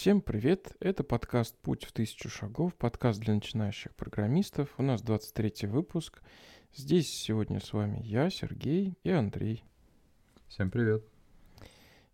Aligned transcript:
Всем 0.00 0.22
привет! 0.22 0.74
Это 0.80 1.04
подкаст 1.04 1.54
«Путь 1.58 1.84
в 1.84 1.92
тысячу 1.92 2.30
шагов», 2.30 2.74
подкаст 2.74 3.20
для 3.20 3.34
начинающих 3.34 3.94
программистов. 3.94 4.72
У 4.78 4.82
нас 4.82 5.02
23 5.02 5.68
выпуск. 5.68 6.22
Здесь 6.74 7.10
сегодня 7.10 7.60
с 7.60 7.74
вами 7.74 8.00
я, 8.02 8.30
Сергей 8.30 8.94
и 9.04 9.10
Андрей. 9.10 9.62
Всем 10.48 10.70
привет! 10.70 11.04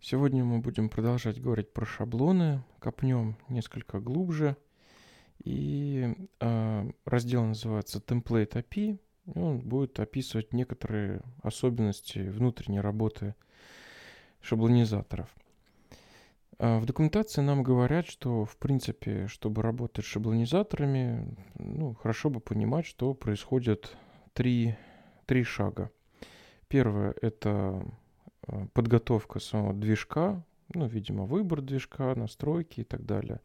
Сегодня 0.00 0.42
мы 0.42 0.58
будем 0.58 0.88
продолжать 0.88 1.40
говорить 1.40 1.72
про 1.72 1.86
шаблоны, 1.86 2.64
копнем 2.80 3.36
несколько 3.48 4.00
глубже. 4.00 4.56
И 5.44 6.12
э, 6.40 6.90
раздел 7.04 7.44
называется 7.44 8.00
Template 8.00 8.64
API. 8.64 8.98
И 9.32 9.38
он 9.38 9.60
будет 9.60 10.00
описывать 10.00 10.52
некоторые 10.52 11.22
особенности 11.40 12.18
внутренней 12.18 12.80
работы 12.80 13.36
шаблонизаторов– 14.40 15.28
в 16.58 16.86
документации 16.86 17.42
нам 17.42 17.62
говорят, 17.62 18.06
что, 18.06 18.46
в 18.46 18.56
принципе, 18.56 19.26
чтобы 19.26 19.62
работать 19.62 20.04
с 20.04 20.08
шаблонизаторами, 20.08 21.36
ну, 21.58 21.94
хорошо 21.94 22.30
бы 22.30 22.40
понимать, 22.40 22.86
что 22.86 23.12
происходит 23.12 23.94
три, 24.32 24.74
три 25.26 25.44
шага. 25.44 25.90
Первое— 26.68 27.14
это 27.20 27.84
а, 28.42 28.66
подготовка 28.72 29.38
самого 29.38 29.74
движка, 29.74 30.42
ну, 30.72 30.86
видимо, 30.86 31.26
выбор 31.26 31.60
движка, 31.60 32.14
настройки 32.14 32.80
и 32.80 32.84
так 32.84 33.04
далее. 33.04 33.40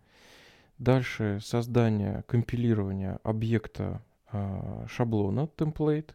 Дальше 0.77 1.39
создание, 1.43 2.23
компилирование 2.27 3.19
объекта 3.21 4.01
э, 4.31 4.85
шаблона, 4.89 5.47
template. 5.55 6.11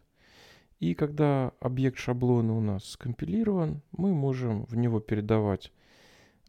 И 0.81 0.93
когда 0.93 1.53
объект 1.61 1.97
шаблона 1.97 2.57
у 2.57 2.59
нас 2.59 2.83
скомпилирован, 2.83 3.81
мы 3.93 4.13
можем 4.13 4.65
в 4.65 4.75
него 4.75 4.99
передавать 4.99 5.71
а, 5.71 5.76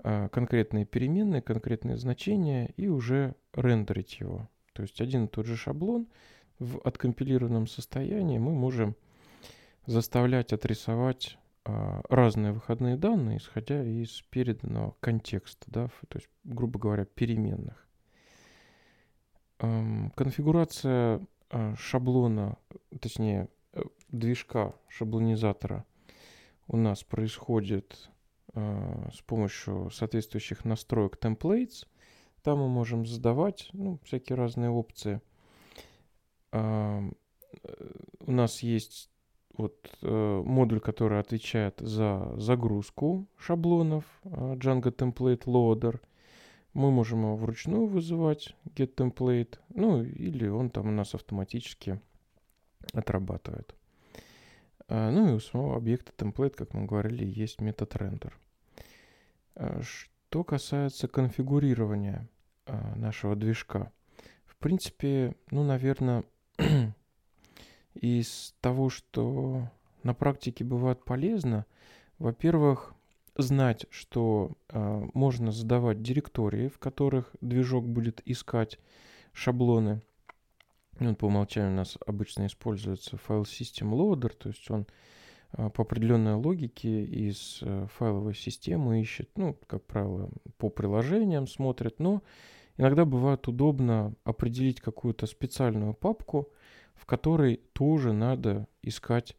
конкретные 0.03 0.85
переменные, 0.85 1.43
конкретные 1.43 1.97
значения 1.97 2.73
и 2.77 2.89
уже 2.89 3.35
рендерить 3.53 4.21
его. 4.21 4.49
То 4.73 4.83
есть 4.83 5.01
один 5.01 5.25
и 5.25 5.29
тот 5.29 5.47
же 5.47 5.57
шаблон 5.57 6.07
в 6.59 6.79
откомпилированном 6.85 7.67
состоянии 7.67 8.39
мы 8.39 8.53
можем 8.53 8.97
заставлять 9.87 10.53
отрисовать 10.53 11.39
а, 11.65 12.03
разные 12.09 12.53
выходные 12.53 12.97
данные, 12.97 13.39
исходя 13.39 13.83
из 13.83 14.23
переданного 14.31 14.95
контекста, 15.01 15.65
да, 15.69 15.89
то 16.09 16.19
есть, 16.19 16.29
грубо 16.45 16.79
говоря, 16.79 17.05
переменных. 17.05 17.87
Конфигурация 19.59 21.21
а, 21.51 21.75
шаблона, 21.77 22.57
точнее, 23.01 23.49
э, 23.73 23.83
движка 24.09 24.75
шаблонизатора 24.89 25.85
у 26.69 26.77
нас 26.77 27.03
происходит 27.03 28.11
с 28.55 29.21
помощью 29.27 29.91
соответствующих 29.91 30.65
настроек 30.65 31.19
templates. 31.21 31.87
Там 32.43 32.61
мы 32.61 32.69
можем 32.69 33.05
задавать 33.05 33.69
ну, 33.73 33.99
всякие 34.05 34.37
разные 34.37 34.71
опции. 34.71 35.21
Э, 36.53 37.11
у 38.21 38.33
нас 38.33 38.61
есть 38.61 39.11
вот 39.57 39.91
э, 40.03 40.43
модуль, 40.45 40.81
который 40.81 41.21
отвечает 41.21 41.81
за 41.81 42.33
загрузку 42.37 43.27
шаблонов 43.37 44.05
Django 44.25 44.95
Template 44.95 45.45
Loader. 45.45 46.01
Мы 46.75 46.91
можем 46.91 47.23
его 47.23 47.37
вручную 47.37 47.87
вызывать, 47.87 48.55
get 48.67 48.95
template, 48.95 49.59
ну 49.71 50.03
или 50.03 50.47
он 50.47 50.71
там 50.71 50.89
у 50.89 50.93
нас 50.93 51.15
автоматически 51.15 52.01
отрабатывает. 52.93 53.75
Ну 54.89 55.29
и 55.29 55.33
у 55.33 55.41
самого 55.41 55.77
объекта 55.77 56.13
template, 56.17 56.55
как 56.57 56.73
мы 56.73 56.87
говорили, 56.87 57.25
есть 57.25 57.61
метод 57.61 57.95
render. 57.95 58.33
Э, 59.55 59.81
что 59.83 60.45
касается 60.45 61.09
конфигурирования 61.09 62.29
э, 62.67 62.95
нашего 62.97 63.37
движка, 63.37 63.93
в 64.47 64.57
принципе, 64.57 65.37
ну, 65.51 65.63
наверное, 65.63 66.25
из 67.95 68.55
того, 68.61 68.89
что 68.89 69.69
на 70.03 70.15
практике 70.15 70.65
бывает 70.65 71.05
полезно, 71.05 71.67
во-первых, 72.19 72.95
знать, 73.37 73.87
что 73.91 74.53
можно 74.73 75.53
задавать 75.53 76.03
директории, 76.03 76.67
в 76.67 76.79
которых 76.81 77.31
движок 77.41 77.89
будет 77.89 78.21
искать 78.25 78.81
шаблоны. 79.33 80.03
Он 81.01 81.15
по 81.15 81.27
умолчанию 81.27 81.73
у 81.73 81.77
нас 81.77 81.97
обычно 82.07 82.47
используется 82.47 83.17
файл 83.17 83.43
System 83.43 83.93
Loader, 83.93 84.31
то 84.37 84.49
есть 84.49 84.69
он 84.71 84.87
а, 85.53 85.71
по 85.71 85.83
определенной 85.83 86.35
логике 86.35 87.05
из 87.05 87.61
э, 87.63 87.87
файловой 87.95 88.35
системы 88.35 89.01
ищет, 89.01 89.31
ну, 89.37 89.59
как 89.67 89.85
правило, 89.85 90.31
по 90.59 90.69
приложениям 90.69 91.47
смотрит, 91.47 92.01
но 92.01 92.23
иногда 92.77 93.05
бывает 93.05 93.47
удобно 93.49 94.15
определить 94.25 94.81
какую-то 94.81 95.27
специальную 95.27 95.95
папку, 95.95 96.53
в 96.95 97.07
которой 97.07 97.61
тоже 97.73 98.13
надо 98.13 98.67
искать 98.83 99.37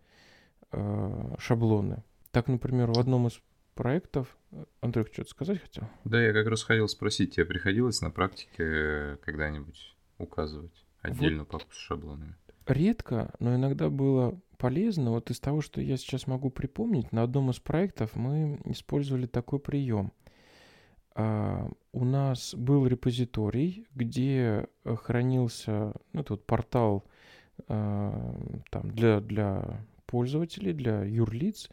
э, 0.71 1.35
шаблоны. 1.37 2.03
Так, 2.31 2.47
например, 2.47 2.91
в 2.91 2.99
одном 2.99 3.27
из 3.27 3.39
проектов, 3.75 4.35
э, 4.51 4.65
Андрей, 4.81 5.05
что-то 5.11 5.29
сказать 5.29 5.61
хотел? 5.61 5.83
Да, 6.05 6.21
я 6.21 6.33
как 6.33 6.47
раз 6.47 6.63
хотел 6.63 6.87
спросить, 6.87 7.35
тебе 7.35 7.45
приходилось 7.45 8.01
на 8.01 8.09
практике 8.09 9.17
когда-нибудь 9.23 9.95
указывать 10.17 10.85
отдельную 11.01 11.41
вот 11.41 11.49
папку 11.49 11.73
с 11.73 11.77
шаблонами? 11.77 12.35
Редко, 12.65 13.33
но 13.39 13.55
иногда 13.55 13.89
было 13.89 14.39
полезно. 14.57 15.11
Вот 15.11 15.31
из 15.31 15.39
того, 15.39 15.61
что 15.61 15.81
я 15.81 15.97
сейчас 15.97 16.27
могу 16.27 16.51
припомнить, 16.51 17.11
на 17.11 17.23
одном 17.23 17.49
из 17.49 17.59
проектов 17.59 18.15
мы 18.15 18.59
использовали 18.65 19.25
такой 19.25 19.59
прием. 19.59 20.11
Uh, 21.15 21.75
у 21.91 22.05
нас 22.05 22.53
был 22.55 22.85
репозиторий, 22.85 23.87
где 23.93 24.67
хранился 24.85 25.93
ну, 26.13 26.23
тут 26.23 26.45
портал 26.45 27.03
uh, 27.67 28.61
там, 28.69 28.91
для, 28.91 29.19
для 29.19 29.85
пользователей, 30.05 30.71
для 30.71 31.03
юрлиц. 31.03 31.69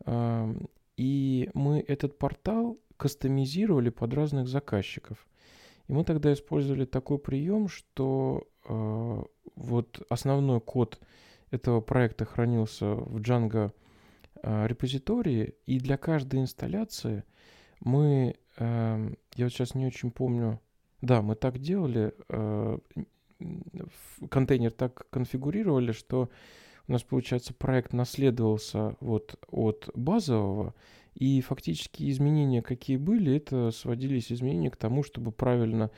Uh, 0.00 0.68
и 0.96 1.48
мы 1.54 1.80
этот 1.80 2.18
портал 2.18 2.78
кастомизировали 2.96 3.90
под 3.90 4.12
разных 4.14 4.48
заказчиков. 4.48 5.26
И 5.88 5.92
мы 5.92 6.04
тогда 6.04 6.32
использовали 6.32 6.84
такой 6.84 7.18
прием, 7.18 7.68
что 7.68 8.46
вот 9.56 10.02
основной 10.08 10.60
код 10.60 11.00
этого 11.52 11.80
проекта 11.80 12.24
хранился 12.24 12.94
в 12.94 13.18
Django 13.18 13.72
э, 14.42 14.66
репозитории, 14.66 15.54
и 15.66 15.78
для 15.78 15.96
каждой 15.96 16.40
инсталляции 16.40 17.24
мы, 17.80 18.34
э, 18.56 19.14
я 19.36 19.44
вот 19.44 19.52
сейчас 19.52 19.74
не 19.74 19.86
очень 19.86 20.10
помню, 20.10 20.60
да, 21.00 21.20
мы 21.20 21.36
так 21.36 21.58
делали, 21.58 22.14
э, 22.28 22.78
контейнер 24.30 24.72
так 24.72 25.08
конфигурировали, 25.10 25.92
что 25.92 26.30
у 26.88 26.92
нас, 26.92 27.02
получается, 27.02 27.54
проект 27.54 27.92
наследовался 27.92 28.96
вот 29.00 29.36
от 29.48 29.90
базового, 29.94 30.74
и 31.14 31.40
фактически 31.40 32.10
изменения, 32.10 32.62
какие 32.62 32.96
были, 32.96 33.36
это 33.36 33.70
сводились 33.70 34.32
изменения 34.32 34.70
к 34.70 34.76
тому, 34.76 35.02
чтобы 35.02 35.32
правильно 35.32 35.90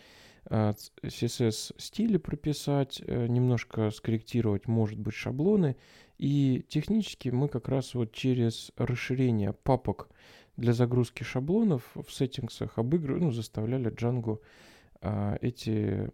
CSS 0.51 1.73
а, 1.73 1.81
стили 1.81 2.19
прописать, 2.19 3.03
э, 3.07 3.27
немножко 3.29 3.91
скорректировать, 3.91 4.69
может 4.69 4.99
быть, 4.99 5.15
шаблоны. 5.15 5.77
И 6.19 6.65
технически 6.69 7.31
мы 7.31 7.49
как 7.49 7.69
раз 7.69 7.95
вот 7.95 8.13
через 8.13 8.71
расширение 8.77 9.53
папок 9.53 10.11
для 10.57 10.73
загрузки 10.73 11.23
шаблонов 11.23 11.83
в 11.95 12.13
сеттингсах 12.13 12.79
обыгрывали, 12.79 13.25
ну, 13.25 13.31
заставляли 13.31 13.91
Django 13.91 14.41
а, 15.01 15.39
эти 15.41 16.11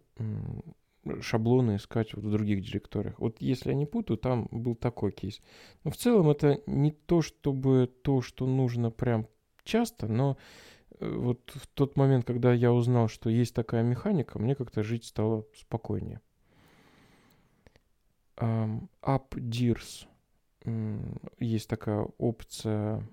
шаблоны 1.21 1.77
искать 1.77 2.13
вот 2.13 2.23
в 2.23 2.31
других 2.31 2.61
директориях. 2.61 3.19
Вот 3.19 3.41
если 3.41 3.69
я 3.69 3.75
не 3.75 3.85
путаю, 3.85 4.17
там 4.17 4.47
был 4.51 4.75
такой 4.75 5.11
кейс. 5.11 5.41
Но 5.83 5.91
в 5.91 5.97
целом 5.97 6.29
это 6.29 6.61
не 6.65 6.91
то, 6.91 7.21
чтобы 7.21 7.91
то, 8.03 8.21
что 8.21 8.45
нужно 8.45 8.91
прям 8.91 9.27
часто, 9.63 10.07
но 10.07 10.37
вот 10.99 11.51
в 11.55 11.67
тот 11.67 11.97
момент, 11.97 12.25
когда 12.25 12.53
я 12.53 12.71
узнал, 12.71 13.07
что 13.07 13.29
есть 13.29 13.55
такая 13.55 13.83
механика, 13.83 14.37
мне 14.37 14.55
как-то 14.55 14.83
жить 14.83 15.05
стало 15.05 15.45
спокойнее. 15.55 16.21
Um, 18.37 18.87
UpDirs. 19.01 20.07
Есть 21.39 21.69
такая 21.69 22.07
опция. 22.17 23.07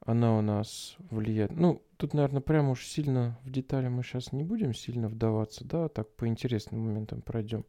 Она 0.00 0.38
у 0.38 0.40
нас 0.40 0.96
влияет. 1.10 1.52
Ну, 1.52 1.82
тут, 2.04 2.12
наверное, 2.12 2.42
прямо 2.42 2.72
уж 2.72 2.84
сильно 2.84 3.38
в 3.44 3.50
детали 3.50 3.88
мы 3.88 4.02
сейчас 4.02 4.30
не 4.30 4.44
будем 4.44 4.74
сильно 4.74 5.08
вдаваться, 5.08 5.64
да, 5.64 5.88
так 5.88 6.14
по 6.16 6.26
интересным 6.26 6.82
моментам 6.82 7.22
пройдем. 7.22 7.64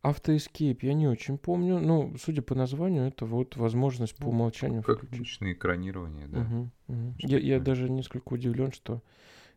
Автоэскейп 0.00 0.82
я 0.82 0.94
не 0.94 1.08
очень 1.08 1.36
помню. 1.36 1.78
Ну, 1.78 2.14
судя 2.18 2.40
по 2.40 2.54
названию, 2.54 3.06
это 3.06 3.26
вот 3.26 3.56
возможность 3.56 4.16
по 4.16 4.24
ну, 4.24 4.30
умолчанию 4.30 4.82
Как 4.82 4.96
включить. 4.96 5.16
обычное 5.16 5.52
экранирование, 5.52 6.26
да. 6.26 6.40
Угу, 6.40 6.70
угу. 6.88 7.14
Я, 7.18 7.38
я 7.38 7.60
даже 7.60 7.90
несколько 7.90 8.32
удивлен, 8.32 8.72
что 8.72 9.02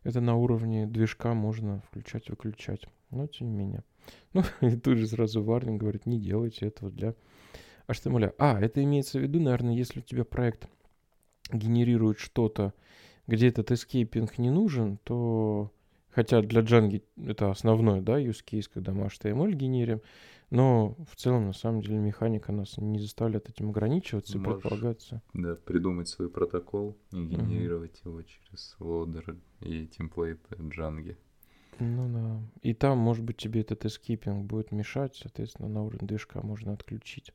это 0.03 0.19
на 0.19 0.35
уровне 0.35 0.85
движка 0.85 1.33
можно 1.33 1.81
включать-выключать. 1.89 2.87
Но 3.09 3.27
тем 3.27 3.47
не 3.47 3.53
менее. 3.53 3.83
Ну, 4.33 4.43
и 4.61 4.75
тут 4.75 4.97
же 4.97 5.07
сразу 5.07 5.41
варнинг 5.41 5.79
говорит, 5.79 6.05
не 6.05 6.19
делайте 6.19 6.65
этого 6.67 6.91
для 6.91 7.15
HTML. 7.87 8.33
А, 8.37 8.59
это 8.59 8.83
имеется 8.83 9.19
в 9.19 9.21
виду, 9.21 9.39
наверное, 9.39 9.75
если 9.75 9.99
у 9.99 10.03
тебя 10.03 10.25
проект 10.25 10.67
генерирует 11.53 12.19
что-то 12.19 12.73
где 13.27 13.47
этот 13.50 13.71
escaping 13.71 14.38
не 14.38 14.50
нужен, 14.50 14.97
то 15.03 15.71
хотя 16.09 16.41
для 16.41 16.62
Django 16.62 17.03
это 17.18 17.51
основной, 17.51 18.01
да, 18.01 18.19
use 18.19 18.44
case, 18.44 18.69
когда 18.74 18.94
мы 18.94 19.06
HTML 19.06 19.51
генерим, 19.53 20.01
но 20.50 20.95
в 21.12 21.15
целом, 21.18 21.47
на 21.47 21.53
самом 21.53 21.81
деле, 21.81 21.97
механика 21.97 22.53
нас 22.53 22.77
не 22.77 23.00
заставляет 23.00 23.50
этим 23.50 23.69
ограничиваться 23.69 24.38
и 24.38 24.41
предполагаться. 24.41 25.21
Да, 25.33 25.56
придумать 25.56 26.07
свой 26.07 26.29
протокол 26.29 26.97
и 27.12 27.18
генерировать 27.18 28.00
угу. 28.01 28.09
его 28.09 28.21
через 28.24 28.75
loader 28.79 29.35
и 29.59 29.88
template 29.88 30.48
ы 30.48 30.55
Django. 30.56 31.18
Ну 31.80 32.09
да. 32.09 32.41
И 32.62 32.73
там, 32.73 32.97
может 32.97 33.23
быть, 33.23 33.38
тебе 33.38 33.62
этот 33.62 33.85
escaping 33.85 34.45
будет 34.45 34.71
мешать, 34.71 35.15
соответственно, 35.15 35.68
на 35.68 35.83
уровне 35.83 36.07
движка 36.07 36.41
можно 36.41 36.73
отключить. 36.73 37.33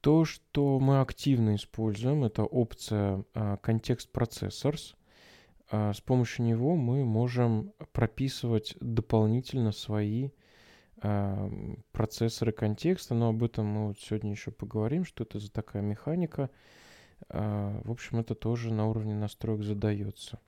То, 0.00 0.24
что 0.24 0.78
мы 0.78 1.00
активно 1.00 1.56
используем, 1.56 2.24
это 2.24 2.44
опция 2.44 3.24
контекст 3.62 4.08
uh, 4.08 4.12
процессорс. 4.12 4.96
Uh, 5.70 5.92
с 5.92 6.00
помощью 6.00 6.46
него 6.46 6.74
мы 6.74 7.04
можем 7.04 7.72
прописывать 7.92 8.74
дополнительно 8.80 9.72
свои 9.72 10.30
uh, 11.02 11.78
процессоры 11.92 12.52
контекста, 12.52 13.14
но 13.14 13.28
об 13.28 13.42
этом 13.42 13.66
мы 13.66 13.88
вот 13.88 13.98
сегодня 14.00 14.30
еще 14.30 14.50
поговорим, 14.50 15.04
что 15.04 15.24
это 15.24 15.38
за 15.38 15.50
такая 15.50 15.82
механика. 15.82 16.50
В 17.28 17.90
общем, 17.90 18.18
это 18.18 18.34
тоже 18.34 18.72
на 18.72 18.88
уровне 18.88 19.14
настроек 19.14 19.62
задается. 19.62 20.38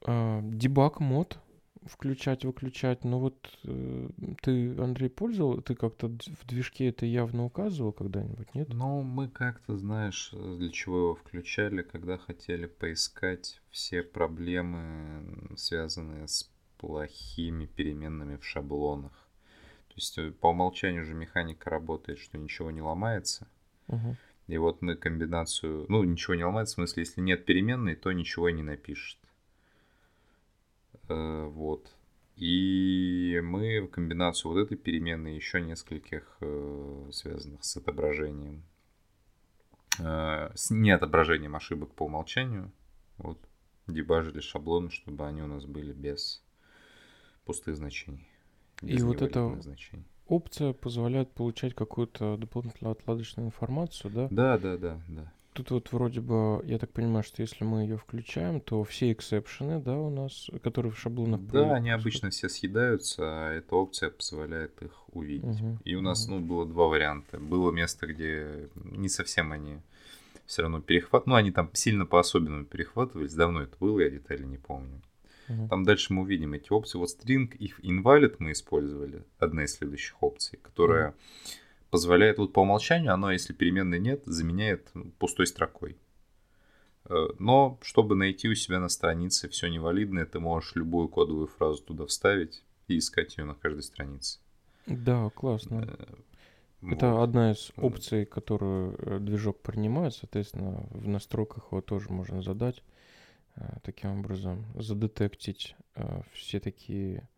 Дебаг 0.00 1.00
мод 1.00 1.40
включать-выключать. 1.84 3.04
Но 3.04 3.18
вот 3.18 3.58
э, 3.64 4.08
ты, 4.42 4.76
Андрей, 4.78 5.08
пользовал, 5.08 5.60
ты 5.60 5.74
как-то 5.74 6.08
в 6.08 6.46
движке 6.46 6.88
это 6.88 7.06
явно 7.06 7.44
указывал 7.44 7.92
когда-нибудь, 7.92 8.54
нет? 8.54 8.68
Ну, 8.72 9.02
мы 9.02 9.28
как-то, 9.28 9.76
знаешь, 9.76 10.30
для 10.32 10.70
чего 10.70 10.98
его 10.98 11.14
включали, 11.14 11.82
когда 11.82 12.18
хотели 12.18 12.66
поискать 12.66 13.60
все 13.70 14.02
проблемы, 14.02 15.56
связанные 15.56 16.28
с 16.28 16.50
плохими 16.78 17.66
переменными 17.66 18.36
в 18.36 18.44
шаблонах. 18.44 19.12
То 19.88 19.94
есть 19.96 20.18
э, 20.18 20.30
по 20.30 20.48
умолчанию 20.48 21.04
же 21.04 21.14
механика 21.14 21.70
работает, 21.70 22.18
что 22.18 22.38
ничего 22.38 22.70
не 22.70 22.80
ломается. 22.80 23.46
Угу. 23.88 24.16
И 24.48 24.58
вот 24.58 24.82
мы 24.82 24.96
комбинацию, 24.96 25.86
ну, 25.88 26.02
ничего 26.02 26.34
не 26.34 26.44
ломается, 26.44 26.72
в 26.72 26.76
смысле, 26.76 27.02
если 27.02 27.20
нет 27.20 27.44
переменной, 27.44 27.94
то 27.94 28.10
ничего 28.12 28.48
и 28.48 28.52
не 28.52 28.62
напишет. 28.62 29.18
Э, 31.08 31.44
вот. 31.46 31.94
И 32.36 33.40
мы 33.42 33.80
в 33.80 33.88
комбинацию 33.88 34.52
вот 34.52 34.58
этой 34.58 34.76
перемены 34.76 35.28
еще 35.28 35.60
нескольких 35.60 36.36
э, 36.40 37.10
связанных 37.12 37.62
с 37.62 37.76
отображением, 37.76 38.62
э, 39.98 40.50
с 40.54 40.70
неотображением 40.70 41.54
ошибок 41.56 41.94
по 41.94 42.04
умолчанию, 42.04 42.72
вот, 43.18 43.38
дебажили 43.86 44.40
шаблоны, 44.40 44.90
чтобы 44.90 45.26
они 45.26 45.42
у 45.42 45.46
нас 45.46 45.66
были 45.66 45.92
без 45.92 46.42
пустых 47.44 47.76
значений. 47.76 48.26
Без 48.80 49.00
и 49.00 49.04
вот 49.04 49.22
эта 49.22 49.60
значений. 49.60 50.06
опция 50.26 50.72
позволяет 50.72 51.30
получать 51.32 51.74
какую-то 51.74 52.36
дополнительную 52.36 52.92
отладочную 52.92 53.46
информацию, 53.48 54.10
да? 54.10 54.28
Да, 54.30 54.58
да, 54.58 54.76
да, 54.78 55.00
да. 55.08 55.32
Тут 55.52 55.70
вот 55.70 55.92
вроде 55.92 56.20
бы, 56.22 56.62
я 56.64 56.78
так 56.78 56.90
понимаю, 56.90 57.22
что 57.22 57.42
если 57.42 57.62
мы 57.64 57.82
ее 57.82 57.98
включаем, 57.98 58.60
то 58.60 58.82
все 58.84 59.12
эксепшены, 59.12 59.80
да, 59.80 59.98
у 59.98 60.08
нас, 60.08 60.48
которые 60.62 60.92
в 60.92 60.98
шаблонах... 60.98 61.42
Да, 61.42 61.74
они 61.74 61.90
обычно 61.90 62.30
все 62.30 62.48
съедаются, 62.48 63.22
а 63.22 63.52
эта 63.52 63.76
опция 63.76 64.08
позволяет 64.08 64.80
их 64.80 64.92
увидеть. 65.08 65.60
Угу, 65.60 65.78
И 65.84 65.94
у 65.94 66.00
нас, 66.00 66.24
угу. 66.24 66.36
ну, 66.36 66.40
было 66.40 66.64
два 66.64 66.86
варианта. 66.86 67.38
Было 67.38 67.70
место, 67.70 68.06
где 68.06 68.70
не 68.76 69.10
совсем 69.10 69.52
они 69.52 69.80
все 70.46 70.62
равно 70.62 70.80
перехват... 70.80 71.26
Ну, 71.26 71.34
они 71.34 71.50
там 71.50 71.68
сильно 71.74 72.06
по-особенному 72.06 72.64
перехватывались. 72.64 73.34
Давно 73.34 73.62
это 73.62 73.76
было, 73.78 74.00
я 74.00 74.08
детали 74.08 74.44
не 74.44 74.56
помню. 74.56 75.02
Угу. 75.50 75.68
Там 75.68 75.84
дальше 75.84 76.14
мы 76.14 76.22
увидим 76.22 76.54
эти 76.54 76.72
опции. 76.72 76.96
Вот 76.96 77.10
string 77.10 77.54
if 77.58 77.72
invalid 77.82 78.36
мы 78.38 78.52
использовали, 78.52 79.22
одна 79.38 79.64
из 79.64 79.74
следующих 79.74 80.22
опций, 80.22 80.58
которая... 80.62 81.08
Угу 81.10 81.16
позволяет, 81.92 82.38
вот 82.38 82.54
по 82.54 82.60
умолчанию 82.60 83.12
оно, 83.12 83.30
если 83.30 83.52
переменной 83.52 84.00
нет, 84.00 84.22
заменяет 84.24 84.90
ну, 84.94 85.12
пустой 85.18 85.46
строкой. 85.46 85.98
Э, 87.04 87.28
но, 87.38 87.78
чтобы 87.82 88.16
найти 88.16 88.48
у 88.48 88.54
себя 88.54 88.80
на 88.80 88.88
странице 88.88 89.50
все 89.50 89.68
невалидное, 89.68 90.24
ты 90.24 90.40
можешь 90.40 90.74
любую 90.74 91.08
кодовую 91.08 91.48
фразу 91.48 91.82
туда 91.82 92.06
вставить 92.06 92.64
и 92.88 92.96
искать 92.96 93.36
ее 93.36 93.44
на 93.44 93.54
каждой 93.54 93.82
странице. 93.82 94.40
Да, 94.86 95.28
классно. 95.34 95.86
Э, 96.80 96.92
Это 96.92 97.10
вот. 97.10 97.24
одна 97.24 97.52
из 97.52 97.70
опций, 97.76 98.24
которую 98.24 98.96
э, 98.98 99.18
движок 99.18 99.60
принимает, 99.60 100.14
соответственно, 100.14 100.86
в 100.92 101.06
настройках 101.06 101.72
его 101.72 101.82
тоже 101.82 102.10
можно 102.10 102.42
задать. 102.42 102.82
Таким 103.82 104.18
образом, 104.20 104.64
задетектить 104.76 105.76
все 106.32 106.58
такие 106.58 107.28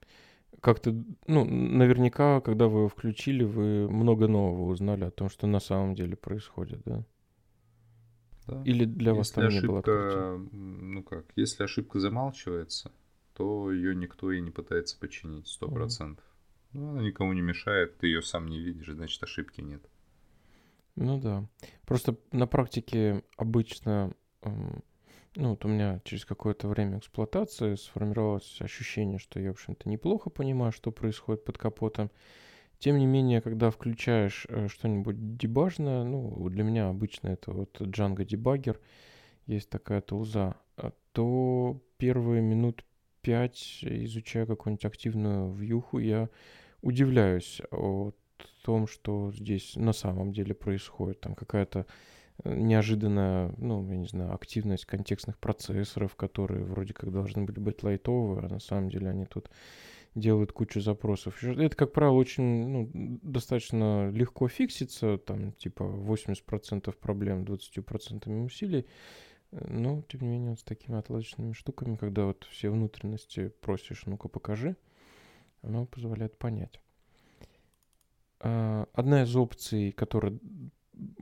как-то, 0.60 0.92
ну, 1.26 1.44
наверняка, 1.44 2.40
когда 2.40 2.68
вы 2.68 2.80
его 2.80 2.88
включили, 2.88 3.44
вы 3.44 3.88
много 3.88 4.28
нового 4.28 4.70
узнали 4.70 5.04
о 5.04 5.10
том, 5.10 5.28
что 5.28 5.46
на 5.46 5.60
самом 5.60 5.94
деле 5.94 6.16
происходит, 6.16 6.82
да? 6.84 7.04
Да. 8.46 8.62
Или 8.64 8.84
для 8.84 9.10
если 9.12 9.18
вас 9.18 9.30
там 9.30 9.46
ошибка, 9.46 9.62
не 9.62 9.68
было 9.68 9.78
открытия? 9.78 10.48
Ну 10.52 11.02
как, 11.02 11.24
если 11.36 11.64
ошибка 11.64 11.98
замалчивается, 11.98 12.92
то 13.34 13.72
ее 13.72 13.94
никто 13.94 14.30
и 14.32 14.40
не 14.40 14.50
пытается 14.50 14.98
починить, 14.98 15.48
сто 15.48 15.68
процентов. 15.68 16.24
Mm. 16.24 16.28
Ну, 16.74 16.90
она 16.90 17.02
никому 17.02 17.32
не 17.32 17.40
мешает, 17.40 17.98
ты 17.98 18.08
ее 18.08 18.20
сам 18.20 18.48
не 18.48 18.60
видишь, 18.60 18.92
значит 18.92 19.22
ошибки 19.22 19.60
нет. 19.60 19.82
Ну 20.96 21.18
да. 21.20 21.48
Просто 21.86 22.16
на 22.32 22.46
практике 22.46 23.24
обычно 23.36 24.12
ну, 25.36 25.50
вот 25.50 25.64
у 25.64 25.68
меня 25.68 26.00
через 26.04 26.24
какое-то 26.24 26.68
время 26.68 26.98
эксплуатации 26.98 27.74
сформировалось 27.74 28.60
ощущение, 28.60 29.18
что 29.18 29.40
я, 29.40 29.50
в 29.50 29.54
общем-то, 29.54 29.88
неплохо 29.88 30.30
понимаю, 30.30 30.72
что 30.72 30.92
происходит 30.92 31.44
под 31.44 31.58
капотом. 31.58 32.10
Тем 32.78 32.98
не 32.98 33.06
менее, 33.06 33.40
когда 33.40 33.70
включаешь 33.70 34.46
э, 34.48 34.68
что-нибудь 34.68 35.36
дебажное, 35.36 36.04
ну, 36.04 36.48
для 36.48 36.64
меня 36.64 36.88
обычно 36.88 37.28
это 37.28 37.52
вот 37.52 37.80
Django 37.80 38.24
Debugger, 38.26 38.78
есть 39.46 39.70
такая 39.70 40.00
тулза, 40.00 40.56
а, 40.76 40.92
то 41.12 41.80
первые 41.98 42.42
минут 42.42 42.84
пять, 43.22 43.78
изучая 43.82 44.46
какую-нибудь 44.46 44.84
активную 44.84 45.52
вьюху, 45.52 45.98
я 45.98 46.28
удивляюсь 46.82 47.60
о 47.70 48.12
том, 48.62 48.86
что 48.86 49.32
здесь 49.32 49.76
на 49.76 49.92
самом 49.92 50.32
деле 50.32 50.54
происходит. 50.54 51.20
Там 51.20 51.34
какая-то 51.34 51.86
неожиданная, 52.42 53.54
ну, 53.58 53.88
я 53.90 53.96
не 53.96 54.06
знаю, 54.06 54.34
активность 54.34 54.86
контекстных 54.86 55.38
процессоров, 55.38 56.16
которые 56.16 56.64
вроде 56.64 56.92
как 56.92 57.12
должны 57.12 57.44
были 57.44 57.60
быть 57.60 57.82
лайтовые, 57.82 58.46
а 58.46 58.48
на 58.48 58.60
самом 58.60 58.90
деле 58.90 59.10
они 59.10 59.26
тут 59.26 59.50
делают 60.14 60.52
кучу 60.52 60.80
запросов. 60.80 61.42
Это, 61.42 61.76
как 61.76 61.92
правило, 61.92 62.14
очень, 62.14 62.66
ну, 62.68 62.90
достаточно 63.22 64.10
легко 64.10 64.48
фиксится, 64.48 65.18
там, 65.18 65.52
типа 65.52 65.82
80% 65.82 66.92
проблем 66.98 67.44
20% 67.44 68.44
усилий, 68.44 68.86
но, 69.50 70.02
тем 70.02 70.22
не 70.22 70.28
менее, 70.28 70.56
с 70.56 70.62
такими 70.62 70.98
отладочными 70.98 71.52
штуками, 71.52 71.96
когда 71.96 72.26
вот 72.26 72.46
все 72.50 72.70
внутренности 72.70 73.52
просишь, 73.60 74.06
ну-ка 74.06 74.28
покажи, 74.28 74.76
оно 75.62 75.86
позволяет 75.86 76.36
понять. 76.38 76.80
А, 78.40 78.86
одна 78.92 79.22
из 79.22 79.34
опций, 79.34 79.92
которая 79.92 80.38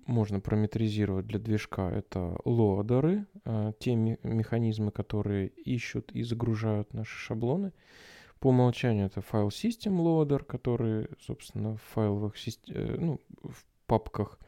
можно 0.06 0.40
параметризировать 0.40 1.26
для 1.26 1.38
движка, 1.38 1.90
это 1.90 2.36
лоадеры, 2.44 3.26
а, 3.44 3.72
те 3.78 3.94
механизмы, 3.94 4.90
которые 4.90 5.48
ищут 5.48 6.12
и 6.12 6.22
загружают 6.22 6.92
наши 6.92 7.16
шаблоны. 7.16 7.72
По 8.38 8.48
умолчанию 8.48 9.06
это 9.06 9.20
файл 9.20 9.48
System 9.48 9.96
Loader, 9.98 10.44
который, 10.44 11.08
собственно, 11.20 11.76
в 11.76 11.82
файловых 11.82 12.34
э, 12.68 12.96
ну, 12.98 13.20
в 13.42 13.64
папках 13.86 14.38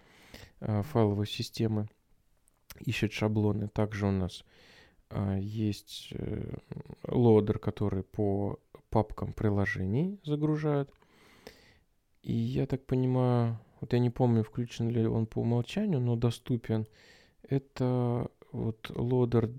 а, 0.61 0.83
файловой 0.83 1.27
системы 1.27 1.89
ищет 2.81 3.13
шаблоны. 3.13 3.69
Также 3.69 4.07
у 4.07 4.11
нас 4.11 4.45
есть 5.39 6.09
э, 6.13 6.57
лоадер, 7.07 7.61
который 7.61 8.03
по 8.03 8.59
папкам 8.91 9.33
приложений 9.33 10.19
загружает. 10.25 10.91
И 12.23 12.33
я 12.33 12.67
так 12.67 12.85
понимаю, 12.87 13.61
вот 13.85 13.93
я 13.93 13.99
не 13.99 14.09
помню, 14.09 14.43
включен 14.43 14.89
ли 14.89 15.07
он 15.07 15.27
по 15.27 15.41
умолчанию, 15.41 16.01
но 16.01 16.17
доступен. 16.17 16.87
Это 17.43 18.31
вот 18.51 18.91
лодер 18.97 19.51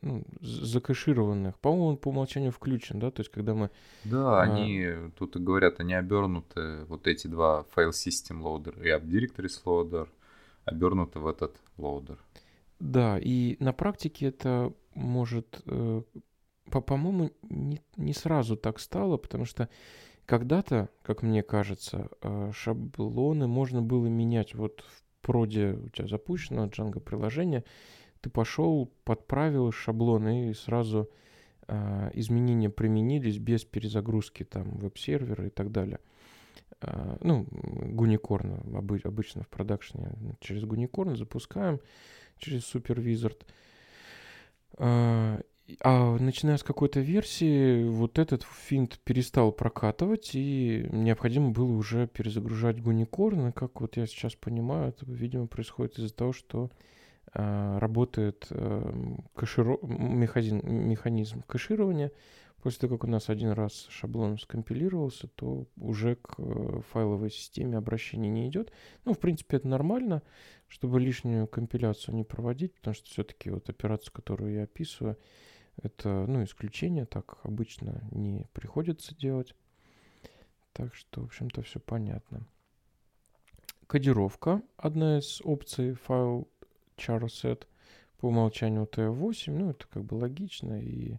ну, 0.00 0.24
закэшированных. 0.40 1.58
По-моему, 1.58 1.86
он 1.88 1.96
по 1.98 2.08
умолчанию 2.08 2.52
включен, 2.52 2.98
да? 2.98 3.10
То 3.10 3.20
есть, 3.20 3.30
когда 3.30 3.52
мы... 3.52 3.70
Да, 4.04 4.40
а... 4.40 4.42
они, 4.42 5.10
тут 5.18 5.36
и 5.36 5.38
говорят, 5.38 5.78
они 5.80 5.92
обернуты, 5.92 6.84
вот 6.84 7.06
эти 7.06 7.26
два 7.26 7.64
файл 7.64 7.90
system 7.90 8.40
loader 8.40 8.82
и 8.82 8.88
app 8.88 9.04
directories 9.04 9.62
loader, 9.66 10.08
обернуты 10.64 11.18
в 11.18 11.26
этот 11.26 11.60
loader. 11.76 12.16
Да, 12.80 13.18
и 13.20 13.58
на 13.60 13.74
практике 13.74 14.28
это 14.28 14.72
может, 14.94 15.60
э, 15.66 16.02
по-моему, 16.70 17.30
не, 17.42 17.82
не 17.98 18.14
сразу 18.14 18.56
так 18.56 18.80
стало, 18.80 19.18
потому 19.18 19.44
что 19.44 19.68
когда-то, 20.26 20.90
как 21.02 21.22
мне 21.22 21.42
кажется, 21.42 22.08
э, 22.20 22.50
шаблоны 22.52 23.46
можно 23.46 23.80
было 23.80 24.06
менять 24.06 24.54
вот 24.54 24.84
в 24.86 25.02
проде 25.22 25.72
у 25.72 25.88
тебя 25.88 26.08
запущено 26.08 26.66
Django 26.66 27.00
приложение, 27.00 27.64
ты 28.20 28.30
пошел, 28.30 28.92
подправил 29.04 29.72
шаблон 29.72 30.28
и 30.28 30.54
сразу 30.54 31.08
э, 31.68 32.10
изменения 32.14 32.70
применились 32.70 33.38
без 33.38 33.64
перезагрузки 33.64 34.44
там 34.44 34.76
веб-сервера 34.78 35.46
и 35.46 35.50
так 35.50 35.70
далее. 35.70 36.00
Э, 36.80 37.16
ну, 37.20 37.46
Гуникорн 37.50 38.60
обычно 39.04 39.42
в 39.42 39.48
продакшне 39.48 40.12
через 40.40 40.64
Гуникорн 40.64 41.16
запускаем, 41.16 41.80
через. 42.38 42.74
Э, 44.78 45.40
а 45.80 46.16
начиная 46.18 46.56
с 46.58 46.62
какой-то 46.62 47.00
версии, 47.00 47.88
вот 47.88 48.18
этот 48.18 48.44
финт 48.44 49.00
перестал 49.04 49.50
прокатывать, 49.50 50.30
и 50.34 50.86
необходимо 50.92 51.50
было 51.50 51.72
уже 51.72 52.06
перезагружать 52.06 52.80
Гуникорн. 52.80 53.48
И 53.48 53.52
как 53.52 53.80
вот 53.80 53.96
я 53.96 54.06
сейчас 54.06 54.34
понимаю, 54.34 54.90
это, 54.90 55.04
видимо, 55.06 55.48
происходит 55.48 55.98
из-за 55.98 56.14
того, 56.14 56.32
что 56.32 56.70
э, 57.34 57.78
работает 57.78 58.46
э, 58.50 59.16
кэширо... 59.34 59.78
механизм, 59.82 60.60
механизм 60.64 61.42
кэширования. 61.42 62.12
После 62.62 62.80
того, 62.80 62.96
как 62.96 63.08
у 63.08 63.10
нас 63.10 63.28
один 63.28 63.50
раз 63.50 63.86
шаблон 63.90 64.38
скомпилировался, 64.38 65.28
то 65.28 65.66
уже 65.76 66.16
к 66.16 66.34
э, 66.38 66.80
файловой 66.90 67.30
системе 67.30 67.76
обращения 67.76 68.30
не 68.30 68.48
идет. 68.48 68.72
Ну, 69.04 69.14
в 69.14 69.18
принципе, 69.18 69.58
это 69.58 69.68
нормально, 69.68 70.22
чтобы 70.68 71.00
лишнюю 71.00 71.48
компиляцию 71.48 72.14
не 72.14 72.24
проводить, 72.24 72.74
потому 72.74 72.94
что 72.94 73.06
все-таки 73.06 73.50
вот 73.50 73.68
операцию, 73.68 74.12
которую 74.12 74.54
я 74.54 74.62
описываю, 74.64 75.16
это, 75.82 76.26
ну, 76.26 76.44
исключение, 76.44 77.06
так 77.06 77.38
обычно 77.44 78.06
не 78.10 78.46
приходится 78.52 79.14
делать. 79.14 79.54
Так 80.72 80.94
что, 80.94 81.22
в 81.22 81.24
общем-то, 81.26 81.62
все 81.62 81.80
понятно. 81.80 82.46
Кодировка. 83.86 84.62
Одна 84.76 85.18
из 85.18 85.40
опций 85.42 85.94
файл 85.94 86.48
charset 86.96 87.66
по 88.18 88.26
умолчанию 88.26 88.86
TF8. 88.86 89.52
Ну, 89.52 89.70
это 89.70 89.86
как 89.86 90.04
бы 90.04 90.14
логично, 90.14 90.80
и, 90.80 91.18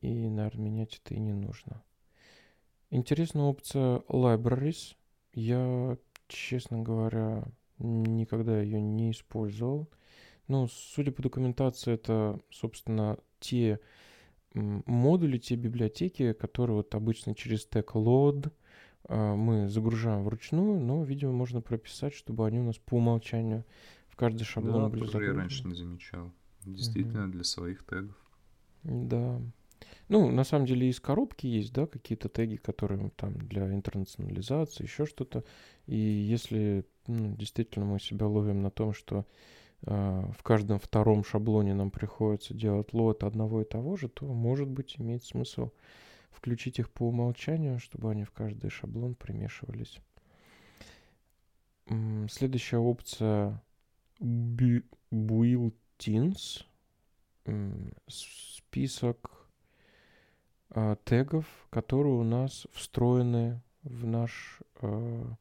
и, 0.00 0.28
наверное, 0.28 0.64
менять 0.64 1.00
это 1.02 1.14
и 1.14 1.20
не 1.20 1.32
нужно. 1.32 1.82
Интересная 2.90 3.44
опция 3.44 3.98
libraries. 4.08 4.96
Я, 5.32 5.96
честно 6.26 6.80
говоря, 6.80 7.44
никогда 7.78 8.60
ее 8.60 8.80
не 8.80 9.12
использовал. 9.12 9.88
Ну, 10.48 10.66
судя 10.68 11.12
по 11.12 11.22
документации, 11.22 11.92
это, 11.92 12.40
собственно, 12.50 13.18
те 13.40 13.80
модули, 14.54 15.38
те 15.38 15.56
библиотеки, 15.56 16.32
которые 16.32 16.76
вот 16.76 16.94
обычно 16.94 17.34
через 17.34 17.66
тег 17.66 17.92
load 17.94 18.52
а, 19.04 19.34
мы 19.34 19.68
загружаем 19.68 20.24
вручную, 20.24 20.80
но, 20.80 21.04
видимо, 21.04 21.32
можно 21.32 21.60
прописать, 21.60 22.14
чтобы 22.14 22.46
они 22.46 22.58
у 22.58 22.64
нас 22.64 22.78
по 22.78 22.94
умолчанию 22.94 23.64
в 24.08 24.16
каждый 24.16 24.44
шаблон 24.44 24.84
да, 24.84 24.88
были 24.88 25.00
тоже 25.00 25.12
загружены. 25.12 25.34
я 25.34 25.40
раньше 25.40 25.66
не 25.66 25.74
замечал. 25.74 26.32
Действительно, 26.64 27.24
угу. 27.24 27.32
для 27.32 27.44
своих 27.44 27.84
тегов. 27.84 28.16
Да. 28.82 29.40
Ну, 30.08 30.30
на 30.30 30.44
самом 30.44 30.66
деле 30.66 30.88
из 30.88 31.00
коробки 31.00 31.46
есть, 31.46 31.72
да, 31.72 31.86
какие-то 31.86 32.28
теги, 32.28 32.56
которые 32.56 33.10
там 33.16 33.34
для 33.34 33.72
интернационализации, 33.72 34.82
еще 34.82 35.06
что-то. 35.06 35.44
И 35.86 35.96
если 35.96 36.84
ну, 37.06 37.36
действительно 37.36 37.86
мы 37.86 38.00
себя 38.00 38.26
ловим 38.26 38.60
на 38.60 38.70
том, 38.70 38.92
что 38.92 39.24
в 39.82 40.42
каждом 40.42 40.78
втором 40.78 41.24
шаблоне 41.24 41.74
нам 41.74 41.90
приходится 41.90 42.54
делать 42.54 42.92
лот 42.92 43.24
одного 43.24 43.62
и 43.62 43.64
того 43.64 43.96
же, 43.96 44.08
то, 44.08 44.26
может 44.26 44.68
быть, 44.68 44.96
имеет 44.98 45.24
смысл 45.24 45.70
включить 46.30 46.78
их 46.78 46.90
по 46.90 47.08
умолчанию, 47.08 47.78
чтобы 47.78 48.10
они 48.10 48.24
в 48.24 48.30
каждый 48.30 48.70
шаблон 48.70 49.14
примешивались. 49.14 49.98
Следующая 52.28 52.78
опция 52.78 53.62
built-ins. 54.20 55.74
Список 58.06 59.48
а, 60.70 60.96
тегов, 61.04 61.46
которые 61.70 62.14
у 62.14 62.22
нас 62.22 62.66
встроены 62.72 63.60
в 63.82 64.06
наш 64.06 64.60
а, 64.80 65.34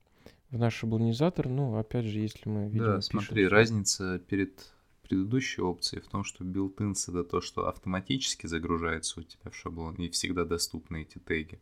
в 0.52 0.58
наш 0.58 0.76
шаблонизатор, 0.76 1.48
ну, 1.48 1.78
опять 1.78 2.06
же, 2.06 2.20
если 2.20 2.50
мы 2.50 2.68
видим... 2.68 2.86
Да, 2.86 3.02
смотри, 3.02 3.44
пишем, 3.44 3.52
разница 3.52 4.20
перед 4.20 4.72
предыдущей 5.04 5.62
опцией 5.62 6.02
в 6.02 6.08
том, 6.08 6.24
что 6.24 6.44
built-ins 6.44 7.10
это 7.10 7.24
то, 7.24 7.42
что 7.42 7.68
автоматически 7.68 8.48
загружается 8.48 9.20
у 9.20 9.24
тебя 9.24 9.50
в 9.52 9.56
шаблон 9.56 9.96
и 9.96 10.10
всегда 10.10 10.46
доступны 10.46 11.02
эти 11.02 11.18
теги. 11.20 11.60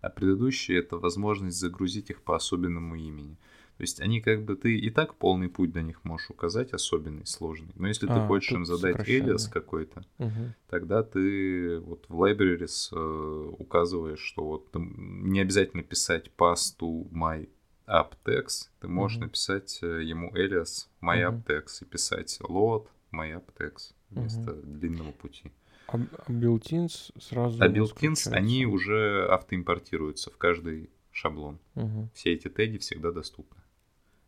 А 0.00 0.08
предыдущие 0.08 0.78
это 0.78 0.96
возможность 0.96 1.58
загрузить 1.58 2.10
их 2.10 2.22
по 2.22 2.36
особенному 2.36 2.94
имени. 2.94 3.36
То 3.76 3.82
есть 3.82 4.00
они 4.00 4.20
как 4.20 4.44
бы 4.44 4.56
ты 4.56 4.78
и 4.78 4.90
так 4.90 5.14
полный 5.14 5.48
путь 5.48 5.72
до 5.72 5.80
них 5.80 6.04
можешь 6.04 6.28
указать, 6.28 6.72
особенный, 6.72 7.26
сложный. 7.26 7.72
Но 7.76 7.88
если 7.88 8.06
а, 8.06 8.14
ты 8.14 8.26
хочешь 8.26 8.52
им 8.52 8.66
задать 8.66 9.08
элиас 9.08 9.48
какой-то, 9.48 10.04
угу. 10.18 10.54
тогда 10.68 11.02
ты 11.02 11.80
вот 11.80 12.04
в 12.08 12.22
libraries 12.22 12.88
э, 12.92 13.50
указываешь, 13.58 14.20
что 14.20 14.44
вот 14.44 14.68
не 14.74 15.40
обязательно 15.40 15.82
писать 15.82 16.30
pass 16.36 16.76
to 16.78 17.10
my 17.10 17.48
apptex, 17.90 18.68
ты 18.80 18.88
можешь 18.88 19.18
mm-hmm. 19.18 19.22
написать 19.22 19.78
э, 19.82 20.02
ему 20.04 20.32
alias 20.34 20.88
myApptex 21.02 21.46
mm-hmm. 21.46 21.82
и 21.82 21.84
писать 21.86 22.38
load 22.42 22.86
myApptex 23.12 23.94
вместо 24.10 24.50
mm-hmm. 24.50 24.78
длинного 24.78 25.12
пути. 25.12 25.50
А, 25.88 25.96
а 25.96 26.32
built-ins 26.32 27.12
сразу... 27.20 27.62
А 27.62 27.68
built-ins, 27.68 28.32
они 28.32 28.64
уже 28.64 29.26
автоимпортируются 29.28 30.30
в 30.30 30.36
каждый 30.36 30.90
шаблон. 31.10 31.58
Угу. 31.74 32.10
Все 32.14 32.32
эти 32.32 32.48
теги 32.48 32.78
всегда 32.78 33.10
доступны, 33.10 33.60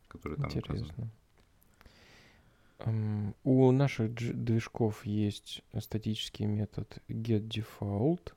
которые 0.08 0.38
там 0.38 0.46
Интересно. 0.46 1.10
указаны. 2.84 3.34
У 3.44 3.70
наших 3.70 4.12
движков 4.12 5.06
есть 5.06 5.62
статический 5.78 6.46
метод 6.46 6.98
getDefault. 7.08 8.32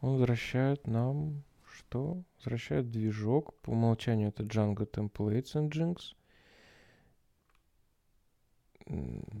Он 0.00 0.12
возвращает 0.12 0.86
нам 0.86 1.42
что 1.76 2.24
возвращает 2.38 2.90
движок. 2.90 3.54
По 3.60 3.70
умолчанию 3.70 4.28
это 4.30 4.42
Django 4.42 4.90
Templates 4.90 5.54
and 5.54 5.70
Jinx. 5.70 6.14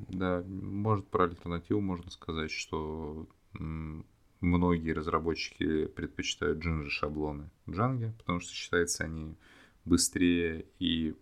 Да, 0.08 0.42
может 0.46 1.08
про 1.08 1.24
альтернативу 1.24 1.80
можно 1.80 2.10
сказать, 2.10 2.50
что 2.50 3.26
многие 3.52 4.92
разработчики 4.92 5.86
предпочитают 5.86 6.64
Jinja 6.64 6.88
шаблоны 6.88 7.50
Django, 7.66 8.12
потому 8.18 8.40
что 8.40 8.52
считается 8.52 9.04
они 9.04 9.36
быстрее 9.84 10.66
и 10.78 11.14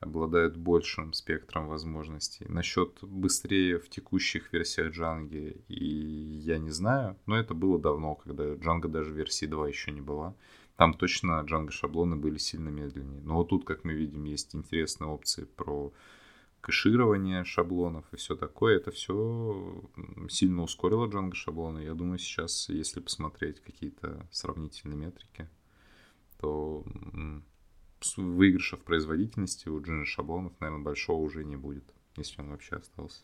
обладают 0.00 0.56
большим 0.56 1.12
спектром 1.12 1.68
возможностей. 1.68 2.46
Насчет 2.48 2.98
быстрее 3.02 3.78
в 3.78 3.88
текущих 3.88 4.52
версиях 4.52 4.96
Django 4.96 5.62
и 5.68 5.84
я 5.84 6.58
не 6.58 6.70
знаю, 6.70 7.16
но 7.26 7.36
это 7.36 7.54
было 7.54 7.78
давно, 7.78 8.14
когда 8.14 8.44
Django 8.54 8.88
даже 8.88 9.12
версии 9.12 9.46
2 9.46 9.68
еще 9.68 9.90
не 9.90 10.00
была. 10.00 10.34
Там 10.76 10.94
точно 10.94 11.44
Django 11.44 11.70
шаблоны 11.70 12.16
были 12.16 12.38
сильно 12.38 12.68
медленнее. 12.68 13.20
Но 13.22 13.36
вот 13.36 13.48
тут, 13.48 13.64
как 13.64 13.84
мы 13.84 13.94
видим, 13.94 14.24
есть 14.24 14.54
интересные 14.54 15.08
опции 15.08 15.44
про 15.44 15.92
кэширование 16.60 17.44
шаблонов 17.44 18.04
и 18.12 18.16
все 18.16 18.36
такое. 18.36 18.76
Это 18.76 18.92
все 18.92 19.82
сильно 20.28 20.62
ускорило 20.62 21.08
Django 21.08 21.34
шаблоны. 21.34 21.80
Я 21.80 21.94
думаю, 21.94 22.18
сейчас, 22.18 22.68
если 22.68 23.00
посмотреть 23.00 23.60
какие-то 23.60 24.28
сравнительные 24.30 24.96
метрики, 24.96 25.48
то 26.38 26.84
выигрыша 28.16 28.76
в 28.76 28.84
производительности 28.84 29.68
у 29.68 29.80
Джинжи 29.80 30.06
шаблонов, 30.06 30.52
наверное, 30.60 30.84
большого 30.84 31.20
уже 31.20 31.44
не 31.44 31.56
будет, 31.56 31.84
если 32.16 32.40
он 32.40 32.50
вообще 32.50 32.76
остался. 32.76 33.22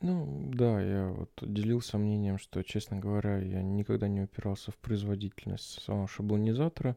Ну, 0.00 0.50
да, 0.52 0.82
я 0.82 1.08
вот 1.08 1.30
делился 1.40 1.96
мнением, 1.96 2.38
что, 2.38 2.62
честно 2.62 2.98
говоря, 2.98 3.38
я 3.38 3.62
никогда 3.62 4.06
не 4.08 4.22
упирался 4.22 4.70
в 4.70 4.76
производительность 4.76 5.82
самого 5.82 6.08
шаблонизатора. 6.08 6.96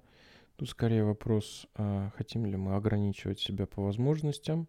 Тут 0.58 0.70
скорее 0.70 1.04
вопрос, 1.04 1.68
а 1.76 2.12
хотим 2.18 2.46
ли 2.46 2.58
мы 2.58 2.76
ограничивать 2.76 3.40
себя 3.40 3.66
по 3.68 3.84
возможностям, 3.84 4.68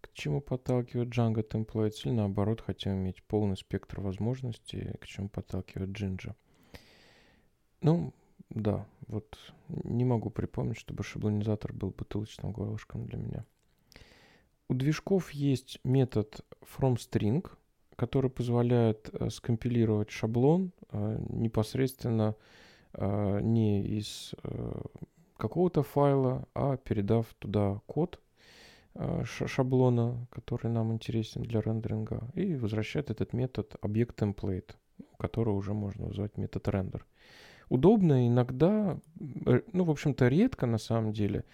к 0.00 0.12
чему 0.12 0.40
подталкивает 0.40 1.08
Django 1.08 1.46
Templates, 1.46 2.04
или 2.04 2.12
наоборот, 2.12 2.60
хотим 2.60 2.92
иметь 2.92 3.22
полный 3.24 3.56
спектр 3.56 4.00
возможностей, 4.00 4.92
к 5.00 5.06
чему 5.06 5.28
подталкивает 5.28 5.90
Jinja. 5.90 6.34
Ну, 7.80 8.14
да, 8.50 8.86
вот 9.06 9.38
не 9.68 10.04
могу 10.04 10.30
припомнить, 10.30 10.78
чтобы 10.78 11.02
шаблонизатор 11.02 11.72
был 11.72 11.90
бутылочным 11.90 12.52
горлышком 12.52 13.06
для 13.06 13.18
меня. 13.18 13.44
У 14.68 14.74
движков 14.74 15.30
есть 15.30 15.78
метод 15.84 16.40
FromString, 16.62 17.46
который 17.96 18.30
позволяет 18.30 19.10
э, 19.12 19.30
скомпилировать 19.30 20.10
шаблон 20.10 20.72
э, 20.90 21.24
непосредственно 21.28 22.34
э, 22.92 23.40
не 23.42 23.84
из 23.98 24.34
какого-то 25.36 25.82
файла, 25.82 26.48
а 26.54 26.76
передав 26.76 27.34
туда 27.38 27.80
код 27.86 28.20
шаблона, 29.24 30.28
который 30.30 30.70
нам 30.70 30.92
интересен 30.92 31.42
для 31.42 31.60
рендеринга, 31.60 32.30
и 32.34 32.54
возвращает 32.54 33.10
этот 33.10 33.32
метод 33.32 33.74
объект 33.82 34.22
template, 34.22 34.76
у 35.12 35.16
которого 35.16 35.56
уже 35.56 35.74
можно 35.74 36.06
назвать 36.06 36.38
метод 36.38 36.68
render 36.68 37.02
удобно 37.68 38.26
иногда, 38.26 38.98
э, 39.46 39.60
ну, 39.72 39.84
в 39.84 39.90
общем-то, 39.90 40.28
редко 40.28 40.66
на 40.66 40.78
самом 40.78 41.12
деле, 41.12 41.44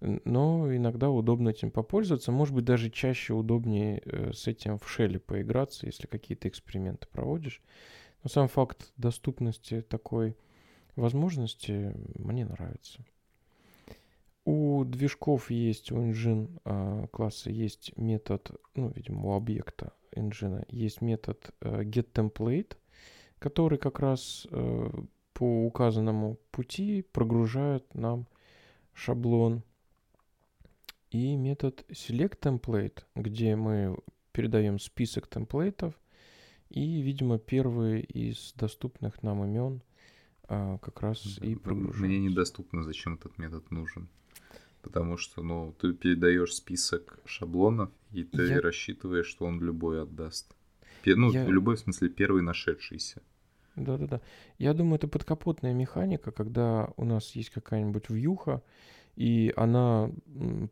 но 0.00 0.74
иногда 0.74 1.10
удобно 1.10 1.50
этим 1.50 1.70
попользоваться. 1.70 2.30
Может 2.30 2.54
быть, 2.54 2.64
даже 2.64 2.90
чаще 2.90 3.34
удобнее 3.34 4.00
э, 4.04 4.32
с 4.32 4.46
этим 4.46 4.78
в 4.78 4.88
шеле 4.88 5.18
поиграться, 5.18 5.86
если 5.86 6.06
какие-то 6.06 6.48
эксперименты 6.48 7.06
проводишь. 7.10 7.60
Но 8.22 8.30
сам 8.30 8.48
факт 8.48 8.92
доступности 8.96 9.82
такой 9.82 10.36
возможности 10.96 11.94
мне 12.14 12.44
нравится. 12.44 13.04
У 14.44 14.84
движков 14.84 15.50
есть, 15.50 15.92
у 15.92 15.96
engine 15.96 16.60
э, 16.64 17.06
класса 17.12 17.50
есть 17.50 17.92
метод, 17.96 18.50
ну, 18.74 18.90
видимо, 18.94 19.28
у 19.28 19.32
объекта 19.34 19.92
engine 20.16 20.64
есть 20.68 21.00
метод 21.02 21.50
э, 21.60 21.82
getTemplate, 21.82 22.76
который 23.38 23.78
как 23.78 24.00
раз 24.00 24.46
по 25.38 25.64
указанному 25.64 26.36
пути 26.50 27.02
прогружает 27.12 27.94
нам 27.94 28.26
шаблон 28.92 29.62
и 31.12 31.36
метод 31.36 31.84
select 31.90 32.40
template, 32.40 33.04
где 33.14 33.54
мы 33.54 33.96
передаем 34.32 34.80
список 34.80 35.28
темплейтов 35.28 35.94
и, 36.70 37.00
видимо, 37.02 37.38
первые 37.38 38.02
из 38.02 38.52
доступных 38.56 39.22
нам 39.22 39.44
имен 39.44 39.80
а, 40.48 40.78
как 40.78 41.02
раз 41.02 41.38
и 41.40 41.54
прогружаем. 41.54 42.06
Мне 42.06 42.18
недоступно, 42.18 42.82
зачем 42.82 43.14
этот 43.14 43.38
метод 43.38 43.70
нужен. 43.70 44.08
Потому 44.82 45.18
что, 45.18 45.44
ну, 45.44 45.72
ты 45.80 45.92
передаешь 45.92 46.52
список 46.52 47.20
шаблонов, 47.26 47.90
и 48.10 48.24
ты 48.24 48.42
Я... 48.42 48.60
рассчитываешь, 48.60 49.26
что 49.26 49.44
он 49.44 49.60
любой 49.60 50.02
отдаст. 50.02 50.52
Ну, 51.06 51.30
Я... 51.30 51.46
любой, 51.46 51.76
в 51.76 51.80
смысле, 51.80 52.08
первый 52.08 52.42
нашедшийся. 52.42 53.22
Да-да-да. 53.84 54.20
Я 54.58 54.74
думаю, 54.74 54.96
это 54.96 55.08
подкапотная 55.08 55.72
механика, 55.72 56.30
когда 56.32 56.90
у 56.96 57.04
нас 57.04 57.30
есть 57.32 57.50
какая-нибудь 57.50 58.10
вьюха, 58.10 58.62
и 59.16 59.52
она 59.56 60.10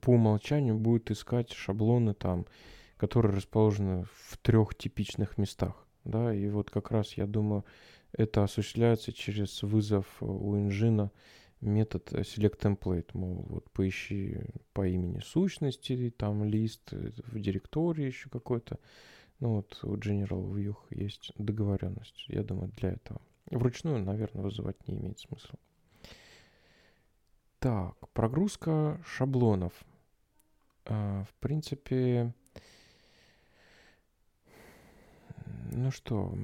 по 0.01 0.11
умолчанию 0.11 0.77
будет 0.77 1.11
искать 1.11 1.53
шаблоны 1.53 2.15
там, 2.15 2.47
которые 2.97 3.35
расположены 3.35 4.05
в 4.29 4.39
трех 4.39 4.75
типичных 4.75 5.39
местах. 5.39 5.87
Да, 6.05 6.33
и 6.33 6.49
вот 6.49 6.71
как 6.71 6.91
раз, 6.91 7.15
я 7.15 7.27
думаю, 7.27 7.65
это 8.13 8.45
осуществляется 8.45 9.13
через 9.13 9.63
вызов 9.63 10.07
у 10.21 10.57
инжина 10.57 11.11
метод 11.61 12.13
select 12.13 12.61
template, 12.61 13.11
мол, 13.15 13.45
вот 13.49 13.71
поищи 13.71 14.39
по 14.73 14.87
имени 14.87 15.21
сущности, 15.21 16.15
там 16.17 16.45
лист 16.45 16.93
в 16.93 17.39
директории 17.41 18.07
еще 18.07 18.29
какой-то. 18.31 18.79
Ну 19.40 19.57
вот 19.57 19.78
у 19.83 19.97
General 19.97 20.50
View 20.55 20.76
есть 20.90 21.33
договоренность, 21.37 22.25
я 22.28 22.43
думаю, 22.43 22.71
для 22.76 22.90
этого. 22.90 23.21
Вручную, 23.50 24.02
наверное, 24.02 24.43
вызывать 24.43 24.88
не 24.88 24.95
имеет 24.95 25.19
смысла. 25.21 25.59
Так, 27.59 27.97
прогрузка 28.11 29.00
шаблонов. 29.05 29.73
А, 30.87 31.25
в 31.25 31.35
принципе, 31.35 32.33
ну 35.73 35.90
что, 35.90 36.35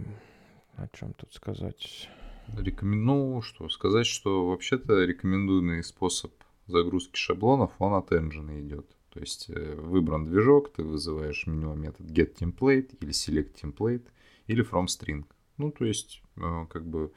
о 0.77 0.89
чем 0.89 1.15
тут 1.15 1.33
сказать? 1.33 2.11
Рекомендую, 2.59 3.35
ну 3.37 3.43
что, 3.43 3.69
сказать, 3.69 4.07
что 4.07 4.49
вообще-то 4.49 5.05
рекомендуемый 5.05 5.83
способ 5.83 6.33
загрузки 6.67 7.17
шаблонов, 7.17 7.73
он 7.79 7.95
от 7.95 8.13
engine 8.13 8.61
идет. 8.61 8.87
То 9.13 9.21
есть 9.21 9.51
э, 9.51 9.75
выбран 9.75 10.25
движок, 10.25 10.73
ты 10.73 10.83
вызываешь 10.83 11.47
меню 11.47 11.75
метод 11.75 12.07
getTemplate 12.07 12.97
или 13.01 13.13
selectTemplate 13.13 14.07
или 14.47 14.65
fromString. 14.65 15.25
Ну, 15.59 15.71
то 15.71 15.85
есть 15.85 16.23
э, 16.37 16.67
как 16.71 16.87
бы 16.87 17.13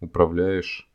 управляешь 0.00 0.90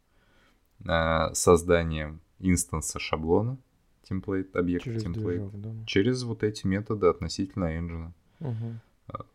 э, 0.85 1.33
созданием 1.33 2.21
инстанса 2.39 2.99
шаблона, 2.99 3.57
темплейт, 4.03 4.55
объект 4.55 4.83
через 4.83 5.03
темплейт, 5.03 5.41
движок, 5.41 5.61
да. 5.61 5.85
через 5.87 6.23
вот 6.23 6.43
эти 6.43 6.67
методы 6.67 7.07
относительно 7.07 7.75
engine. 7.75 8.11
Угу. 8.39 8.79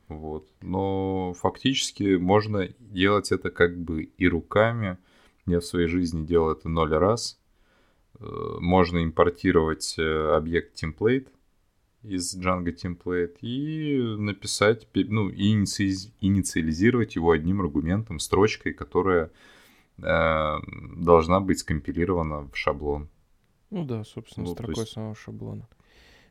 Вот. 0.09 0.49
Но 0.63 1.35
фактически 1.35 2.17
можно 2.17 2.69
делать 2.79 3.33
это 3.33 3.51
как 3.51 3.77
бы 3.77 4.05
и 4.05 4.29
руками. 4.29 4.99
Я 5.47 5.61
в 5.61 5.65
своей 5.65 5.89
жизни 5.89 6.25
делал 6.25 6.51
это 6.53 6.69
ноль 6.69 6.95
раз. 6.95 7.38
Можно 8.21 9.05
импортировать 9.05 9.95
э, 9.99 10.37
объект 10.37 10.75
темплейт 10.75 11.29
из 12.03 12.37
Django 12.37 12.75
template 12.75 13.39
и 13.41 13.99
написать, 14.19 14.87
ну, 14.95 15.31
инициализировать 15.31 17.17
его 17.17 17.33
одним 17.33 17.61
аргументом, 17.61 18.19
строчкой, 18.19 18.73
которая 18.73 19.31
Э, 20.03 20.59
должна 20.97 21.41
быть 21.41 21.59
скомпилирована 21.59 22.49
в 22.53 22.57
шаблон. 22.57 23.09
Ну 23.71 23.85
да, 23.85 24.05
собственно, 24.05 24.47
ну, 24.47 24.53
строкой 24.53 24.83
есть... 24.83 24.93
самого 24.93 25.15
шаблона. 25.15 25.69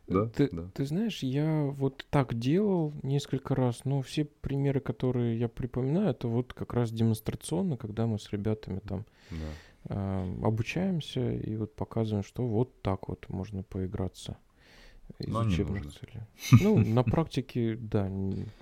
Да, 0.08 0.28
ты, 0.28 0.50
да. 0.50 0.70
ты 0.74 0.86
знаешь, 0.86 1.22
я 1.22 1.66
вот 1.66 2.06
так 2.10 2.34
делал 2.34 2.94
несколько 3.04 3.56
раз, 3.56 3.84
но 3.84 4.02
все 4.02 4.24
примеры, 4.24 4.80
которые 4.80 5.38
я 5.38 5.50
припоминаю, 5.50 6.12
это 6.12 6.30
вот 6.30 6.54
как 6.54 6.74
раз 6.74 6.92
демонстрационно, 6.92 7.76
когда 7.76 8.08
мы 8.08 8.18
с 8.18 8.32
ребятами 8.32 8.80
там 8.80 9.06
да. 9.32 9.38
Э, 9.89 10.36
обучаемся 10.43 11.32
и 11.32 11.56
вот 11.56 11.76
показываем, 11.76 12.23
что 12.23 12.47
вот 12.47 12.82
так 12.82 13.08
вот 13.10 13.26
можно 13.30 13.63
поиграться. 13.63 14.38
Из 15.19 15.30
но 15.30 15.39
учебных 15.39 15.84
целей. 15.93 16.21
Ну, 16.62 16.78
на 16.80 17.02
практике, 17.04 17.78
да, 17.78 18.12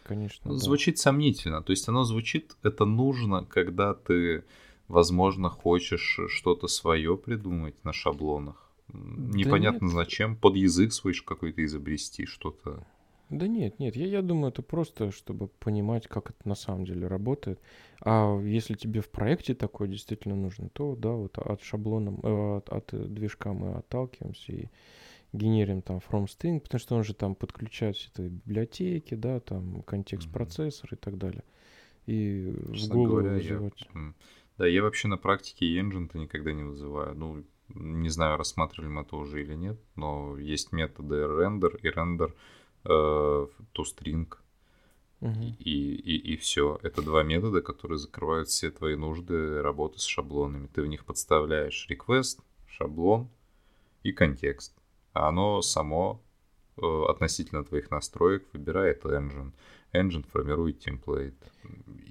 конечно. 0.04 0.54
Звучит 0.54 1.00
сомнительно. 1.00 1.64
То 1.64 1.72
есть 1.72 1.90
оно 1.90 2.04
звучит, 2.04 2.56
это 2.62 2.86
нужно, 2.86 3.44
когда 3.46 3.96
ты 3.96 4.44
возможно, 4.88 5.50
хочешь 5.50 6.20
что-то 6.28 6.68
свое 6.68 7.18
придумать 7.18 7.84
на 7.84 7.94
шаблонах. 7.94 8.70
Непонятно 8.94 9.90
да 9.90 9.96
зачем, 9.96 10.36
под 10.36 10.56
язык 10.56 10.94
свой 10.94 11.14
какой-то 11.14 11.64
изобрести, 11.66 12.26
что-то. 12.26 12.86
Да 13.30 13.48
нет, 13.48 13.80
нет, 13.80 13.96
я, 13.96 14.06
я 14.06 14.22
думаю, 14.22 14.52
это 14.52 14.62
просто, 14.62 15.12
чтобы 15.12 15.48
понимать, 15.48 16.08
как 16.08 16.30
это 16.30 16.48
на 16.48 16.56
самом 16.56 16.86
деле 16.86 17.08
работает. 17.08 17.60
А 18.02 18.40
если 18.40 18.76
тебе 18.76 19.02
в 19.02 19.10
проекте 19.10 19.56
такое 19.56 19.88
действительно 19.88 20.36
нужно, 20.36 20.70
то 20.70 20.96
да, 20.96 21.10
вот 21.10 21.38
от 21.38 21.62
шаблона, 21.64 22.16
э, 22.22 22.58
от, 22.58 22.70
от 22.70 23.14
движка 23.14 23.54
мы 23.54 23.74
отталкиваемся 23.74 24.52
и 24.52 24.70
генерим 25.34 25.82
там 25.82 25.98
from 25.98 26.26
string, 26.26 26.60
потому 26.60 26.80
что 26.80 26.96
он 26.96 27.04
же 27.04 27.14
там 27.14 27.36
подключает 27.36 27.96
все 27.96 28.10
эти 28.14 28.22
библиотеки, 28.22 29.16
да, 29.16 29.40
там 29.40 29.82
контекст 29.84 30.32
процессор 30.32 30.94
и 30.94 30.98
так 30.98 31.18
далее. 31.18 31.44
И 32.06 32.54
Честно 32.74 32.94
в 32.94 32.98
голову 32.98 33.10
говоря, 33.22 33.34
вызывать. 33.34 33.88
Я 33.94 34.14
да, 34.58 34.68
я 34.68 34.84
вообще 34.84 35.08
на 35.08 35.18
практике 35.18 35.78
engine-то 35.80 36.18
никогда 36.18 36.54
не 36.54 36.64
вызываю. 36.64 37.16
Ну, 37.16 37.44
не 37.70 38.10
знаю, 38.10 38.38
рассматривали 38.38 38.90
мы 38.90 39.02
это 39.02 39.16
уже 39.18 39.42
или 39.42 39.56
нет, 39.56 39.78
но 39.96 40.38
есть 40.38 40.72
методы 40.72 41.16
render 41.16 41.78
и 41.82 41.90
render 41.90 42.34
toString. 42.86 44.28
Uh-huh. 45.22 45.56
И, 45.60 45.96
и, 45.96 46.34
и 46.34 46.38
все. 46.38 46.80
Это 46.84 47.02
два 47.02 47.24
метода, 47.24 47.62
которые 47.62 47.98
закрывают 47.98 48.50
все 48.50 48.70
твои 48.70 48.96
нужды 48.96 49.62
работы 49.62 50.00
с 50.00 50.04
шаблонами. 50.04 50.68
Ты 50.68 50.82
в 50.82 50.88
них 50.88 51.06
подставляешь 51.06 51.88
request, 51.90 52.40
шаблон 52.68 53.30
и 54.04 54.12
контекст. 54.12 54.76
А 55.14 55.30
оно 55.30 55.62
само 55.62 56.22
э, 56.78 57.04
относительно 57.08 57.64
твоих 57.64 57.90
настроек 57.90 58.46
выбирает 58.54 59.04
engine. 59.06 59.54
Engine 59.94 60.28
формирует 60.28 60.80
темплейт. 60.80 61.36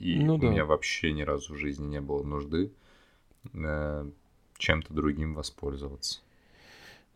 И 0.01 0.19
ну, 0.25 0.37
у 0.37 0.39
да. 0.39 0.49
меня 0.49 0.65
вообще 0.65 1.13
ни 1.13 1.23
разу 1.23 1.55
в 1.55 1.59
жизни 1.59 1.87
не 1.87 2.01
было 2.01 2.23
нужды 2.23 2.73
э, 3.53 4.11
чем-то 4.57 4.95
другим 4.95 5.35
воспользоваться. 5.35 6.21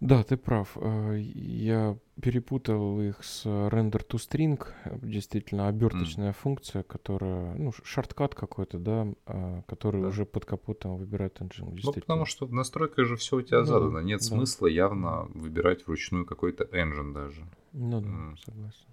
Да, 0.00 0.22
ты 0.22 0.36
прав. 0.36 0.76
Э, 0.76 1.18
я 1.18 1.98
перепутал 2.22 3.00
их 3.00 3.24
с 3.24 3.44
render 3.46 4.06
to 4.06 4.16
string, 4.16 4.64
действительно 5.02 5.66
оберточная 5.66 6.30
mm. 6.30 6.36
функция, 6.36 6.82
которая, 6.84 7.54
ну, 7.56 7.72
шорткат 7.82 8.34
какой-то, 8.34 8.78
да, 8.78 9.08
а, 9.26 9.62
который 9.62 10.02
да. 10.02 10.08
уже 10.08 10.24
под 10.24 10.44
капотом 10.44 10.96
выбирает 10.98 11.40
engine. 11.40 11.76
Ну, 11.82 11.92
потому 11.92 12.26
что 12.26 12.46
в 12.46 12.52
настройках 12.52 13.06
же 13.06 13.16
все 13.16 13.38
у 13.38 13.42
тебя 13.42 13.60
ну, 13.60 13.64
задано. 13.64 14.00
Нет 14.00 14.20
да. 14.20 14.26
смысла 14.26 14.68
явно 14.68 15.28
выбирать 15.34 15.86
вручную 15.86 16.24
какой-то 16.26 16.64
engine 16.64 17.12
даже. 17.12 17.44
Ну 17.72 18.00
да, 18.00 18.08
mm. 18.08 18.36
согласен. 18.44 18.86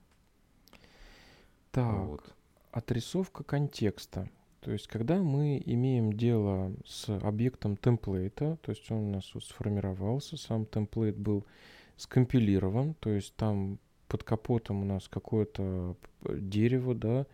Так, 1.71 1.93
вот. 1.93 2.33
отрисовка 2.71 3.43
контекста. 3.43 4.29
То 4.65 4.71
есть, 4.71 4.87
когда 4.87 5.21
мы 5.21 5.61
имеем 5.63 6.11
дело 6.11 6.73
с 6.87 7.07
объектом 7.19 7.77
темплейта, 7.77 8.57
то 8.63 8.71
есть 8.71 8.89
он 8.89 8.97
у 8.97 9.11
нас 9.11 9.29
вот 9.35 9.43
сформировался, 9.43 10.37
сам 10.37 10.65
темплейт 10.65 11.15
был 11.15 11.45
скомпилирован, 11.97 12.95
то 12.95 13.11
есть 13.11 13.35
там 13.35 13.77
под 14.07 14.23
капотом 14.23 14.81
у 14.81 14.85
нас 14.85 15.07
какое-то 15.07 15.95
дерево, 16.27 16.95
да, 16.95 17.27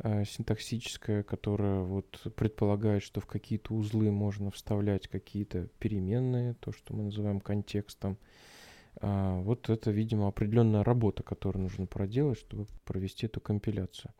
э, 0.00 0.26
синтаксическое, 0.26 1.22
которое 1.22 1.80
вот 1.80 2.20
предполагает, 2.36 3.02
что 3.02 3.22
в 3.22 3.26
какие-то 3.26 3.72
узлы 3.72 4.10
можно 4.10 4.50
вставлять 4.50 5.08
какие-то 5.08 5.68
переменные, 5.78 6.56
то, 6.60 6.72
что 6.72 6.92
мы 6.92 7.04
называем 7.04 7.40
контекстом. 7.40 8.18
А, 9.00 9.40
вот 9.40 9.70
это, 9.70 9.90
видимо, 9.90 10.28
определенная 10.28 10.84
работа, 10.84 11.22
которую 11.22 11.62
нужно 11.62 11.86
проделать, 11.86 12.38
чтобы 12.38 12.66
провести 12.84 13.24
эту 13.24 13.40
компиляцию. 13.40 14.12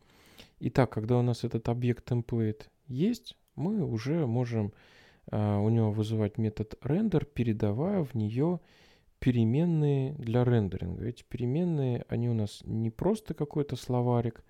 Итак, 0.61 0.91
когда 0.91 1.19
у 1.19 1.23
нас 1.23 1.45
этот 1.45 1.69
объект 1.69 2.11
template 2.11 2.69
есть, 2.87 3.37
мы 3.55 3.85
уже 3.85 4.27
можем 4.27 4.73
а, 5.31 5.59
у 5.61 5.69
него 5.69 5.91
вызывать 5.91 6.39
метод 6.39 6.75
render, 6.83 7.25
передавая 7.25 8.05
в 8.05 8.15
нее 8.15 8.61
переменные 9.19 10.13
для 10.15 10.45
рендеринга. 10.45 11.07
Эти 11.07 11.25
переменные, 11.25 12.05
они 12.09 12.29
у 12.29 12.35
нас 12.35 12.63
не 12.65 12.91
просто 12.91 13.35
какой-то 13.35 13.77
словарик, 13.77 14.45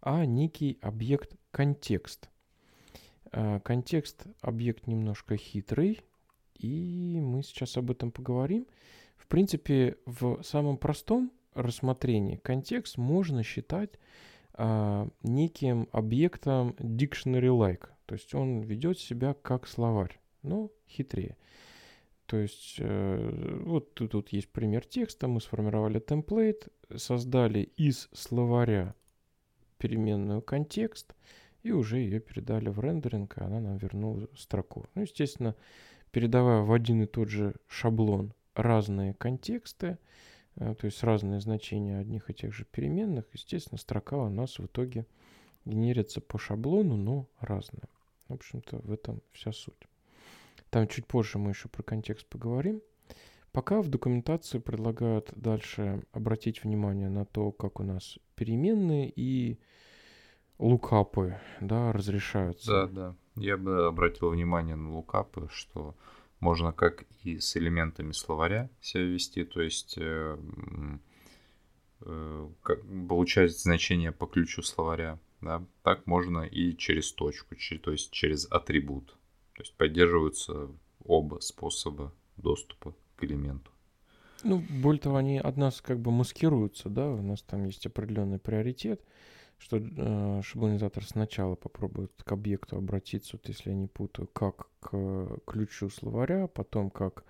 а 0.00 0.24
некий 0.24 0.78
объект 0.82 1.36
контекст. 1.50 2.30
А, 3.32 3.60
контекст 3.60 4.26
объект 4.40 4.86
немножко 4.86 5.36
хитрый, 5.36 6.00
и 6.58 7.18
мы 7.20 7.42
сейчас 7.42 7.76
об 7.76 7.90
этом 7.90 8.12
поговорим. 8.12 8.66
В 9.16 9.26
принципе, 9.26 9.96
в 10.06 10.42
самом 10.42 10.76
простом 10.76 11.32
рассмотрении 11.54 12.36
контекст 12.36 12.98
можно 12.98 13.42
считать 13.42 13.98
а, 14.54 15.08
неким 15.22 15.88
объектом 15.92 16.70
dictionary-like. 16.78 17.88
То 18.06 18.14
есть 18.14 18.34
он 18.34 18.60
ведет 18.60 18.98
себя 18.98 19.34
как 19.34 19.66
словарь, 19.66 20.20
но 20.42 20.70
хитрее. 20.88 21.36
То 22.26 22.36
есть 22.36 22.76
э, 22.78 23.60
вот 23.64 23.94
тут, 23.94 24.12
тут 24.12 24.28
есть 24.28 24.48
пример 24.50 24.84
текста, 24.84 25.26
мы 25.26 25.40
сформировали 25.40 25.98
темплейт, 25.98 26.68
создали 26.94 27.60
из 27.76 28.08
словаря 28.12 28.94
переменную 29.78 30.42
контекст 30.42 31.14
и 31.62 31.72
уже 31.72 31.98
ее 31.98 32.20
передали 32.20 32.68
в 32.68 32.78
рендеринг, 32.78 33.36
и 33.36 33.42
она 33.42 33.60
нам 33.60 33.78
вернула 33.78 34.28
строку. 34.36 34.86
Ну, 34.94 35.02
естественно, 35.02 35.56
передавая 36.12 36.62
в 36.62 36.72
один 36.72 37.02
и 37.02 37.06
тот 37.06 37.28
же 37.28 37.54
шаблон 37.66 38.32
разные 38.54 39.14
контексты, 39.14 39.86
э, 39.86 39.96
то 40.60 40.84
есть 40.84 41.02
разные 41.02 41.40
значения 41.40 41.98
одних 41.98 42.28
и 42.28 42.34
тех 42.34 42.52
же 42.52 42.64
переменных, 42.64 43.24
естественно, 43.32 43.78
строка 43.78 44.18
у 44.18 44.28
нас 44.28 44.58
в 44.58 44.66
итоге 44.66 45.06
генерится 45.64 46.20
по 46.20 46.38
шаблону, 46.38 46.96
но 46.96 47.28
разная. 47.40 47.88
В 48.28 48.34
общем-то, 48.34 48.78
в 48.78 48.92
этом 48.92 49.22
вся 49.32 49.52
суть. 49.52 49.88
Там 50.68 50.86
чуть 50.86 51.06
позже 51.06 51.38
мы 51.38 51.50
еще 51.50 51.68
про 51.68 51.82
контекст 51.82 52.26
поговорим. 52.28 52.82
Пока 53.52 53.82
в 53.82 53.88
документации 53.88 54.58
предлагают 54.58 55.32
дальше 55.34 56.04
обратить 56.12 56.62
внимание 56.62 57.08
на 57.08 57.24
то, 57.24 57.50
как 57.50 57.80
у 57.80 57.82
нас 57.82 58.18
переменные 58.36 59.12
и 59.14 59.58
лукапы 60.58 61.40
да, 61.60 61.92
разрешаются. 61.92 62.70
Да, 62.70 62.86
да. 62.86 63.16
Я 63.34 63.56
бы 63.56 63.86
обратил 63.86 64.30
внимание 64.30 64.76
на 64.76 64.94
лукапы, 64.94 65.48
что 65.50 65.96
можно 66.40 66.72
как 66.72 67.04
и 67.22 67.38
с 67.38 67.56
элементами 67.56 68.12
словаря 68.12 68.70
себя 68.80 69.04
вести, 69.04 69.44
то 69.44 69.60
есть 69.60 69.96
э, 69.98 70.38
э, 72.00 72.48
как, 72.62 72.80
получать 73.08 73.56
значение 73.56 74.10
по 74.12 74.26
ключу 74.26 74.62
словаря, 74.62 75.18
да, 75.40 75.64
так 75.82 76.06
можно 76.06 76.40
и 76.40 76.76
через 76.76 77.12
точку, 77.12 77.54
то 77.82 77.92
есть 77.92 78.10
через 78.10 78.46
атрибут. 78.50 79.16
То 79.54 79.62
есть 79.62 79.74
поддерживаются 79.76 80.70
оба 81.04 81.40
способа 81.40 82.14
доступа 82.36 82.94
к 83.16 83.24
элементу. 83.24 83.70
Ну, 84.42 84.64
более 84.82 85.00
того, 85.00 85.16
они 85.16 85.38
от 85.38 85.56
нас 85.58 85.82
как 85.82 86.00
бы 86.00 86.10
маскируются, 86.10 86.88
да, 86.88 87.08
у 87.10 87.22
нас 87.22 87.42
там 87.42 87.66
есть 87.66 87.84
определенный 87.86 88.38
приоритет, 88.38 89.02
что 89.60 89.76
э, 89.78 90.42
шаблонизатор 90.42 91.04
сначала 91.04 91.54
попробует 91.54 92.10
к 92.24 92.32
объекту 92.32 92.76
обратиться, 92.78 93.36
вот 93.36 93.46
если 93.48 93.70
я 93.70 93.76
не 93.76 93.86
путаю, 93.86 94.26
как 94.26 94.68
к 94.80 95.38
ключу 95.46 95.90
словаря, 95.90 96.46
потом 96.46 96.90
как 96.90 97.24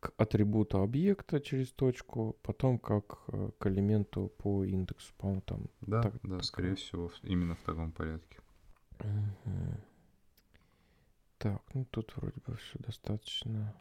к 0.00 0.12
атрибуту 0.16 0.80
объекта 0.80 1.40
через 1.40 1.70
точку, 1.70 2.36
потом 2.42 2.78
как 2.78 3.20
э, 3.28 3.50
к 3.58 3.66
элементу 3.66 4.32
по 4.38 4.64
индексу, 4.64 5.12
по-моему, 5.18 5.42
там. 5.42 5.66
Да, 5.82 6.02
так, 6.02 6.14
да, 6.22 6.36
так, 6.36 6.44
скорее 6.44 6.74
всего, 6.74 7.10
именно 7.22 7.54
в 7.54 7.62
таком 7.62 7.92
порядке. 7.92 8.38
Угу. 9.00 9.80
Так, 11.38 11.62
ну 11.74 11.84
тут 11.90 12.16
вроде 12.16 12.40
бы 12.46 12.56
все 12.56 12.78
достаточно 12.78 13.74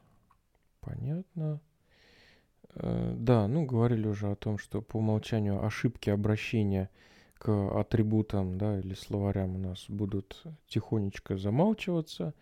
понятно. 0.81 1.61
Э, 2.75 3.15
да, 3.17 3.47
ну 3.47 3.65
говорили 3.65 4.07
уже 4.07 4.29
о 4.29 4.35
том, 4.35 4.57
что 4.57 4.81
по 4.81 4.97
умолчанию 4.97 5.65
ошибки 5.65 6.09
обращения 6.09 6.89
к 7.43 7.79
атрибутам, 7.79 8.57
да, 8.57 8.79
или 8.79 8.93
словарям 8.93 9.55
у 9.55 9.59
нас 9.59 9.85
будут 9.89 10.41
тихонечко 10.67 11.37
замалчиваться, 11.37 12.33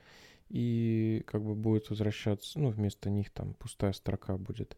и 0.50 1.24
как 1.26 1.44
бы 1.44 1.56
будет 1.56 1.90
возвращаться, 1.90 2.60
ну, 2.60 2.70
вместо 2.70 3.10
них 3.10 3.32
там 3.32 3.54
пустая 3.56 3.94
строка 3.94 4.38
будет. 4.38 4.78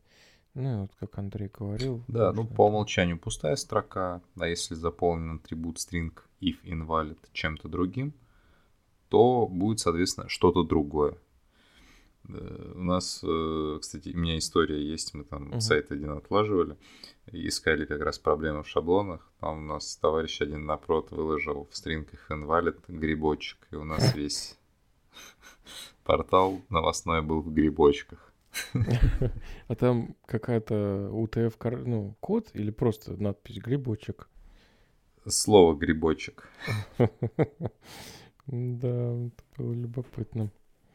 Ну, 0.53 0.81
вот 0.81 0.91
как 0.99 1.17
Андрей 1.17 1.49
говорил. 1.49 2.03
Да, 2.07 2.31
ну, 2.31 2.45
по 2.45 2.67
умолчанию 2.67 3.19
пустая 3.19 3.55
строка, 3.55 4.21
а 4.39 4.47
если 4.47 4.75
заполнен 4.75 5.38
атрибут 5.38 5.77
string 5.77 6.13
if 6.39 6.63
invalid 6.63 7.17
чем-то 7.33 7.67
другим, 7.67 8.13
то 9.09 9.47
будет, 9.47 9.79
соответственно, 9.79 10.29
что-то 10.29 10.63
другое. 10.63 11.17
Э, 12.29 12.71
у 12.75 12.83
нас, 12.83 13.21
э, 13.23 13.77
кстати, 13.81 14.09
у 14.09 14.17
меня 14.17 14.38
история 14.38 14.81
есть, 14.81 15.13
мы 15.13 15.23
там 15.23 15.53
uh-huh. 15.53 15.59
сайт 15.59 15.91
один 15.91 16.12
отлаживали, 16.12 16.77
искали 17.31 17.86
как 17.86 18.01
раз 18.01 18.19
проблемы 18.19 18.63
в 18.63 18.67
шаблонах. 18.67 19.31
Там 19.39 19.59
у 19.59 19.62
нас 19.62 19.95
товарищ 19.97 20.41
один 20.41 20.65
напрот 20.65 21.12
выложил 21.12 21.67
в 21.71 21.75
стрингах 21.75 22.31
invalid 22.31 22.81
грибочек, 22.88 23.67
и 23.71 23.75
у 23.75 23.83
нас 23.83 24.15
весь 24.15 24.57
портал 26.03 26.62
новостной 26.69 27.21
был 27.21 27.41
в 27.41 27.53
грибочках. 27.53 28.33
А 29.67 29.75
там 29.75 30.15
какая-то 30.25 31.09
УТФ 31.12 31.57
ну, 31.86 32.15
код 32.19 32.51
или 32.53 32.69
просто 32.69 33.19
надпись 33.21 33.57
грибочек? 33.57 34.29
Слово 35.27 35.75
грибочек. 35.75 36.49
Да, 38.45 38.89
это 38.89 39.43
было 39.57 39.71
любопытно. 39.71 40.51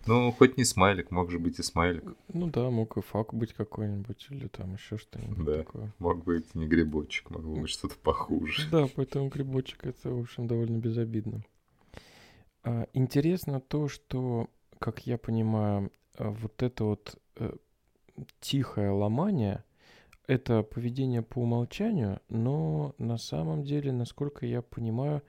Ну, 0.06 0.32
хоть 0.32 0.56
не 0.56 0.64
смайлик, 0.64 1.11
мог 1.11 1.30
же 1.30 1.38
быть 1.38 1.58
и 1.58 1.62
смайлик. 1.62 2.04
Ну 2.32 2.46
да, 2.46 2.70
мог 2.70 2.96
и 2.96 3.02
фак 3.02 3.34
быть 3.34 3.52
какой-нибудь, 3.52 4.26
или 4.30 4.48
там 4.48 4.74
еще 4.74 4.96
что-нибудь 4.96 5.44
да, 5.44 5.58
такое. 5.58 5.92
мог 5.98 6.24
быть 6.24 6.54
не 6.54 6.66
грибочек, 6.66 7.30
могло 7.30 7.56
быть 7.56 7.70
что-то 7.70 7.96
похуже. 7.96 8.68
Да, 8.70 8.87
поэтому 8.94 9.28
грибочек 9.28 9.84
это, 9.84 10.11
в 10.11 10.20
общем, 10.20 10.46
довольно 10.46 10.78
безобидно. 10.78 11.42
А, 12.64 12.87
интересно 12.92 13.61
то, 13.61 13.88
что, 13.88 14.48
как 14.78 15.06
я 15.06 15.18
понимаю, 15.18 15.92
а, 16.16 16.30
вот 16.30 16.62
это 16.62 16.84
вот 16.84 17.18
э, 17.37 17.52
тихое 18.40 18.90
ломание, 18.90 19.64
это 20.26 20.62
поведение 20.62 21.22
по 21.22 21.40
умолчанию, 21.40 22.20
но 22.28 22.94
на 22.98 23.16
самом 23.16 23.64
деле, 23.64 23.92
насколько 23.92 24.44
я 24.44 24.61
понимаю, 24.61 25.22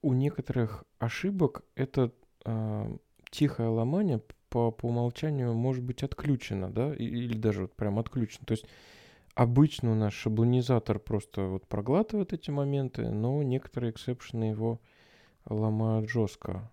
у 0.00 0.12
некоторых 0.12 0.84
ошибок 0.98 1.64
это 1.74 2.12
э, 2.44 2.96
тихое 3.32 3.68
ломание 3.68 4.22
по, 4.48 4.70
по 4.70 4.86
умолчанию 4.86 5.54
может 5.54 5.82
быть 5.82 6.04
отключено, 6.04 6.70
да, 6.70 6.94
или 6.94 7.36
даже 7.36 7.62
вот 7.62 7.74
прям 7.74 7.98
отключено. 7.98 8.44
То 8.46 8.52
есть 8.52 8.66
обычно 9.34 9.92
у 9.92 9.94
нас 9.94 10.12
шаблонизатор 10.12 11.00
просто 11.00 11.46
вот 11.46 11.66
проглатывает 11.66 12.32
эти 12.32 12.50
моменты, 12.50 13.08
но 13.08 13.42
некоторые 13.42 13.90
эксепшены 13.90 14.44
его 14.44 14.80
ломают 15.48 16.08
жестко. 16.08 16.70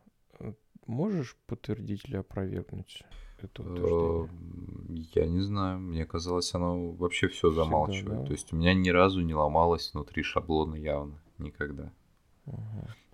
Можешь 0.86 1.38
подтвердить 1.48 2.06
или 2.06 2.18
опровергнуть 2.18 3.04
это 3.42 3.62
утверждение? 3.62 5.08
Я 5.14 5.28
не 5.28 5.42
знаю. 5.42 5.80
Мне 5.80 6.06
казалось, 6.06 6.54
оно 6.54 6.92
вообще 6.92 7.28
все 7.28 7.52
замалчивает. 7.52 8.00
Всегда, 8.00 8.16
да? 8.18 8.26
То 8.26 8.32
есть 8.34 8.54
у 8.54 8.58
меня 8.58 8.74
ни 8.74 8.90
разу 8.90 9.22
не 9.22 9.34
ломалось 9.34 9.94
внутри 9.94 10.24
шаблона 10.24 10.76
явно. 10.76 11.22
Никогда. 11.38 11.94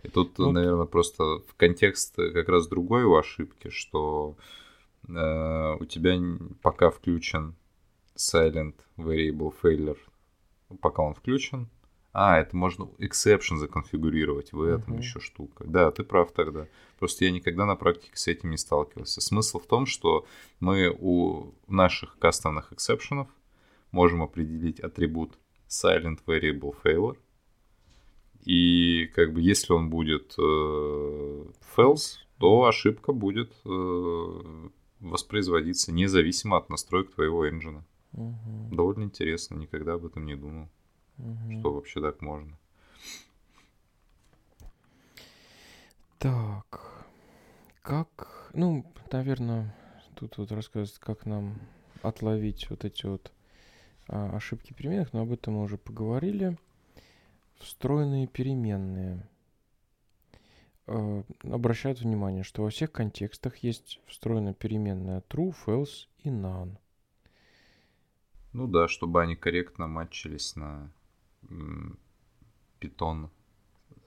И 0.04 0.10
тут, 0.10 0.38
вот. 0.38 0.52
наверное, 0.52 0.86
просто 0.86 1.24
в 1.24 1.56
контекст 1.58 2.16
как 2.16 2.48
раз 2.48 2.68
другой 2.68 3.04
у 3.04 3.16
ошибки, 3.16 3.70
что 3.70 4.36
э, 5.08 5.76
у 5.80 5.86
тебя 5.86 6.20
пока 6.62 6.92
включен 6.92 7.56
silent 8.16 8.76
variable 8.98 9.54
failure, 9.62 9.98
пока 10.80 11.02
он 11.02 11.16
включен, 11.16 11.70
а, 12.18 12.40
это 12.40 12.56
можно 12.56 12.84
exception 13.00 13.58
законфигурировать, 13.58 14.54
в 14.54 14.62
этом 14.62 14.94
uh-huh. 14.94 15.00
еще 15.00 15.20
штука. 15.20 15.66
Да, 15.68 15.92
ты 15.92 16.04
прав 16.06 16.32
тогда. 16.32 16.66
Просто 16.98 17.26
я 17.26 17.32
никогда 17.32 17.66
на 17.66 17.76
практике 17.76 18.16
с 18.16 18.30
этим 18.30 18.52
не 18.52 18.58
сталкивался. 18.58 19.20
Смысл 19.20 19.60
в 19.60 19.66
том, 19.66 19.86
что 19.86 20.26
мы 20.62 20.96
у 20.98 21.54
наших 21.68 22.18
кастомных 22.18 22.72
эксепшенов 22.72 23.28
можем 23.92 24.22
определить 24.22 24.80
атрибут 24.80 25.38
silent 25.68 26.20
variable 26.26 26.74
failure, 26.86 27.18
и 28.46 29.08
как 29.16 29.34
бы 29.34 29.42
если 29.42 29.74
он 29.74 29.90
будет 29.90 30.36
э, 30.38 31.46
false, 31.76 32.18
то 32.38 32.66
ошибка 32.66 33.12
будет 33.12 33.54
э, 33.66 34.70
воспроизводиться 35.00 35.92
независимо 35.92 36.58
от 36.58 36.70
настроек 36.70 37.14
твоего 37.14 37.48
engine. 37.48 37.82
Угу. 38.14 38.76
Довольно 38.76 39.04
интересно, 39.04 39.56
никогда 39.56 39.94
об 39.94 40.06
этом 40.06 40.26
не 40.26 40.36
думал, 40.36 40.70
угу. 41.18 41.60
что 41.60 41.74
вообще 41.74 42.02
так 42.02 42.22
можно. 42.22 42.58
Так, 46.20 47.06
как, 47.82 48.50
ну, 48.54 48.86
наверное, 49.12 49.76
тут 50.16 50.38
вот 50.38 50.52
рассказывать, 50.52 50.98
как 51.00 51.26
нам 51.26 51.60
отловить 52.02 52.70
вот 52.70 52.86
эти 52.86 53.06
вот 53.06 53.32
а, 54.08 54.36
ошибки 54.36 54.74
переменных, 54.74 55.14
но 55.14 55.22
об 55.22 55.32
этом 55.32 55.56
мы 55.56 55.64
уже 55.64 55.78
поговорили. 55.78 56.58
Встроенные 57.60 58.28
переменные. 58.28 59.28
Э, 60.88 61.24
обращают 61.44 62.00
внимание, 62.02 62.44
что 62.44 62.64
во 62.64 62.70
всех 62.70 62.92
контекстах 62.92 63.58
есть 63.58 64.00
встроенная 64.08 64.54
переменная 64.54 65.24
true, 65.30 65.54
false 65.66 66.08
и 66.20 66.30
none. 66.30 66.78
Ну 68.54 68.68
да, 68.68 68.88
чтобы 68.88 69.22
они 69.22 69.36
корректно 69.36 69.88
матчились 69.88 70.56
на 70.56 70.92
питон 72.80 73.30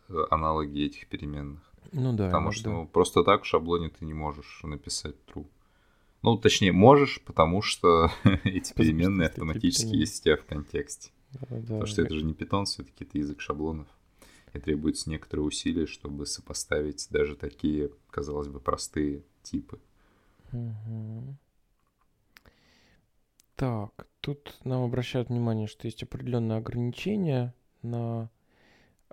э, 0.08 0.24
аналоги 0.30 0.86
этих 0.86 1.08
переменных. 1.08 1.60
Ну 1.92 2.12
да. 2.12 2.26
Потому 2.26 2.52
что 2.52 2.70
ну, 2.70 2.86
просто 2.86 3.24
так 3.24 3.42
в 3.42 3.46
шаблоне 3.46 3.90
ты 3.90 4.04
не 4.04 4.14
можешь 4.14 4.60
написать 4.62 5.16
true. 5.26 5.46
Ну, 6.22 6.36
точнее, 6.36 6.72
можешь, 6.72 7.20
потому 7.22 7.62
что 7.62 8.10
эти 8.44 8.72
переменные 8.72 9.28
автоматически 9.28 9.94
есть 9.94 10.20
у 10.20 10.24
тебя 10.24 10.36
в 10.36 10.44
контексте. 10.44 11.10
Да, 11.32 11.46
потому 11.46 11.86
что 11.86 12.02
это 12.02 12.14
же 12.14 12.24
не 12.24 12.34
питон, 12.34 12.64
все-таки 12.64 13.04
это 13.04 13.18
язык 13.18 13.40
шаблонов. 13.40 13.88
И 14.54 14.58
требуется 14.58 15.10
некоторые 15.10 15.46
усилия, 15.46 15.86
чтобы 15.86 16.24
сопоставить 16.26 17.06
даже 17.10 17.36
такие, 17.36 17.90
казалось 18.10 18.48
бы, 18.48 18.60
простые 18.60 19.22
типы. 19.42 19.78
Угу. 20.52 21.36
Так, 23.56 24.06
тут 24.20 24.56
нам 24.64 24.84
обращают 24.84 25.28
внимание, 25.28 25.66
что 25.66 25.86
есть 25.86 26.02
определенные 26.02 26.58
ограничения 26.58 27.54
на 27.82 28.30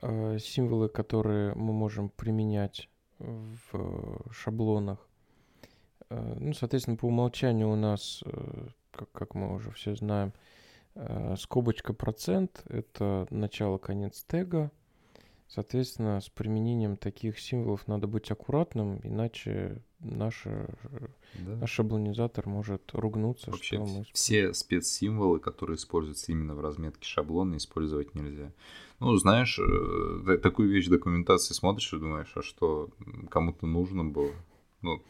э, 0.01 0.37
символы, 0.39 0.87
которые 0.87 1.53
мы 1.55 1.73
можем 1.73 2.09
применять 2.09 2.89
в 3.19 4.31
шаблонах. 4.31 5.05
Э, 6.09 6.37
ну, 6.39 6.53
соответственно, 6.53 6.95
по 6.95 7.07
умолчанию 7.07 7.69
у 7.69 7.75
нас, 7.75 8.23
э, 8.25 8.67
как, 8.91 9.11
как 9.11 9.35
мы 9.35 9.53
уже 9.53 9.71
все 9.71 9.95
знаем, 9.95 10.29
э, 10.29 10.31
скобочка 11.37 11.93
процент— 11.93 12.63
это 12.69 13.27
начало-конец 13.29 14.25
тега— 14.27 14.71
Соответственно, 15.47 16.19
с 16.21 16.29
применением 16.29 16.97
таких 16.97 17.39
символов 17.39 17.87
надо 17.87 18.07
быть 18.07 18.31
аккуратным, 18.31 18.99
иначе 19.03 19.81
наш, 19.99 20.43
да. 20.43 21.55
наш 21.57 21.69
шаблонизатор 21.69 22.47
может 22.47 22.89
ругнуться. 22.93 23.51
Вообще, 23.51 23.75
что 23.75 23.85
мы... 23.85 24.05
все 24.11 24.53
спецсимволы, 24.53 25.39
которые 25.39 25.77
используются 25.77 26.31
именно 26.31 26.55
в 26.55 26.61
разметке 26.61 27.07
шаблона, 27.07 27.57
использовать 27.57 28.15
нельзя. 28.15 28.51
Ну, 28.99 29.15
знаешь, 29.17 29.59
э, 29.59 30.37
такую 30.39 30.69
вещь 30.69 30.87
документации 30.87 31.53
смотришь 31.53 31.93
и 31.93 31.99
думаешь, 31.99 32.31
а 32.35 32.41
что 32.41 32.89
кому-то 33.29 33.67
нужно 33.67 34.03
было? 34.03 34.31
Ну, 34.85 35.03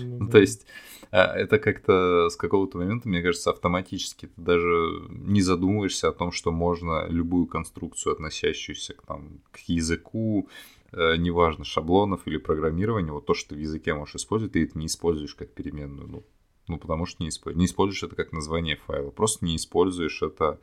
ну 0.00 0.28
то 0.30 0.38
есть 0.38 0.66
а, 1.10 1.34
это 1.36 1.58
как-то 1.58 2.28
с 2.30 2.36
какого-то 2.36 2.78
момента, 2.78 3.08
мне 3.08 3.22
кажется, 3.22 3.50
автоматически 3.50 4.26
ты 4.26 4.40
даже 4.40 5.06
не 5.10 5.42
задумываешься 5.42 6.08
о 6.08 6.12
том, 6.12 6.32
что 6.32 6.50
можно 6.50 7.06
любую 7.08 7.46
конструкцию, 7.46 8.14
относящуюся 8.14 8.94
к, 8.94 9.02
там, 9.02 9.40
к 9.50 9.58
языку, 9.68 10.48
э, 10.92 11.16
неважно, 11.16 11.64
шаблонов 11.64 12.26
или 12.26 12.38
программирования, 12.38 13.12
вот 13.12 13.26
то, 13.26 13.34
что 13.34 13.50
ты 13.50 13.56
в 13.56 13.60
языке 13.60 13.94
можешь 13.94 14.16
использовать, 14.16 14.54
ты 14.54 14.64
это 14.64 14.78
не 14.78 14.86
используешь 14.86 15.34
как 15.34 15.52
переменную. 15.52 16.08
Ну, 16.08 16.26
ну 16.68 16.78
потому 16.78 17.06
что 17.06 17.22
не 17.22 17.28
используешь. 17.28 17.58
Не 17.58 17.66
используешь 17.66 18.02
это 18.02 18.16
как 18.16 18.32
название 18.32 18.76
файла, 18.76 19.10
просто 19.10 19.44
не 19.44 19.56
используешь 19.56 20.22
это 20.22 20.58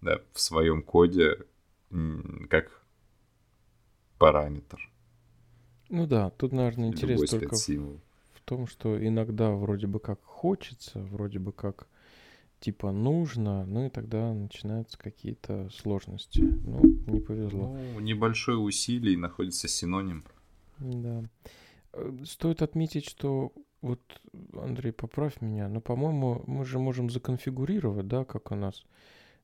да, 0.00 0.20
в 0.32 0.40
своем 0.40 0.82
коде 0.82 1.38
как 2.48 2.82
параметр. 4.18 4.90
Ну 5.88 6.06
да, 6.06 6.30
тут, 6.30 6.52
наверное, 6.52 6.88
интерес 6.88 7.28
только 7.28 7.56
в, 7.56 7.68
в 8.34 8.40
том, 8.44 8.66
что 8.66 9.06
иногда 9.06 9.50
вроде 9.50 9.86
бы 9.86 10.00
как 10.00 10.22
хочется, 10.22 11.00
вроде 11.00 11.38
бы 11.38 11.52
как 11.52 11.88
типа 12.60 12.92
нужно, 12.92 13.66
ну 13.66 13.86
и 13.86 13.90
тогда 13.90 14.32
начинаются 14.32 14.96
какие-то 14.96 15.68
сложности. 15.70 16.40
Ну, 16.40 16.82
не 17.06 17.20
повезло. 17.20 17.76
Ну, 17.76 18.00
небольшое 18.00 18.56
усилие 18.56 19.18
находится 19.18 19.68
синоним. 19.68 20.24
Да. 20.78 21.24
Э, 21.92 22.16
стоит 22.24 22.62
отметить, 22.62 23.06
что 23.08 23.52
вот, 23.82 24.00
Андрей, 24.54 24.92
поправь 24.92 25.42
меня, 25.42 25.68
но, 25.68 25.82
по-моему, 25.82 26.42
мы 26.46 26.64
же 26.64 26.78
можем 26.78 27.10
законфигурировать, 27.10 28.08
да, 28.08 28.24
как 28.24 28.50
у 28.50 28.54
нас 28.54 28.82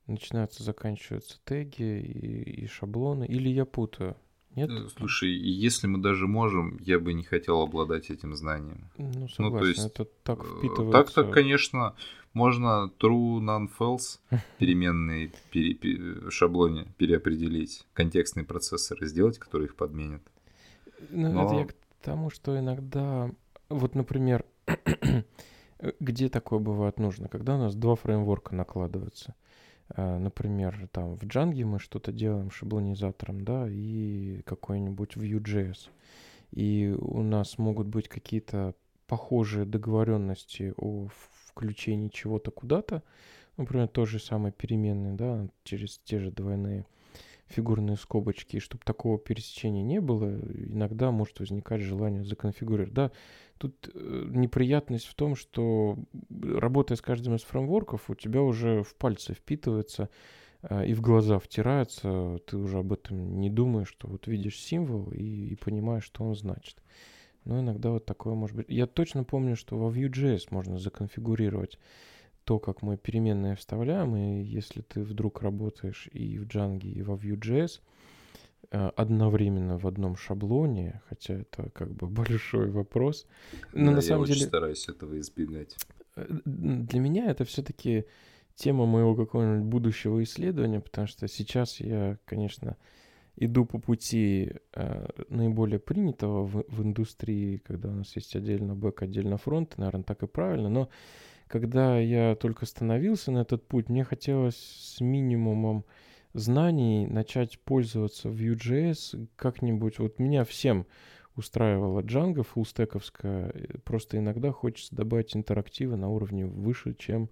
начинаются, 0.07 0.63
заканчиваются 0.63 1.39
теги 1.45 2.01
и, 2.01 2.63
и 2.63 2.67
шаблоны, 2.67 3.25
или 3.25 3.49
я 3.49 3.65
путаю? 3.65 4.15
Нет? 4.55 4.69
Э, 4.69 4.87
слушай, 4.97 5.31
если 5.31 5.87
мы 5.87 5.99
даже 5.99 6.27
можем, 6.27 6.77
я 6.81 6.99
бы 6.99 7.13
не 7.13 7.23
хотел 7.23 7.61
обладать 7.61 8.09
этим 8.09 8.35
знанием. 8.35 8.89
Ну, 8.97 9.27
согласен, 9.27 9.43
ну, 9.43 9.59
то 9.59 9.65
есть, 9.65 9.85
это 9.85 10.05
так 10.23 10.39
э, 10.39 10.57
впитывается. 10.57 10.91
Так-то, 10.91 11.23
конечно, 11.23 11.95
можно 12.33 12.91
true, 12.99 13.39
none, 13.39 13.69
false 13.79 14.19
переменные 14.57 15.31
пере, 15.51 15.73
пере, 15.73 16.29
шаблоне 16.29 16.87
переопределить, 16.97 17.85
контекстные 17.93 18.45
процессоры 18.45 19.07
сделать, 19.07 19.37
которые 19.37 19.67
их 19.67 19.75
подменят. 19.75 20.21
Ну, 21.09 21.31
Но... 21.31 21.45
это 21.45 21.55
я 21.55 21.65
к 21.67 21.75
тому, 22.01 22.29
что 22.29 22.59
иногда, 22.59 23.31
вот, 23.69 23.95
например, 23.95 24.45
где 25.99 26.29
такое 26.29 26.59
бывает 26.59 26.99
нужно, 26.99 27.29
когда 27.29 27.55
у 27.55 27.59
нас 27.59 27.75
два 27.75 27.95
фреймворка 27.95 28.53
накладываются. 28.53 29.35
Э, 29.89 30.17
например, 30.17 30.87
там 30.91 31.15
в 31.15 31.23
Django 31.23 31.65
мы 31.65 31.79
что-то 31.79 32.11
делаем 32.11 32.51
шаблонизатором, 32.51 33.43
да, 33.43 33.67
и 33.69 34.41
какой-нибудь 34.45 35.15
Vue.js. 35.15 35.89
И 36.51 36.95
у 36.99 37.21
нас 37.21 37.57
могут 37.57 37.87
быть 37.87 38.07
какие-то 38.07 38.75
похожие 39.07 39.65
договоренности 39.65 40.73
о 40.77 41.07
включении 41.47 42.09
чего-то 42.09 42.51
куда-то, 42.51 43.03
например, 43.57 43.87
то 43.87 44.05
же 44.05 44.19
самое 44.19 44.53
переменные, 44.53 45.13
да, 45.13 45.47
через 45.63 45.99
те 45.99 46.19
же 46.19 46.31
двойные 46.31 46.85
фигурные 47.51 47.97
скобочки, 47.97 48.57
и 48.57 48.59
чтобы 48.59 48.83
такого 48.83 49.19
пересечения 49.19 49.83
не 49.83 50.01
было, 50.01 50.39
иногда 50.39 51.11
может 51.11 51.39
возникать 51.39 51.81
желание 51.81 52.23
законфигурировать. 52.23 52.93
Да, 52.93 53.11
тут 53.57 53.89
э, 53.93 54.25
неприятность 54.29 55.05
в 55.05 55.15
том, 55.15 55.35
что 55.35 55.97
работая 56.29 56.95
с 56.95 57.01
каждым 57.01 57.35
из 57.35 57.43
фреймворков, 57.43 58.09
у 58.09 58.15
тебя 58.15 58.41
уже 58.41 58.83
в 58.83 58.95
пальцы 58.95 59.33
впитывается 59.33 60.09
э, 60.63 60.87
и 60.87 60.93
в 60.93 61.01
глаза 61.01 61.39
втирается, 61.39 62.39
ты 62.47 62.57
уже 62.57 62.79
об 62.79 62.93
этом 62.93 63.39
не 63.39 63.49
думаешь, 63.49 63.89
что 63.89 64.07
вот 64.07 64.27
видишь 64.27 64.59
символ 64.59 65.11
и, 65.11 65.49
и 65.49 65.55
понимаешь, 65.55 66.05
что 66.05 66.23
он 66.23 66.35
значит. 66.35 66.77
Но 67.45 67.59
иногда 67.59 67.89
вот 67.91 68.05
такое 68.05 68.35
может 68.35 68.55
быть. 68.55 68.67
Я 68.69 68.87
точно 68.87 69.23
помню, 69.23 69.55
что 69.55 69.77
во 69.77 69.89
Vue.js 69.89 70.47
можно 70.51 70.77
законфигурировать 70.77 71.79
то, 72.43 72.59
как 72.59 72.81
мы 72.81 72.97
переменные 72.97 73.55
вставляем, 73.55 74.15
и 74.15 74.41
если 74.41 74.81
ты 74.81 75.01
вдруг 75.01 75.41
работаешь 75.41 76.09
и 76.11 76.37
в 76.37 76.47
Django, 76.47 76.87
и 76.87 77.01
во 77.01 77.15
Vue.js 77.15 77.79
э, 78.71 78.91
одновременно 78.95 79.77
в 79.77 79.87
одном 79.87 80.15
шаблоне, 80.15 81.01
хотя 81.07 81.35
это 81.35 81.69
как 81.71 81.93
бы 81.93 82.07
большой 82.09 82.71
вопрос. 82.71 83.27
Но 83.73 83.91
да, 83.91 83.95
на 83.97 84.01
самом 84.01 84.25
я 84.25 84.33
деле... 84.33 84.47
стараюсь 84.47 84.87
этого 84.89 85.19
избегать. 85.19 85.75
Э, 86.15 86.25
для 86.45 86.99
меня 86.99 87.29
это 87.29 87.45
все-таки 87.45 88.05
тема 88.55 88.85
моего 88.85 89.15
какого-нибудь 89.15 89.67
будущего 89.67 90.21
исследования, 90.23 90.79
потому 90.79 91.07
что 91.07 91.27
сейчас 91.27 91.79
я, 91.79 92.17
конечно, 92.25 92.77
иду 93.35 93.65
по 93.65 93.79
пути 93.79 94.53
э, 94.73 95.07
наиболее 95.29 95.79
принятого 95.79 96.43
в, 96.43 96.65
в 96.67 96.83
индустрии, 96.83 97.57
когда 97.57 97.89
у 97.89 97.93
нас 97.93 98.15
есть 98.15 98.35
отдельно 98.35 98.75
бэк, 98.75 99.03
отдельно 99.03 99.37
фронт, 99.37 99.77
наверное, 99.77 100.03
так 100.03 100.23
и 100.23 100.27
правильно, 100.27 100.69
но 100.69 100.89
когда 101.51 101.99
я 101.99 102.35
только 102.35 102.65
становился 102.65 103.29
на 103.31 103.39
этот 103.39 103.67
путь, 103.67 103.89
мне 103.89 104.05
хотелось 104.05 104.55
с 104.55 105.01
минимумом 105.01 105.83
знаний 106.33 107.05
начать 107.07 107.59
пользоваться 107.59 108.29
Vue.js 108.29 109.27
как-нибудь. 109.35 109.99
Вот 109.99 110.17
меня 110.17 110.45
всем 110.45 110.87
устраивала 111.35 112.01
Django 112.01 112.43
фуллстековская. 112.43 113.53
Просто 113.83 114.17
иногда 114.17 114.53
хочется 114.53 114.95
добавить 114.95 115.35
интерактивы 115.35 115.97
на 115.97 116.09
уровне 116.09 116.45
выше, 116.45 116.95
чем 116.97 117.29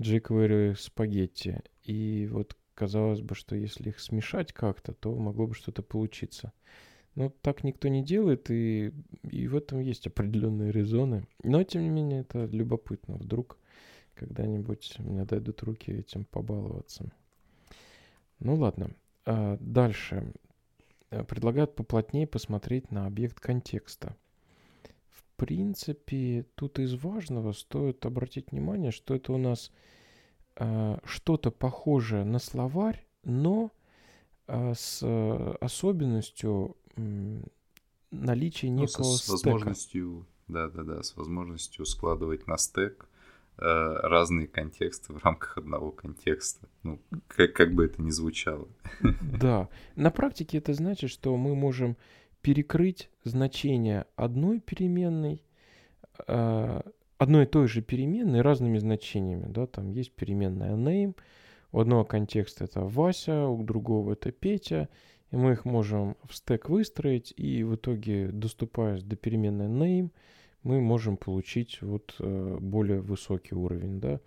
jQuery 0.00 0.74
спагетти. 0.76 1.62
И 1.84 2.28
вот 2.32 2.56
казалось 2.74 3.20
бы, 3.20 3.36
что 3.36 3.54
если 3.54 3.90
их 3.90 4.00
смешать 4.00 4.52
как-то, 4.52 4.94
то 4.94 5.14
могло 5.14 5.46
бы 5.46 5.54
что-то 5.54 5.82
получиться. 5.82 6.52
Но 7.14 7.30
так 7.42 7.62
никто 7.62 7.88
не 7.88 8.02
делает, 8.02 8.50
и, 8.50 8.92
и 9.22 9.46
в 9.46 9.56
этом 9.56 9.80
есть 9.80 10.06
определенные 10.06 10.72
резоны. 10.72 11.26
Но, 11.42 11.62
тем 11.62 11.82
не 11.82 11.90
менее, 11.90 12.22
это 12.22 12.46
любопытно. 12.46 13.16
Вдруг 13.16 13.58
когда-нибудь 14.14 14.96
мне 14.98 15.24
дойдут 15.24 15.62
руки 15.62 15.92
этим 15.92 16.24
побаловаться. 16.24 17.12
Ну 18.40 18.56
ладно. 18.56 18.90
А 19.26 19.56
дальше. 19.60 20.32
Э, 21.10 21.22
предлагают 21.22 21.76
поплотнее 21.76 22.26
посмотреть 22.26 22.90
на 22.90 23.06
объект 23.06 23.38
контекста. 23.38 24.16
В 25.08 25.22
принципе, 25.36 26.44
тут 26.54 26.78
из 26.78 26.94
важного 26.94 27.52
стоит 27.52 28.04
обратить 28.06 28.50
внимание, 28.50 28.90
что 28.90 29.14
это 29.14 29.32
у 29.32 29.38
нас 29.38 29.70
а, 30.56 31.00
что-то 31.04 31.50
похожее 31.50 32.24
на 32.24 32.38
словарь, 32.38 33.04
но 33.24 33.72
а, 34.46 34.74
с 34.74 35.02
особенностью 35.60 36.76
наличие 38.10 38.70
ну, 38.70 38.82
некого 38.82 39.04
с, 39.04 39.24
с 39.24 39.28
возможностью, 39.28 40.26
да, 40.48 40.68
да, 40.68 40.82
да, 40.82 41.02
с 41.02 41.16
возможностью 41.16 41.84
складывать 41.86 42.46
на 42.46 42.56
стек 42.56 43.08
э, 43.58 43.62
разные 43.62 44.46
контексты 44.46 45.12
в 45.12 45.24
рамках 45.24 45.58
одного 45.58 45.90
контекста. 45.90 46.68
Ну, 46.82 47.00
как, 47.28 47.52
как 47.54 47.74
бы 47.74 47.84
это 47.86 48.02
ни 48.02 48.10
звучало. 48.10 48.68
Да. 49.40 49.68
На 49.96 50.10
практике 50.10 50.58
это 50.58 50.74
значит, 50.74 51.10
что 51.10 51.36
мы 51.36 51.54
можем 51.54 51.96
перекрыть 52.42 53.10
значение 53.24 54.06
одной 54.16 54.60
переменной 54.60 55.42
э, 56.26 56.80
одной 57.18 57.44
и 57.44 57.46
той 57.46 57.68
же 57.68 57.82
переменной 57.82 58.42
разными 58.42 58.78
значениями, 58.78 59.46
да, 59.48 59.66
там 59.66 59.90
есть 59.90 60.12
переменная 60.12 60.76
name, 60.76 61.16
у 61.72 61.80
одного 61.80 62.04
контекста 62.04 62.64
это 62.64 62.82
Вася, 62.82 63.46
у 63.46 63.62
другого 63.64 64.12
это 64.12 64.30
Петя, 64.30 64.88
и 65.34 65.36
мы 65.36 65.54
их 65.54 65.64
можем 65.64 66.16
в 66.28 66.36
стек 66.36 66.68
выстроить, 66.68 67.34
и 67.36 67.64
в 67.64 67.74
итоге, 67.74 68.28
доступаясь 68.28 69.02
до 69.02 69.16
переменной 69.16 69.66
name, 69.66 70.10
мы 70.62 70.80
можем 70.80 71.16
получить 71.16 71.82
вот 71.82 72.14
э, 72.20 72.58
более 72.60 73.00
высокий 73.00 73.56
уровень, 73.56 74.00
да, 74.00 74.20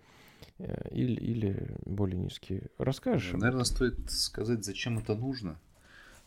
э, 0.58 0.88
или, 0.90 1.18
или 1.18 1.76
более 1.86 2.18
низкий. 2.18 2.64
Расскажешь? 2.76 3.32
Наверное, 3.32 3.64
стоит 3.64 4.10
сказать, 4.10 4.66
зачем 4.66 4.98
это 4.98 5.14
нужно. 5.14 5.58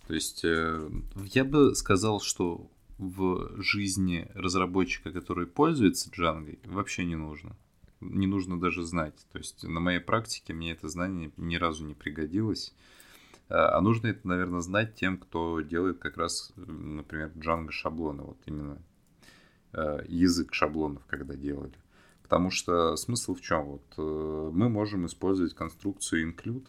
То 0.08 0.16
есть 0.16 0.44
э, 0.44 0.90
я 1.32 1.46
бы 1.46 1.76
сказал, 1.76 2.20
что 2.20 2.68
в 2.98 3.62
жизни 3.62 4.30
разработчика, 4.34 5.12
который 5.12 5.46
пользуется 5.46 6.10
Django, 6.10 6.58
вообще 6.66 7.06
не 7.06 7.16
нужно. 7.16 7.56
Не 8.00 8.26
нужно 8.26 8.60
даже 8.60 8.82
знать. 8.82 9.28
То 9.32 9.38
есть 9.38 9.62
на 9.64 9.80
моей 9.80 10.00
практике 10.00 10.54
мне 10.54 10.72
это 10.72 10.88
знание 10.88 11.30
ни 11.38 11.58
разу 11.58 11.86
не 11.86 11.94
пригодилось. 11.94 12.74
А 13.54 13.82
нужно 13.82 14.08
это, 14.08 14.28
наверное, 14.28 14.62
знать 14.62 14.96
тем, 14.96 15.18
кто 15.18 15.62
делает 15.62 16.00
как 16.00 16.18
раз, 16.18 16.54
например, 16.56 17.32
Django 17.36 17.72
шаблоны. 17.72 18.24
Вот 18.24 18.38
именно 18.46 18.82
Э, 19.74 20.04
язык 20.08 20.54
шаблонов, 20.54 21.06
когда 21.08 21.36
делали. 21.36 21.74
Потому 22.24 22.52
что 22.52 22.96
смысл 22.98 23.36
в 23.36 23.42
чем? 23.42 23.66
Вот 23.66 23.94
э, 23.98 24.50
мы 24.54 24.68
можем 24.68 25.06
использовать 25.06 25.54
конструкцию 25.54 26.30
include, 26.30 26.68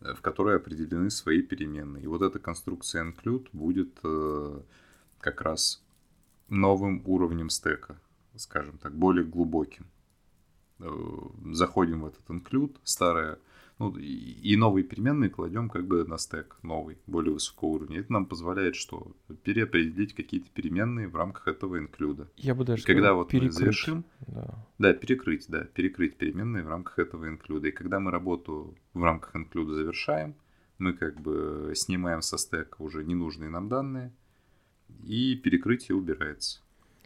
э, 0.00 0.14
в 0.14 0.20
которой 0.20 0.56
определены 0.56 1.10
свои 1.10 1.40
переменные. 1.40 2.02
И 2.02 2.08
вот 2.08 2.22
эта 2.22 2.40
конструкция 2.40 3.04
include 3.04 3.48
будет 3.52 4.00
как 5.20 5.40
раз 5.42 5.82
новым 6.48 7.02
уровнем 7.06 7.48
стека, 7.48 8.00
скажем 8.36 8.78
так, 8.78 8.92
более 8.94 9.24
глубоким. 9.24 9.86
Заходим 11.52 12.00
в 12.00 12.06
этот 12.06 12.28
include, 12.28 12.76
старая 12.82 13.38
ну, 13.80 13.96
и 13.96 14.56
новые 14.56 14.84
переменные 14.84 15.30
кладем 15.30 15.70
как 15.70 15.86
бы 15.86 16.04
на 16.04 16.18
стек 16.18 16.58
новый, 16.62 16.98
более 17.06 17.32
высокого 17.32 17.70
уровня. 17.70 18.00
Это 18.00 18.12
нам 18.12 18.26
позволяет 18.26 18.76
что? 18.76 19.16
Переопределить 19.42 20.14
какие-то 20.14 20.50
переменные 20.50 21.08
в 21.08 21.16
рамках 21.16 21.48
этого 21.48 21.78
инклюда. 21.78 22.28
Я 22.36 22.54
бы 22.54 22.66
даже 22.66 22.82
и 22.82 22.84
когда 22.84 23.14
вот 23.14 23.30
перекрыть. 23.30 23.54
мы 23.54 23.58
завершим... 23.58 24.04
Да. 24.26 24.66
да, 24.78 24.92
перекрыть, 24.92 25.46
да, 25.48 25.64
перекрыть 25.64 26.18
переменные 26.18 26.62
в 26.62 26.68
рамках 26.68 26.98
этого 26.98 27.26
инклюда. 27.26 27.68
И 27.68 27.72
когда 27.72 28.00
мы 28.00 28.10
работу 28.10 28.76
в 28.92 29.02
рамках 29.02 29.34
инклюда 29.34 29.72
завершаем, 29.72 30.34
мы 30.76 30.92
как 30.92 31.18
бы 31.18 31.72
снимаем 31.74 32.20
со 32.20 32.36
стека 32.36 32.82
уже 32.82 33.02
ненужные 33.02 33.48
нам 33.48 33.70
данные, 33.70 34.12
и 35.04 35.36
перекрытие 35.36 35.96
убирается. 35.96 36.60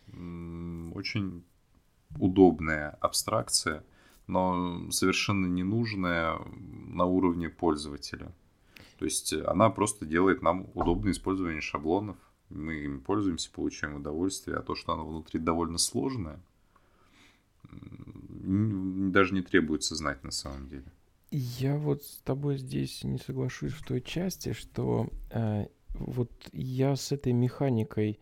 Очень 0.09 1.45
удобная 2.19 2.91
абстракция– 3.01 3.85
но 4.27 4.91
совершенно 4.91 5.47
ненужная 5.47 6.39
на 6.57 7.05
уровне 7.05 7.49
пользователя. 7.49 8.33
То 8.99 9.05
есть 9.05 9.33
она 9.33 9.71
просто 9.71 10.07
делает 10.07 10.43
нам 10.43 10.69
удобное 10.75 11.13
использование 11.13 11.61
шаблонов. 11.61 12.17
Мы 12.49 12.85
им 12.85 13.01
пользуемся, 13.01 13.51
получаем 13.51 13.97
удовольствие, 13.97 14.57
а 14.57 14.63
то, 14.63 14.75
что 14.75 14.93
оно 14.93 15.07
внутри 15.07 15.41
довольно 15.41 15.79
сложное, 15.79 16.41
даже 17.71 19.35
не 19.35 19.43
требуется 19.43 19.97
знать 19.97 20.23
на 20.23 20.31
самом 20.31 20.69
деле. 20.69 20.85
Я 21.31 21.77
вот 21.77 22.05
с 22.05 22.19
тобой 22.19 22.59
здесь 22.59 23.03
не 23.03 23.19
соглашусь 23.19 23.73
в 23.73 23.85
той 23.85 24.01
части, 24.01 24.53
что 24.53 25.09
э, 25.31 25.67
вот 25.89 26.31
я 26.53 26.95
с 26.95 27.11
этой 27.11 27.33
механикой 27.33 28.21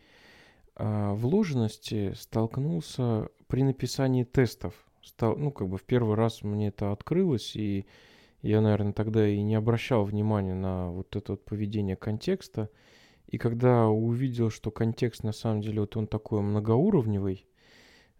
э, 0.76 1.12
вложенности 1.12 2.14
столкнулся 2.14 3.28
при 3.48 3.64
написании 3.64 4.24
тестов 4.24 4.74
стал, 5.02 5.36
ну, 5.36 5.50
как 5.50 5.68
бы 5.68 5.78
в 5.78 5.84
первый 5.84 6.16
раз 6.16 6.42
мне 6.42 6.68
это 6.68 6.92
открылось, 6.92 7.56
и 7.56 7.86
я, 8.42 8.60
наверное, 8.60 8.92
тогда 8.92 9.28
и 9.28 9.40
не 9.42 9.54
обращал 9.54 10.04
внимания 10.04 10.54
на 10.54 10.90
вот 10.90 11.14
это 11.16 11.32
вот 11.32 11.44
поведение 11.44 11.96
контекста. 11.96 12.70
И 13.28 13.38
когда 13.38 13.88
увидел, 13.88 14.50
что 14.50 14.70
контекст 14.70 15.22
на 15.22 15.32
самом 15.32 15.62
деле 15.62 15.80
вот 15.80 15.96
он 15.96 16.06
такой 16.06 16.42
многоуровневый, 16.42 17.46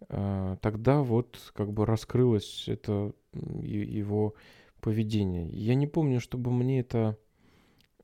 а, 0.09 0.57
тогда 0.57 1.01
вот 1.01 1.51
как 1.53 1.71
бы 1.73 1.85
раскрылось 1.85 2.65
это 2.67 3.13
его 3.33 4.35
поведение. 4.81 5.47
Я 5.49 5.75
не 5.75 5.87
помню, 5.87 6.19
чтобы 6.19 6.51
мне 6.51 6.79
это 6.79 7.17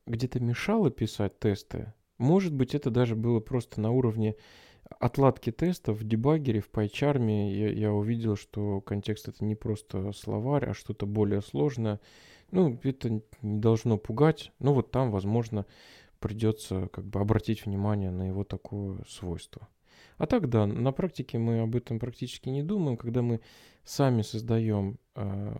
где-то 0.06 0.40
мешало 0.40 0.90
писать 0.90 1.38
тесты. 1.38 1.92
Может 2.18 2.54
быть, 2.54 2.74
это 2.74 2.90
даже 2.90 3.16
было 3.16 3.40
просто 3.40 3.80
на 3.80 3.90
уровне 3.90 4.36
отладки 4.98 5.50
тестов 5.50 5.98
в 5.98 6.04
дебагере, 6.06 6.60
в 6.60 6.70
PyCharm 6.70 7.50
я, 7.52 7.70
я 7.70 7.92
увидел, 7.92 8.36
что 8.36 8.80
контекст 8.80 9.28
это 9.28 9.44
не 9.44 9.54
просто 9.54 10.12
словарь, 10.12 10.66
а 10.66 10.74
что-то 10.74 11.06
более 11.06 11.42
сложное. 11.42 12.00
Ну, 12.50 12.78
это 12.82 13.10
не 13.10 13.22
должно 13.42 13.96
пугать, 13.96 14.52
но 14.58 14.74
вот 14.74 14.90
там, 14.90 15.10
возможно, 15.10 15.66
придется 16.18 16.88
как 16.92 17.06
бы 17.06 17.20
обратить 17.20 17.64
внимание 17.64 18.10
на 18.10 18.26
его 18.26 18.44
такое 18.44 18.98
свойство. 19.08 19.68
А 20.18 20.26
так 20.26 20.48
да, 20.50 20.66
на 20.66 20.92
практике 20.92 21.38
мы 21.38 21.60
об 21.60 21.76
этом 21.76 21.98
практически 21.98 22.48
не 22.50 22.62
думаем. 22.62 22.96
Когда 22.98 23.22
мы 23.22 23.40
сами 23.84 24.22
создаем 24.22 24.98
э, 25.14 25.56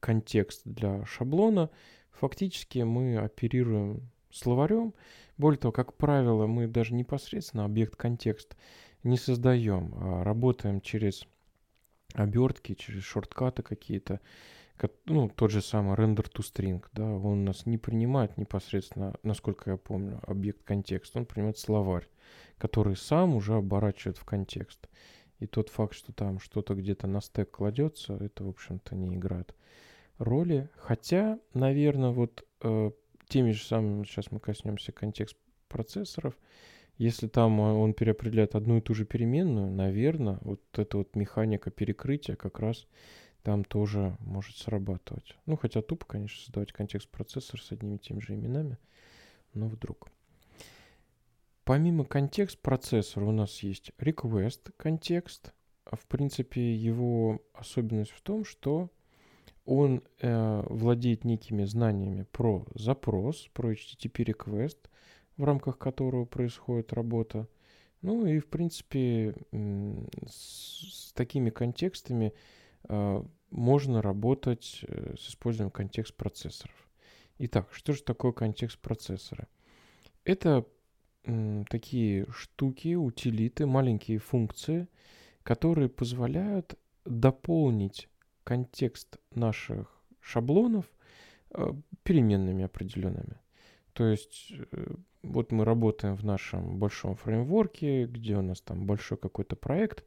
контекст 0.00 0.62
для 0.64 1.04
шаблона, 1.04 1.70
фактически 2.10 2.78
мы 2.78 3.18
оперируем 3.18 4.10
словарем, 4.30 4.94
более 5.36 5.58
того, 5.58 5.72
как 5.72 5.94
правило, 5.94 6.46
мы 6.46 6.66
даже 6.66 6.94
непосредственно 6.94 7.64
объект-контекст 7.64 8.56
не 9.02 9.16
создаем, 9.16 9.94
а 9.96 10.24
работаем 10.24 10.80
через 10.80 11.26
обертки, 12.14 12.74
через 12.74 13.02
шорткаты 13.04 13.62
какие-то. 13.62 14.20
Ну, 15.06 15.28
тот 15.28 15.50
же 15.50 15.60
самый 15.60 15.96
render 15.96 16.30
to 16.32 16.40
string, 16.40 16.84
да, 16.92 17.04
он 17.04 17.44
нас 17.44 17.66
не 17.66 17.78
принимает 17.78 18.36
непосредственно, 18.36 19.14
насколько 19.24 19.70
я 19.72 19.76
помню, 19.76 20.20
объект-контекст, 20.22 21.16
он 21.16 21.26
принимает 21.26 21.58
словарь, 21.58 22.08
который 22.58 22.96
сам 22.96 23.34
уже 23.34 23.54
оборачивает 23.54 24.18
в 24.18 24.24
контекст. 24.24 24.88
И 25.40 25.46
тот 25.46 25.68
факт, 25.68 25.94
что 25.94 26.12
там 26.12 26.40
что-то 26.40 26.74
где-то 26.74 27.06
на 27.06 27.20
стек 27.20 27.50
кладется, 27.52 28.14
это, 28.14 28.44
в 28.44 28.48
общем-то, 28.48 28.94
не 28.96 29.14
играет 29.14 29.54
роли. 30.18 30.68
Хотя, 30.76 31.38
наверное, 31.54 32.10
вот 32.10 32.44
э, 32.62 32.90
теми 33.28 33.52
же 33.52 33.62
самыми, 33.64 34.04
сейчас 34.04 34.30
мы 34.30 34.40
коснемся 34.40 34.92
контекст 34.92 35.36
процессоров, 35.68 36.34
если 36.96 37.28
там 37.28 37.60
он 37.60 37.94
переопределяет 37.94 38.54
одну 38.54 38.78
и 38.78 38.80
ту 38.80 38.94
же 38.94 39.04
переменную, 39.04 39.70
наверное, 39.70 40.38
вот 40.40 40.60
эта 40.76 40.96
вот 40.96 41.14
механика 41.14 41.70
перекрытия 41.70 42.34
как 42.34 42.58
раз 42.58 42.86
там 43.42 43.64
тоже 43.64 44.16
может 44.20 44.56
срабатывать. 44.56 45.36
Ну, 45.46 45.56
хотя 45.56 45.80
тупо, 45.80 46.04
конечно, 46.06 46.42
создавать 46.42 46.72
контекст 46.72 47.08
процессора 47.08 47.60
с 47.60 47.70
одними 47.70 47.96
и 47.96 47.98
теми 47.98 48.20
же 48.20 48.34
именами, 48.34 48.78
но 49.54 49.68
вдруг. 49.68 50.08
Помимо 51.64 52.04
контекст 52.04 52.58
процессора 52.60 53.26
у 53.26 53.30
нас 53.30 53.60
есть 53.60 53.92
request 53.98 54.72
контекст. 54.76 55.52
В 55.84 56.06
принципе, 56.06 56.74
его 56.74 57.40
особенность 57.54 58.10
в 58.10 58.20
том, 58.22 58.44
что 58.44 58.90
он 59.68 60.02
э, 60.20 60.62
владеет 60.70 61.24
некими 61.24 61.64
знаниями 61.64 62.22
про 62.32 62.64
запрос, 62.74 63.50
про 63.52 63.74
HTTP 63.74 64.24
request, 64.24 64.78
в 65.36 65.44
рамках 65.44 65.76
которого 65.76 66.24
происходит 66.24 66.94
работа. 66.94 67.46
Ну 68.00 68.24
и, 68.24 68.38
в 68.38 68.46
принципе, 68.46 69.34
с, 70.26 71.10
с 71.10 71.12
такими 71.12 71.50
контекстами 71.50 72.32
э, 72.88 73.22
можно 73.50 74.00
работать 74.00 74.80
э, 74.88 75.16
с 75.18 75.28
использованием 75.28 75.70
контекст 75.70 76.14
процессоров. 76.14 76.88
Итак, 77.36 77.68
что 77.72 77.92
же 77.92 78.02
такое 78.02 78.32
контекст 78.32 78.78
процессора? 78.78 79.48
Это 80.24 80.64
э, 81.24 81.64
такие 81.68 82.24
штуки, 82.30 82.94
утилиты, 82.94 83.66
маленькие 83.66 84.16
функции, 84.16 84.88
которые 85.42 85.90
позволяют 85.90 86.78
дополнить 87.04 88.08
контекст 88.48 89.18
наших 89.34 90.02
шаблонов 90.20 90.86
э, 91.50 91.70
переменными 92.02 92.64
определенными. 92.64 93.36
То 93.92 94.04
есть 94.06 94.52
э, 94.72 94.94
вот 95.22 95.52
мы 95.52 95.66
работаем 95.66 96.16
в 96.16 96.24
нашем 96.24 96.78
большом 96.78 97.14
фреймворке, 97.14 98.06
где 98.06 98.38
у 98.38 98.42
нас 98.42 98.62
там 98.62 98.86
большой 98.86 99.18
какой-то 99.18 99.54
проект, 99.54 100.02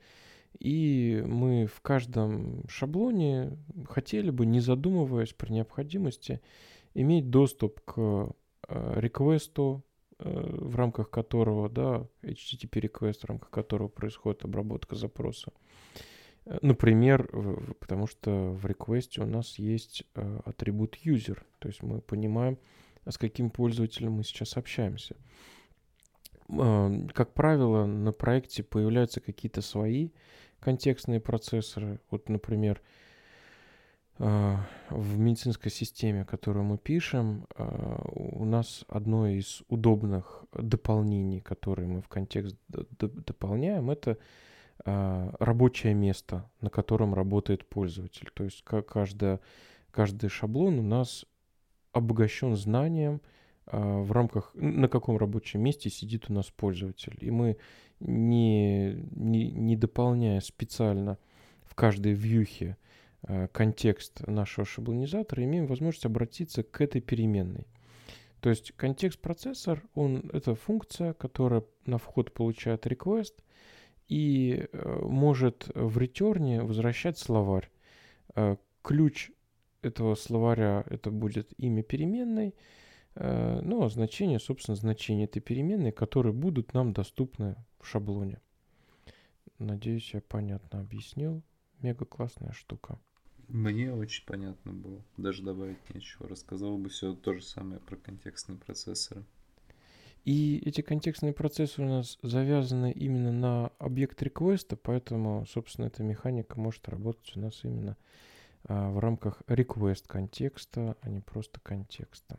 и 0.57 1.23
мы 1.23 1.67
в 1.67 1.81
каждом 1.81 2.67
шаблоне 2.67 3.59
хотели 3.87 4.31
бы, 4.31 4.47
не 4.47 4.59
задумываясь 4.59 5.33
при 5.33 5.51
необходимости, 5.53 6.41
иметь 6.95 7.29
доступ 7.29 7.79
к 7.81 7.95
э, 8.67 8.93
реквесту, 8.99 9.83
в 10.23 10.75
рамках 10.75 11.09
которого, 11.09 11.67
да, 11.67 12.07
HTTP 12.21 12.89
request, 12.89 13.21
в 13.21 13.25
рамках 13.25 13.49
которого 13.49 13.87
происходит 13.87 14.45
обработка 14.45 14.95
запроса. 14.95 15.51
Э, 16.51 16.57
например, 16.61 17.29
потому 17.79 18.07
что 18.07 18.51
в 18.51 18.65
реквесте 18.65 19.21
у 19.21 19.25
нас 19.25 19.57
есть 19.57 20.03
э, 20.15 20.39
атрибут 20.45 20.97
user, 21.05 21.39
то 21.59 21.67
есть 21.67 21.81
мы 21.83 22.01
понимаем, 22.01 22.57
с 23.07 23.17
каким 23.17 23.49
пользователем 23.49 24.13
мы 24.13 24.23
сейчас 24.23 24.57
общаемся. 24.57 25.15
как 26.47 27.33
правило, 27.33 27.85
на 27.85 28.11
проекте 28.11 28.61
появляются 28.61 29.21
какие-то 29.21 29.61
свои 29.61 30.09
контекстные 30.59 31.19
процессоры. 31.19 31.99
Вот, 32.11 32.29
например, 32.29 32.81
э, 34.19 34.55
в 34.89 35.17
медицинской 35.17 35.71
системе, 35.71 36.25
которую 36.25 36.65
мы 36.65 36.77
пишем, 36.77 37.47
э, 37.55 37.97
у 38.13 38.45
нас 38.45 38.85
одно 38.89 39.27
из 39.27 39.63
удобных 39.69 40.43
дополнений, 40.53 41.39
которые 41.39 41.87
мы 41.87 42.01
в 42.01 42.09
контекст 42.09 42.57
дополняем, 42.67 43.89
это 43.89 44.17
рабочее 44.83 45.93
место, 45.93 46.49
на 46.61 46.69
котором 46.69 47.13
работает 47.13 47.67
пользователь. 47.67 48.29
То 48.33 48.43
есть 48.43 48.63
каждая, 48.63 49.39
каждый 49.91 50.29
шаблон 50.29 50.79
у 50.79 50.83
нас 50.83 51.25
обогащен 51.91 52.55
знанием, 52.55 53.21
в 53.67 54.11
рамках, 54.11 54.51
на 54.55 54.87
каком 54.87 55.17
рабочем 55.17 55.61
месте 55.61 55.89
сидит 55.89 56.29
у 56.29 56.33
нас 56.33 56.49
пользователь. 56.49 57.17
И 57.21 57.29
мы, 57.29 57.57
не, 57.99 58.93
не, 59.11 59.51
не 59.51 59.75
дополняя 59.75 60.39
специально 60.39 61.17
в 61.63 61.75
каждой 61.75 62.13
вьюхе 62.13 62.77
Э, 63.27 63.47
контекст 63.51 64.25
нашего 64.25 64.65
шаблонизатора, 64.65 65.43
имеем 65.43 65.67
возможность 65.67 66.05
обратиться 66.05 66.63
к 66.63 66.81
этой 66.81 67.01
переменной. 67.01 67.67
То 68.39 68.49
есть 68.49 68.71
контекст 68.71 69.19
процессор, 69.19 69.83
он, 69.93 70.27
это 70.33 70.55
функция, 70.55 71.13
которая 71.13 71.63
на 71.85 71.99
вход 71.99 72.33
получает 72.33 72.87
request 72.87 73.33
и 74.07 74.67
э, 74.71 74.99
может 75.03 75.69
в 75.73 75.97
ретерне 75.97 76.61
возвращать 76.61 77.17
словарь. 77.17 77.69
Э, 78.35 78.57
ключ 78.81 79.31
этого 79.81 80.15
словаря 80.15 80.83
это 80.89 81.11
будет 81.11 81.53
имя 81.57 81.83
переменной, 81.83 82.53
ну 83.15 83.83
а 83.83 83.89
значение, 83.89 84.39
собственно, 84.39 84.75
значение 84.75 85.25
этой 85.25 85.41
переменной, 85.41 85.91
которые 85.91 86.33
будут 86.33 86.73
нам 86.73 86.93
доступны 86.93 87.55
в 87.79 87.87
шаблоне. 87.87 88.39
Надеюсь, 89.59 90.13
я 90.13 90.21
понятно 90.21 90.79
объяснил. 90.79 91.43
Мега 91.81 92.05
классная 92.05 92.51
штука. 92.51 92.99
Мне 93.47 93.93
очень 93.93 94.25
понятно 94.25 94.71
было. 94.71 95.03
Даже 95.17 95.43
добавить 95.43 95.93
нечего. 95.93 96.27
Рассказал 96.27 96.77
бы 96.77 96.89
все 96.89 97.13
то 97.13 97.33
же 97.33 97.41
самое 97.41 97.79
про 97.81 97.97
контекстные 97.97 98.57
процессоры. 98.57 99.25
И 100.23 100.61
эти 100.65 100.81
контекстные 100.81 101.33
процессоры 101.33 101.87
у 101.87 101.91
нас 101.91 102.19
завязаны 102.21 102.91
именно 102.91 103.31
на 103.31 103.71
объект 103.79 104.21
реквеста, 104.21 104.75
поэтому, 104.75 105.45
собственно, 105.47 105.87
эта 105.87 106.03
механика 106.03 106.59
может 106.59 106.87
работать 106.89 107.35
у 107.35 107.39
нас 107.39 107.59
именно 107.63 107.97
а, 108.65 108.91
в 108.91 108.99
рамках 108.99 109.41
request 109.47 110.03
контекста, 110.07 110.95
а 111.01 111.09
не 111.09 111.21
просто 111.21 111.59
контекста. 111.59 112.37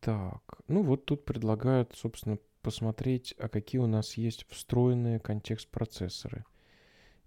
Так, 0.00 0.60
ну 0.68 0.82
вот 0.82 1.04
тут 1.04 1.24
предлагают, 1.24 1.92
собственно, 1.94 2.38
посмотреть, 2.62 3.34
а 3.38 3.48
какие 3.48 3.80
у 3.80 3.86
нас 3.86 4.14
есть 4.14 4.46
встроенные 4.48 5.20
контекст-процессоры– 5.20 6.44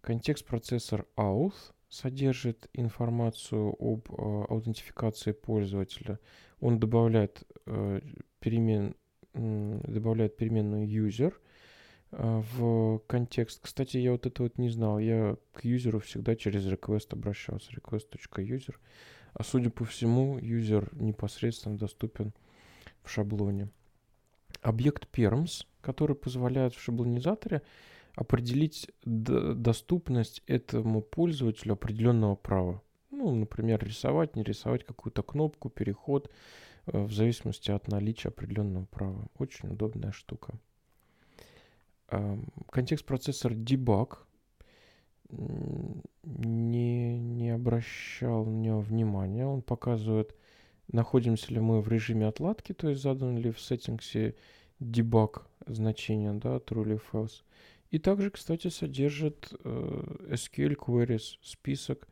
Контекст-процессор 0.01 1.05
auth 1.17 1.73
содержит 1.89 2.69
информацию 2.73 3.75
об 3.79 4.09
э, 4.09 4.45
аутентификации 4.49 5.31
пользователя. 5.31 6.19
Он 6.61 6.79
добавляет, 6.79 7.43
э, 7.65 8.01
перемен, 8.39 8.95
э, 9.33 9.81
добавляет 9.87 10.37
переменную 10.37 10.87
user 10.87 11.33
э, 12.11 12.43
в 12.53 12.99
контекст. 13.07 13.59
Кстати, 13.61 13.97
я 13.97 14.11
вот 14.11 14.25
это 14.25 14.43
вот 14.43 14.57
не 14.57 14.69
знал. 14.69 14.99
Я 14.99 15.37
к 15.53 15.65
юзеру 15.65 15.99
всегда 15.99 16.35
через 16.35 16.65
request 16.65 17.07
обращался. 17.11 17.71
request.user. 17.71 18.75
А 19.33 19.43
судя 19.43 19.69
по 19.69 19.85
всему, 19.85 20.37
юзер 20.37 20.89
непосредственно 20.93 21.77
доступен 21.77 22.33
в 23.03 23.09
шаблоне. 23.09 23.69
Объект 24.61 25.07
perms, 25.11 25.65
который 25.81 26.15
позволяет 26.15 26.75
в 26.75 26.81
шаблонизаторе 26.81 27.61
определить 28.19 28.91
доступность 29.05 30.43
этому 30.45 31.01
пользователю 31.01 31.73
определенного 31.73 32.35
права. 32.35 32.81
Ну, 33.11 33.33
например, 33.33 33.81
рисовать, 33.81 34.35
не 34.35 34.43
рисовать 34.43 34.83
какую-то 34.83 35.23
кнопку, 35.23 35.69
переход, 35.69 36.29
э, 36.87 37.01
в 37.01 37.13
зависимости 37.13 37.71
от 37.71 37.87
наличия 37.87 38.27
определенного 38.27 38.85
права. 38.85 39.27
Очень 39.37 39.69
удобная 39.69 40.11
штука. 40.11 40.59
Контекст 42.71 43.05
процессор 43.05 43.53
debug 43.53 44.17
не, 45.29 47.19
не 47.19 47.51
обращал 47.51 48.45
на 48.45 48.55
него 48.55 48.79
внимания. 48.81 49.45
Он 49.45 49.61
показывает, 49.61 50.35
находимся 50.91 51.53
ли 51.53 51.59
мы 51.59 51.81
в 51.81 51.87
режиме 51.87 52.27
отладки, 52.27 52.73
то 52.73 52.89
есть 52.89 53.01
задан 53.01 53.37
ли 53.37 53.51
в 53.51 53.61
сеттингсе 53.61 54.35
debug 54.81 55.43
значение, 55.67 56.33
да, 56.33 56.57
true 56.57 56.83
или 56.83 56.99
false. 57.11 57.43
И 57.91 57.97
также, 57.97 58.29
кстати, 58.29 58.67
содержит 58.67 59.51
э, 59.63 60.33
SQL 60.33 60.75
Queries, 60.75 61.37
список 61.41 62.07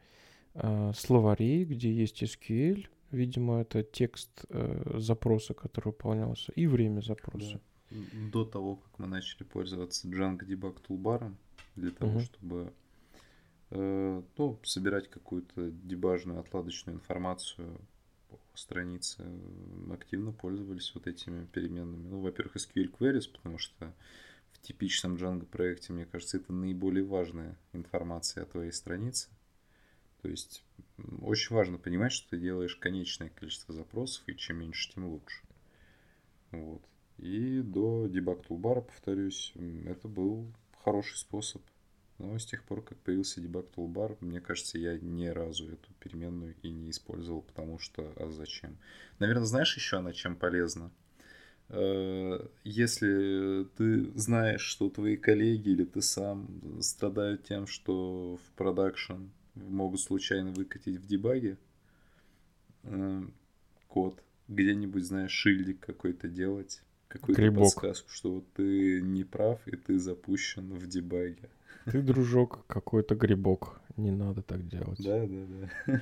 э, 0.56 0.92
словарей, 0.96 1.66
где 1.66 1.94
есть 1.94 2.24
SQL, 2.24 2.88
видимо, 3.12 3.62
это 3.62 3.84
текст 3.84 4.46
э, 4.50 5.00
запроса, 5.00 5.54
который 5.54 5.88
выполнялся, 5.88 6.52
и 6.54 6.66
время 6.66 7.02
запроса. 7.02 7.62
Да. 7.92 7.98
До 8.32 8.44
того, 8.44 8.78
как 8.78 9.00
мы 9.00 9.08
начали 9.08 9.44
пользоваться 9.44 10.08
Django 10.08 10.46
Debug 10.46 10.82
Toolbar, 10.82 11.32
для 11.76 11.92
того, 11.92 12.12
угу. 12.12 12.20
чтобы 12.22 12.74
ну, 13.70 14.60
собирать 14.64 15.10
какую-то 15.10 15.70
дебажную, 15.72 16.40
отладочную 16.40 16.98
информацию 16.98 17.82
по 18.30 18.58
странице, 18.58 19.24
активно 19.92 20.32
пользовались 20.32 20.92
вот 20.96 21.06
этими 21.06 21.46
переменными. 21.46 22.08
Ну, 22.08 22.22
во-первых, 22.22 22.56
SQL 22.56 22.90
Queries, 22.98 23.30
потому 23.32 23.58
что 23.58 23.94
в 24.60 24.62
типичном 24.68 25.16
Django 25.16 25.46
проекте, 25.46 25.94
мне 25.94 26.06
кажется, 26.06 26.38
это 26.38 26.54
наиболее 26.54 27.04
важная 27.04 27.58
информация 27.74 28.44
о 28.44 28.48
твоей 28.48 28.72
странице. 28.72 29.30
То 30.22 30.30
есть 30.30 30.64
очень 31.22 31.56
важно 31.56 31.78
понимать, 31.78 32.12
что 32.12 32.32
ты 32.32 32.38
делаешь 32.38 32.76
конечное 32.76 33.30
количество 33.30 33.74
запросов, 33.74 34.24
и 34.28 34.36
чем 34.36 34.58
меньше, 34.58 34.92
тем 34.92 35.06
лучше. 35.06 35.42
Вот. 36.52 36.82
И 37.18 37.62
до 37.62 38.08
дебаг 38.08 38.46
тулбара, 38.46 38.82
повторюсь, 38.82 39.54
это 39.86 40.08
был 40.08 40.52
хороший 40.84 41.18
способ. 41.18 41.62
Но 42.18 42.38
с 42.38 42.46
тех 42.46 42.64
пор, 42.64 42.84
как 42.84 42.98
появился 43.00 43.42
дебаг 43.42 43.70
тулбар, 43.70 44.18
мне 44.22 44.42
кажется, 44.42 44.80
я 44.80 44.98
ни 44.98 45.28
разу 45.28 45.72
эту 45.72 45.94
переменную 46.00 46.56
и 46.64 46.72
не 46.72 46.90
использовал, 46.90 47.44
потому 47.44 47.78
что 47.78 48.12
а 48.16 48.30
зачем? 48.32 48.78
Наверное, 49.20 49.46
знаешь 49.46 49.76
еще 49.76 49.98
она 49.98 50.14
чем 50.14 50.36
полезна? 50.36 50.92
Э, 51.70 52.40
если 52.64 53.66
ты 53.78 54.12
знаешь, 54.18 54.62
что 54.62 54.90
твои 54.90 55.18
коллеги 55.18 55.70
или 55.70 55.84
ты 55.84 56.02
сам 56.02 56.48
страдают 56.82 57.44
тем, 57.44 57.68
что 57.68 58.38
в 58.38 58.52
продакшн 58.56 59.28
могут 59.56 60.00
случайно 60.00 60.52
выкатить 60.52 60.98
в 60.98 61.08
дебаге 61.08 61.58
э, 62.84 63.22
код, 63.88 64.24
где-нибудь, 64.48 65.04
знаешь, 65.04 65.32
шильдик 65.32 65.80
какой-то 65.80 66.28
делать, 66.28 66.82
какую-то 67.08 67.52
подсказку, 67.52 68.10
что 68.12 68.36
вот 68.36 68.54
ты 68.54 69.02
не 69.02 69.24
прав 69.24 69.66
и 69.68 69.76
ты 69.76 70.00
запущен 70.00 70.74
в 70.74 70.88
дебаге. 70.88 71.50
Ты, 71.90 72.02
дружок, 72.02 72.66
какой-то 72.68 73.16
грибок. 73.16 73.80
Не 73.96 74.12
надо 74.12 74.42
так 74.42 74.68
делать. 74.68 75.02
Да, 75.04 75.26
да, 75.26 75.70
да. 75.86 76.02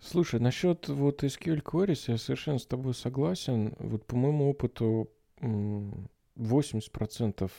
Слушай, 0.00 0.40
насчет 0.40 0.88
вот 0.88 1.22
SQL 1.22 1.62
Queries 1.62 2.04
я 2.08 2.18
совершенно 2.18 2.58
с 2.58 2.66
тобой 2.66 2.94
согласен. 2.94 3.74
Вот 3.78 4.04
по 4.06 4.16
моему 4.16 4.50
опыту 4.50 5.08
80% 5.40 7.50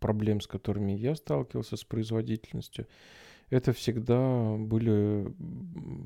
проблем, 0.00 0.40
с 0.40 0.46
которыми 0.46 0.92
я 0.92 1.14
сталкивался 1.14 1.76
с 1.76 1.84
производительностью, 1.84 2.86
это 3.50 3.72
всегда 3.72 4.56
были 4.58 5.32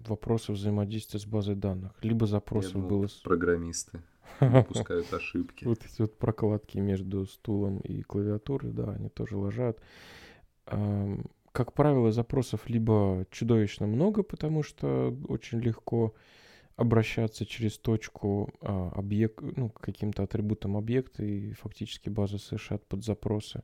вопросы 0.07 0.53
взаимодействия 0.53 1.21
с 1.21 1.27
базой 1.27 1.55
данных. 1.55 1.93
Либо 2.03 2.27
запросов 2.27 2.75
думал, 2.75 2.89
было... 2.89 3.09
Программисты 3.25 4.03
допускают 4.41 5.13
ошибки. 5.15 5.65
Вот 5.65 5.79
эти 5.85 6.03
вот 6.03 6.19
прокладки 6.19 6.79
между 6.79 7.25
стулом 7.27 7.79
и 7.79 8.03
клавиатурой, 8.03 8.73
да, 8.73 8.93
они 8.93 9.09
тоже 9.09 9.39
лажают 9.39 9.81
как 11.53 11.73
правило, 11.73 12.13
запросов 12.13 12.69
либо 12.69 13.27
чудовищно 13.31 13.87
много, 13.87 14.23
потому 14.23 14.63
что 14.63 15.17
очень 15.29 15.61
легко 15.61 16.15
обращаться 16.77 17.45
через 17.45 17.77
точку 17.77 18.51
а, 18.63 18.91
объект, 18.95 19.43
ну, 19.43 19.69
каким-то 19.69 20.23
атрибутом 20.23 20.77
объекта, 20.77 21.23
и 21.23 21.53
фактически 21.53 22.09
база 22.09 22.39
совершает 22.39 22.87
под 22.87 23.05
запросы. 23.05 23.63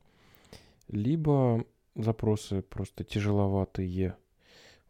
Либо 0.87 1.65
запросы 1.95 2.61
просто 2.61 3.03
тяжеловатые. 3.03 4.15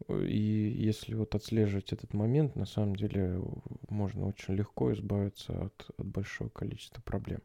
И 0.09 0.75
если 0.77 1.15
вот 1.15 1.35
отслеживать 1.35 1.93
этот 1.93 2.13
момент, 2.13 2.55
на 2.55 2.65
самом 2.65 2.95
деле 2.95 3.41
можно 3.89 4.27
очень 4.27 4.55
легко 4.55 4.91
избавиться 4.93 5.67
от, 5.67 5.89
от 5.97 6.05
большого 6.05 6.49
количества 6.49 7.01
проблем. 7.01 7.41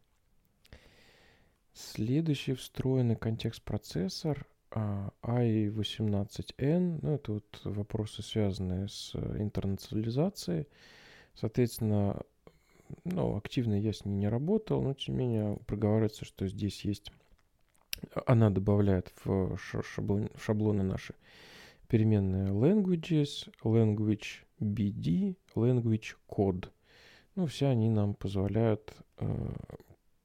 Следующий 1.75 2.55
встроенный 2.55 3.17
контекст-процессор 3.17 4.47
i18n, 4.71 6.99
ну, 7.03 7.15
это 7.15 7.33
вот 7.33 7.61
вопросы, 7.65 8.23
связанные 8.23 8.89
с 8.89 9.15
интернационализацией. 9.15 10.67
Соответственно, 11.35 12.23
ну, 13.05 13.37
активно 13.37 13.81
я 13.81 13.93
с 13.93 14.05
ней 14.05 14.15
не 14.15 14.29
работал, 14.29 14.83
но 14.83 14.95
тем 14.95 15.17
не 15.17 15.27
менее 15.27 15.57
проговаривается, 15.67 16.25
что 16.25 16.47
здесь 16.47 16.85
есть... 16.85 17.13
Она 18.27 18.51
добавляет 18.51 19.13
в 19.25 19.57
шаблоны 19.57 20.83
наши 20.83 21.15
переменные 21.89 22.49
languages, 22.49 23.49
language 23.63 24.45
BD, 24.61 25.37
language 25.55 26.17
code. 26.29 26.69
Ну, 27.35 27.47
все 27.47 27.69
они 27.69 27.89
нам 27.89 28.15
позволяют 28.15 28.93
э, 29.19 29.53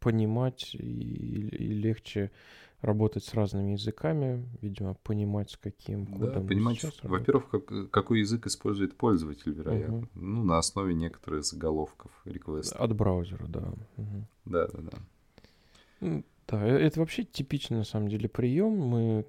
понимать 0.08 0.74
и, 0.74 0.78
и 0.78 1.68
легче 1.68 2.32
работать 2.80 3.26
с 3.26 3.34
разными 3.34 3.74
языками, 3.74 4.48
видимо, 4.62 4.94
понимать, 4.94 5.52
с 5.52 5.58
каким 5.58 6.06
кодом. 6.06 6.34
Да, 6.34 6.48
понимать, 6.48 6.82
во-первых, 7.04 7.50
как, 7.50 7.92
какой 7.92 8.20
язык 8.20 8.48
использует 8.48 8.96
пользователь, 8.96 9.52
вероятно. 9.52 9.98
Угу. 9.98 10.08
Ну, 10.14 10.44
на 10.46 10.60
основе 10.60 10.94
некоторых 10.94 11.44
заголовков 11.44 12.10
реквеста. 12.24 12.78
От 12.78 12.96
браузера, 12.96 13.48
да. 13.50 13.74
Угу. 13.98 14.28
Да, 14.46 14.68
да, 14.68 14.80
да. 14.80 16.24
Да, 16.48 16.66
э, 16.66 16.78
это 16.78 17.02
вообще 17.02 17.26
типичный, 17.26 17.80
на 17.80 17.84
самом 17.84 18.08
деле, 18.08 18.30
прием. 18.30 18.78
Мы 18.78 19.26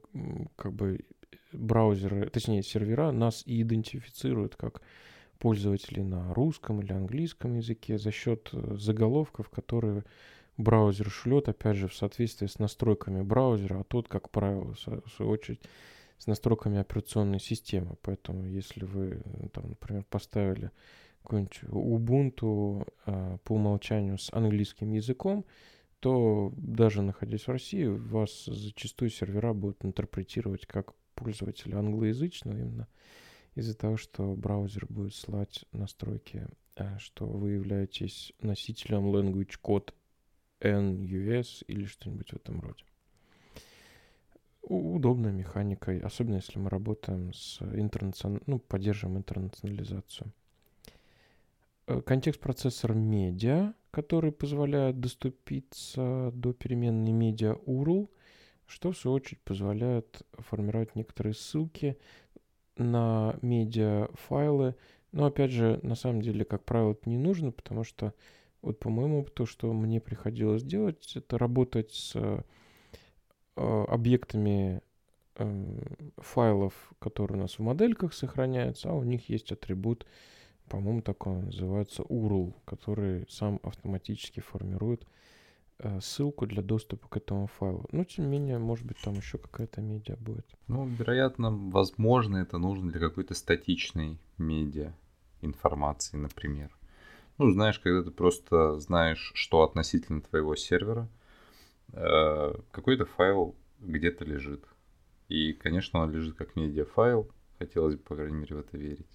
как 0.55 0.72
бы 0.74 1.01
браузеры, 1.53 2.31
точнее, 2.31 2.62
сервера 2.62 3.11
нас 3.11 3.43
и 3.47 3.62
идентифицируют 3.62 4.55
как 4.55 4.81
пользователей 5.41 6.05
на 6.05 6.33
русском 6.35 6.81
или 6.81 6.93
английском 6.93 7.57
языке 7.57 7.99
за 7.99 8.12
счет 8.12 8.51
э, 8.53 8.76
заголовков, 8.79 9.49
которые 9.49 10.05
браузер 10.59 11.09
шлет, 11.11 11.49
опять 11.49 11.77
же, 11.77 11.89
в 11.89 11.95
соответствии 11.95 12.47
с 12.47 12.59
настройками 12.59 13.23
браузера, 13.23 13.81
а 13.81 13.85
тот, 13.85 14.09
как 14.09 14.31
правило, 14.31 14.75
в 14.75 15.11
свою 15.11 15.31
очередь, 15.31 15.63
с 16.19 16.27
настройками 16.27 16.79
операционной 16.79 17.41
системы. 17.41 17.97
Поэтому, 18.03 18.45
если 18.45 18.85
вы, 18.85 19.23
там, 19.53 19.71
например, 19.71 20.05
поставили 20.11 20.73
какой-нибудь 21.23 21.61
Ubuntu 21.63 22.91
э, 23.07 23.39
по 23.45 23.53
умолчанию 23.53 24.19
с 24.19 24.33
английским 24.33 24.93
языком, 24.93 25.45
то 26.01 26.53
даже 26.57 27.03
находясь 27.03 27.47
в 27.47 27.51
России, 27.51 27.85
вас 27.85 28.45
зачастую 28.47 29.11
сервера 29.11 29.53
будут 29.53 29.85
интерпретировать 29.85 30.67
как 30.67 30.95
пользователя 31.15 31.79
англоязычного 31.79 32.57
именно 32.57 32.89
из-за 33.55 33.77
того, 33.77 33.97
что 33.97 34.35
браузер 34.35 34.87
будет 34.89 35.15
слать 35.15 35.65
настройки, 35.73 36.49
э, 36.77 36.99
что 36.99 37.27
вы 37.27 37.53
являетесь 37.53 38.33
носителем 38.41 39.15
language 39.15 39.57
code 39.63 39.93
NUS 40.61 41.65
или 41.67 41.85
что-нибудь 41.85 42.31
в 42.31 42.37
этом 42.37 42.61
роде. 42.61 42.85
Удобная 44.63 45.33
механика, 45.33 45.99
особенно 46.05 46.37
если 46.37 46.59
мы 46.59 46.69
работаем 46.69 47.33
с 47.33 47.63
интернационал... 47.63 48.41
ну, 48.47 48.59
поддерживаем 48.59 49.19
интернационализацию. 49.19 50.31
Э, 51.87 52.03
контекст 52.03 52.41
процессор 52.41 52.93
медиа, 52.93 53.73
который 53.91 54.31
позволяет 54.31 55.01
доступиться 55.01 56.31
до 56.35 56.53
переменной 56.53 57.13
медиа 57.13 57.57
URL, 57.67 58.11
что 58.67 58.93
в 58.93 58.99
свою 58.99 59.15
очередь 59.17 59.41
позволяет 59.41 60.23
формировать 60.35 60.95
некоторые 60.95 61.33
ссылки 61.33 61.97
на 62.77 63.39
медиа 63.41 64.09
файлы. 64.13 64.75
Но 65.13 65.25
опять 65.25 65.51
же, 65.51 65.81
на 65.83 65.95
самом 65.95 66.21
деле, 66.21 66.45
как 66.45 66.65
правило, 66.65 66.93
это 66.93 67.09
не 67.09 67.17
нужно, 67.17 67.53
потому 67.53 67.85
что 67.85 68.13
вот 68.63 68.79
по 68.79 68.91
моему 68.91 69.21
опыту, 69.21 69.47
что 69.47 69.73
мне 69.73 70.01
приходилось 70.01 70.63
делать, 70.63 71.13
это 71.17 71.39
работать 71.39 71.93
с 71.93 72.15
э, 72.15 72.43
объектами 73.57 74.83
э, 75.37 75.79
файлов, 76.17 76.73
которые 76.99 77.39
у 77.39 77.43
нас 77.43 77.59
в 77.59 77.63
модельках 77.63 78.15
сохраняются, 78.15 78.91
а 78.91 78.95
у 78.95 79.03
них 79.03 79.29
есть 79.29 79.53
атрибут, 79.53 80.07
по-моему, 80.69 81.03
такой 81.03 81.43
называется 81.43 82.03
URL, 82.03 82.55
который 82.65 83.27
сам 83.29 83.59
автоматически 83.63 84.41
формирует 84.41 85.07
э, 85.79 86.01
ссылку 86.01 86.47
для 86.47 86.63
доступа 86.63 87.09
к 87.09 87.17
этому 87.17 87.47
файлу. 87.47 87.87
Но, 87.93 88.05
тем 88.05 88.25
не 88.25 88.39
менее, 88.39 88.59
может 88.59 88.85
быть, 88.85 88.99
там 89.03 89.15
еще 89.15 89.39
какая-то 89.39 89.81
медиа 89.81 90.17
будет. 90.17 90.47
Ну, 90.67 90.87
вероятно, 90.87 91.51
возможно, 91.51 92.39
это 92.39 92.59
нужно 92.59 92.91
для 92.91 93.01
какой-то 93.01 93.35
статичной 93.35 94.19
медиа 94.37 94.95
информации, 95.41 96.17
например. 96.17 96.78
Ну, 97.39 97.53
знаешь, 97.53 97.78
когда 97.78 98.03
ты 98.03 98.11
просто 98.11 98.78
знаешь, 98.80 99.30
что 99.34 99.62
относительно 99.62 100.20
твоего 100.20 100.57
сервера, 100.57 101.09
э, 101.93 102.55
какой-то 102.72 103.07
файл 103.07 103.55
где-то 103.78 104.24
лежит. 104.24 104.64
И, 105.28 105.53
конечно, 105.53 106.01
он 106.01 106.11
лежит 106.11 106.36
как 106.36 106.57
медиафайл. 106.57 107.30
Хотелось 107.59 107.95
бы, 107.95 108.03
по 108.03 108.16
крайней 108.16 108.39
мере, 108.39 108.57
в 108.57 108.61
это 108.61 108.76
верить. 108.76 109.07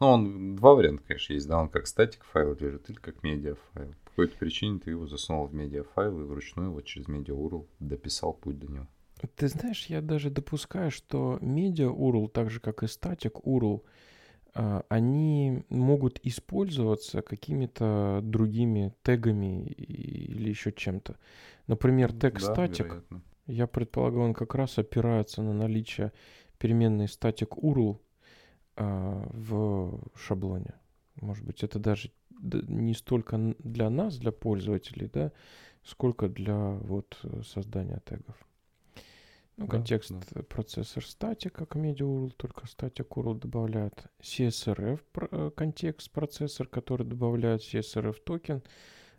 Ну, 0.00 0.06
он 0.06 0.56
два 0.56 0.74
варианта, 0.74 1.02
конечно, 1.06 1.32
есть, 1.32 1.48
да, 1.48 1.58
он 1.58 1.68
как 1.68 1.86
статик 1.86 2.24
файл 2.24 2.54
лежит 2.54 2.88
или 2.88 2.96
как 2.96 3.22
медиафайл. 3.22 3.94
По 4.04 4.10
какой-то 4.10 4.36
причине 4.36 4.78
ты 4.78 4.90
его 4.90 5.06
засунул 5.06 5.46
в 5.46 5.54
медиафайл 5.54 6.20
и 6.20 6.24
вручную 6.24 6.72
вот 6.72 6.84
через 6.84 7.08
медиа 7.08 7.34
URL 7.34 7.66
дописал 7.80 8.32
путь 8.32 8.58
до 8.58 8.66
него. 8.68 8.86
Ты 9.34 9.48
знаешь, 9.48 9.86
я 9.86 10.00
даже 10.00 10.30
допускаю, 10.30 10.92
что 10.92 11.38
медиа 11.40 11.88
URL, 11.88 12.28
так 12.28 12.50
же 12.50 12.60
как 12.60 12.84
и 12.84 12.86
статик 12.86 13.38
URL, 13.44 13.82
они 14.54 15.62
могут 15.68 16.18
использоваться 16.24 17.22
какими-то 17.22 18.20
другими 18.22 18.94
тегами 19.02 19.66
или 19.66 20.48
еще 20.48 20.72
чем-то. 20.72 21.16
Например, 21.66 22.12
тег 22.12 22.40
да, 22.40 22.54
static, 22.54 22.84
вероятно. 22.84 23.22
я 23.46 23.66
предполагаю, 23.66 24.24
он 24.24 24.34
как 24.34 24.54
раз 24.54 24.78
опирается 24.78 25.42
на 25.42 25.52
наличие 25.52 26.12
переменной 26.58 27.06
static 27.06 27.50
URL 27.50 27.98
а, 28.76 29.28
в 29.32 30.00
шаблоне. 30.16 30.74
Может 31.20 31.44
быть, 31.44 31.62
это 31.62 31.78
даже 31.78 32.10
не 32.40 32.94
столько 32.94 33.54
для 33.58 33.90
нас, 33.90 34.18
для 34.18 34.32
пользователей, 34.32 35.10
да, 35.12 35.32
сколько 35.82 36.28
для 36.28 36.56
вот 36.56 37.18
создания 37.44 38.00
тегов. 38.04 38.36
Ну, 39.58 39.66
да, 39.66 39.72
контекст 39.72 40.12
да. 40.32 40.42
процессор 40.44 41.04
статик, 41.04 41.54
как 41.54 41.74
MediaURL, 41.74 42.30
только 42.36 42.68
статик 42.68 43.08
URL 43.08 43.40
добавляет. 43.40 44.06
CSRF 44.20 45.00
э, 45.32 45.50
контекст 45.50 46.12
процессор, 46.12 46.68
который 46.68 47.04
добавляет 47.04 47.62
CSRF 47.62 48.20
токен. 48.24 48.62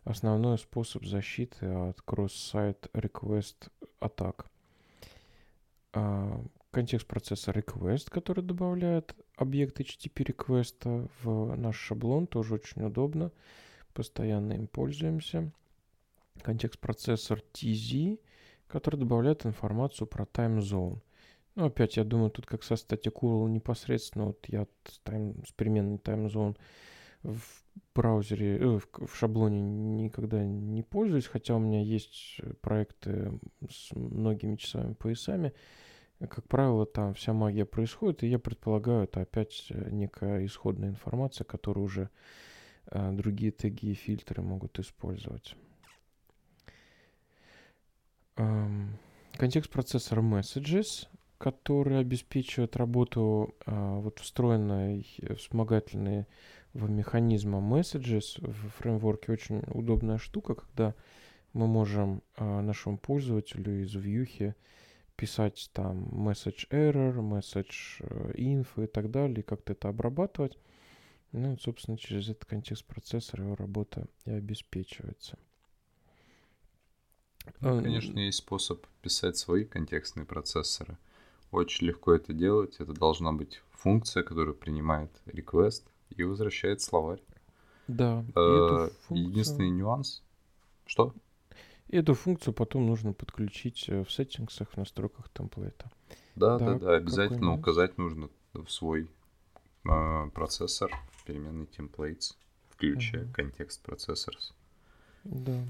Основной 0.06 0.58
способ 0.58 1.06
защиты 1.06 1.66
от 1.66 2.00
cross-site 2.08 2.90
request 2.94 3.70
атак. 4.00 4.50
А, 5.92 6.42
контекст 6.72 7.06
процессор 7.06 7.58
request, 7.58 8.10
который 8.10 8.42
добавляет 8.42 9.14
объект 9.36 9.82
HTTP 9.82 10.34
request 10.34 11.10
в 11.22 11.56
наш 11.58 11.76
шаблон, 11.76 12.28
тоже 12.28 12.54
очень 12.54 12.82
удобно. 12.84 13.34
Постоянно 13.94 14.54
им 14.54 14.68
пользуемся. 14.68 15.52
Контекст 16.42 16.80
процессор 16.80 17.44
TZ, 17.52 18.22
который 18.70 18.97
добавляет 18.97 19.45
информацию 19.45 20.07
про 20.07 20.24
zone. 20.24 21.01
Ну, 21.55 21.65
опять, 21.65 21.97
я 21.97 22.03
думаю, 22.03 22.30
тут 22.30 22.45
как 22.45 22.63
со 22.63 22.76
static 22.76 23.13
URL 23.22 23.49
непосредственно, 23.49 24.28
вот 24.28 24.45
я 24.47 24.65
с, 24.86 25.01
с 25.01 25.51
переменной 25.51 25.97
zone 25.97 26.55
в 27.24 27.41
браузере, 27.95 28.57
э, 28.57 28.80
в, 28.80 29.07
в 29.07 29.15
шаблоне 29.15 29.61
никогда 29.61 30.45
не 30.45 30.84
пользуюсь, 30.84 31.26
хотя 31.26 31.55
у 31.55 31.59
меня 31.59 31.82
есть 31.82 32.39
проекты 32.61 33.39
с 33.70 33.93
многими 33.93 34.55
часовыми 34.55 34.93
поясами. 34.93 35.53
Как 36.20 36.47
правило, 36.47 36.86
там 36.86 37.13
вся 37.13 37.34
магия 37.34 37.65
происходит, 37.65 38.24
и 38.24 38.28
я 38.28 38.39
предполагаю, 38.39 39.03
это 39.03 39.22
опять 39.22 39.67
некая 39.70 40.45
исходная 40.45 40.89
информация, 40.89 41.45
которую 41.45 41.86
уже 41.86 42.09
э, 42.91 43.11
другие 43.13 43.51
теги 43.51 43.88
и 43.88 43.93
фильтры 43.93 44.41
могут 44.41 44.80
использовать. 44.80 45.55
Контекст 49.38 49.70
процессора 49.70 50.22
messages, 50.22 51.08
который 51.38 52.00
обеспечивает 52.00 52.76
работу 52.76 53.56
а, 53.66 54.00
вот 54.00 54.20
встроенной 54.20 55.08
вспомогательной 55.38 56.26
в 56.74 56.90
механизма 56.90 57.60
messages 57.60 58.40
в 58.40 58.70
фреймворке 58.78 59.32
очень 59.32 59.64
удобная 59.68 60.18
штука, 60.18 60.56
когда 60.56 60.94
мы 61.54 61.68
можем 61.68 62.22
а, 62.36 62.62
нашему 62.62 62.98
пользователю 62.98 63.82
из 63.82 63.96
вьюхи 63.96 64.56
писать 65.16 65.70
там 65.74 66.06
message 66.28 66.70
error, 66.70 67.16
message 67.16 67.98
э, 68.00 68.34
info 68.36 68.86
и 68.86 68.88
так 68.88 69.12
далее, 69.12 69.44
как-то 69.44 69.74
это 69.74 69.90
обрабатывать. 69.90 70.58
Ну, 71.34 71.58
собственно, 71.58 71.98
через 71.98 72.30
этот 72.30 72.46
контекст 72.46 72.86
процессора 72.86 73.44
его 73.44 73.56
работа 73.56 74.08
и 74.26 74.32
обеспечивается. 74.32 75.38
Ну, 77.62 77.82
конечно, 77.82 78.20
есть 78.20 78.39
способ 78.39 78.86
писать 79.02 79.38
свои 79.38 79.66
контекстные 79.66 80.26
процессоры. 80.26 80.97
Очень 81.52 81.88
легко 81.88 82.14
это 82.14 82.34
делать. 82.34 82.76
Это 82.80 82.93
должна 82.93 83.32
быть 83.32 83.62
функция, 83.72 84.24
которая 84.24 84.54
принимает 84.54 85.12
request 85.26 85.84
и 86.10 86.24
возвращает 86.24 86.82
словарь. 86.82 87.22
Да. 87.88 88.24
Э, 88.36 88.89
функцию... 89.08 89.30
Единственный 89.30 89.70
нюанс. 89.70 90.24
Что? 90.86 91.14
И 91.88 91.97
эту 91.97 92.14
функцию 92.14 92.54
потом 92.54 92.86
нужно 92.86 93.14
подключить 93.14 93.86
э, 93.89 94.04
в 94.04 94.12
сеттингсах, 94.12 94.70
в 94.70 94.78
настройках 94.78 95.30
темплейта. 95.30 95.89
Да, 96.36 96.60
да, 96.60 96.74
да, 96.74 96.80
да. 96.80 96.95
Обязательно 96.95 97.54
указать 97.54 97.97
нужно 97.97 98.30
в 98.54 98.68
свой 98.68 99.10
э, 99.86 100.30
процессор 100.34 100.91
переменный 101.26 101.66
templates 101.66 102.36
в 102.70 102.76
включая 102.76 103.26
контекст 103.34 103.82
процессорс. 103.82 104.54
Да, 105.24 105.64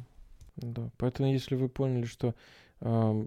да. 0.62 0.92
Поэтому, 0.98 1.32
если 1.32 1.56
вы 1.56 1.70
поняли, 1.70 2.06
что 2.06 2.36
э, 2.82 3.26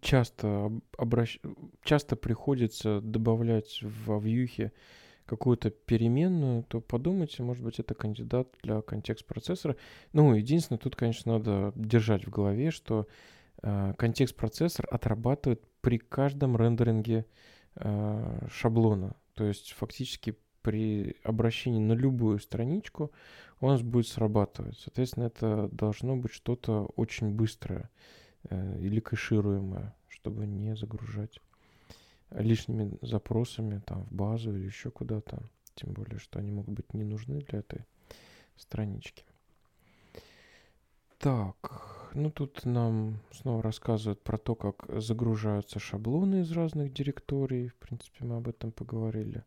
часто, 0.00 0.72
обращ... 0.96 1.38
часто 1.82 2.16
приходится 2.16 3.00
добавлять 3.00 3.80
в 3.82 4.18
вьюхе 4.20 4.72
какую-то 5.26 5.70
переменную, 5.70 6.64
то 6.64 6.80
подумайте, 6.80 7.42
может 7.42 7.64
быть, 7.64 7.78
это 7.78 7.94
кандидат 7.94 8.48
для 8.62 8.82
контекст 8.82 9.24
процессора. 9.24 9.76
Ну, 10.12 10.34
единственное, 10.34 10.78
тут, 10.78 10.96
конечно, 10.96 11.34
надо 11.34 11.72
держать 11.76 12.26
в 12.26 12.30
голове, 12.30 12.70
что 12.70 13.06
э, 13.62 13.94
контекст 13.96 14.36
процессор 14.36 14.86
отрабатывает 14.90 15.62
при 15.80 15.98
каждом 15.98 16.56
рендеринге 16.56 17.26
э, 17.76 18.48
шаблона. 18.50 19.14
То 19.34 19.44
есть 19.44 19.72
фактически 19.72 20.36
при 20.62 21.16
обращении 21.24 21.80
на 21.80 21.92
любую 21.92 22.38
страничку 22.38 23.12
у 23.60 23.68
нас 23.68 23.82
будет 23.82 24.08
срабатывать. 24.08 24.78
Соответственно, 24.78 25.24
это 25.24 25.68
должно 25.72 26.16
быть 26.16 26.32
что-то 26.32 26.90
очень 26.96 27.30
быстрое 27.30 27.90
э, 28.48 28.78
или 28.80 29.00
кэшируемое, 29.00 29.94
чтобы 30.08 30.46
не 30.46 30.74
загружать 30.76 31.40
лишними 32.30 32.98
запросами 33.02 33.82
там 33.84 34.04
в 34.04 34.12
базу 34.12 34.54
или 34.54 34.64
еще 34.64 34.90
куда-то. 34.90 35.42
Тем 35.74 35.92
более, 35.92 36.18
что 36.18 36.38
они 36.38 36.50
могут 36.50 36.74
быть 36.74 36.94
не 36.94 37.04
нужны 37.04 37.40
для 37.40 37.60
этой 37.60 37.86
странички. 38.56 39.24
Так, 41.18 42.10
ну 42.14 42.30
тут 42.30 42.64
нам 42.64 43.20
снова 43.30 43.62
рассказывают 43.62 44.22
про 44.22 44.38
то, 44.38 44.54
как 44.54 44.84
загружаются 45.00 45.78
шаблоны 45.78 46.40
из 46.40 46.50
разных 46.50 46.92
директорий. 46.92 47.68
В 47.68 47.76
принципе, 47.76 48.24
мы 48.24 48.36
об 48.36 48.48
этом 48.48 48.72
поговорили. 48.72 49.44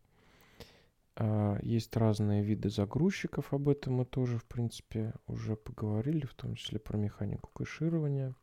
А, 1.18 1.58
есть 1.62 1.96
разные 1.96 2.44
виды 2.44 2.70
загрузчиков, 2.70 3.54
об 3.54 3.70
этом 3.70 3.94
мы 3.94 4.06
тоже, 4.06 4.38
в 4.38 4.44
принципе, 4.46 5.14
уже 5.28 5.56
поговорили, 5.56 6.26
в 6.26 6.34
том 6.34 6.56
числе 6.56 6.78
про 6.78 6.98
механику 6.98 7.50
кэширования. 7.54 8.36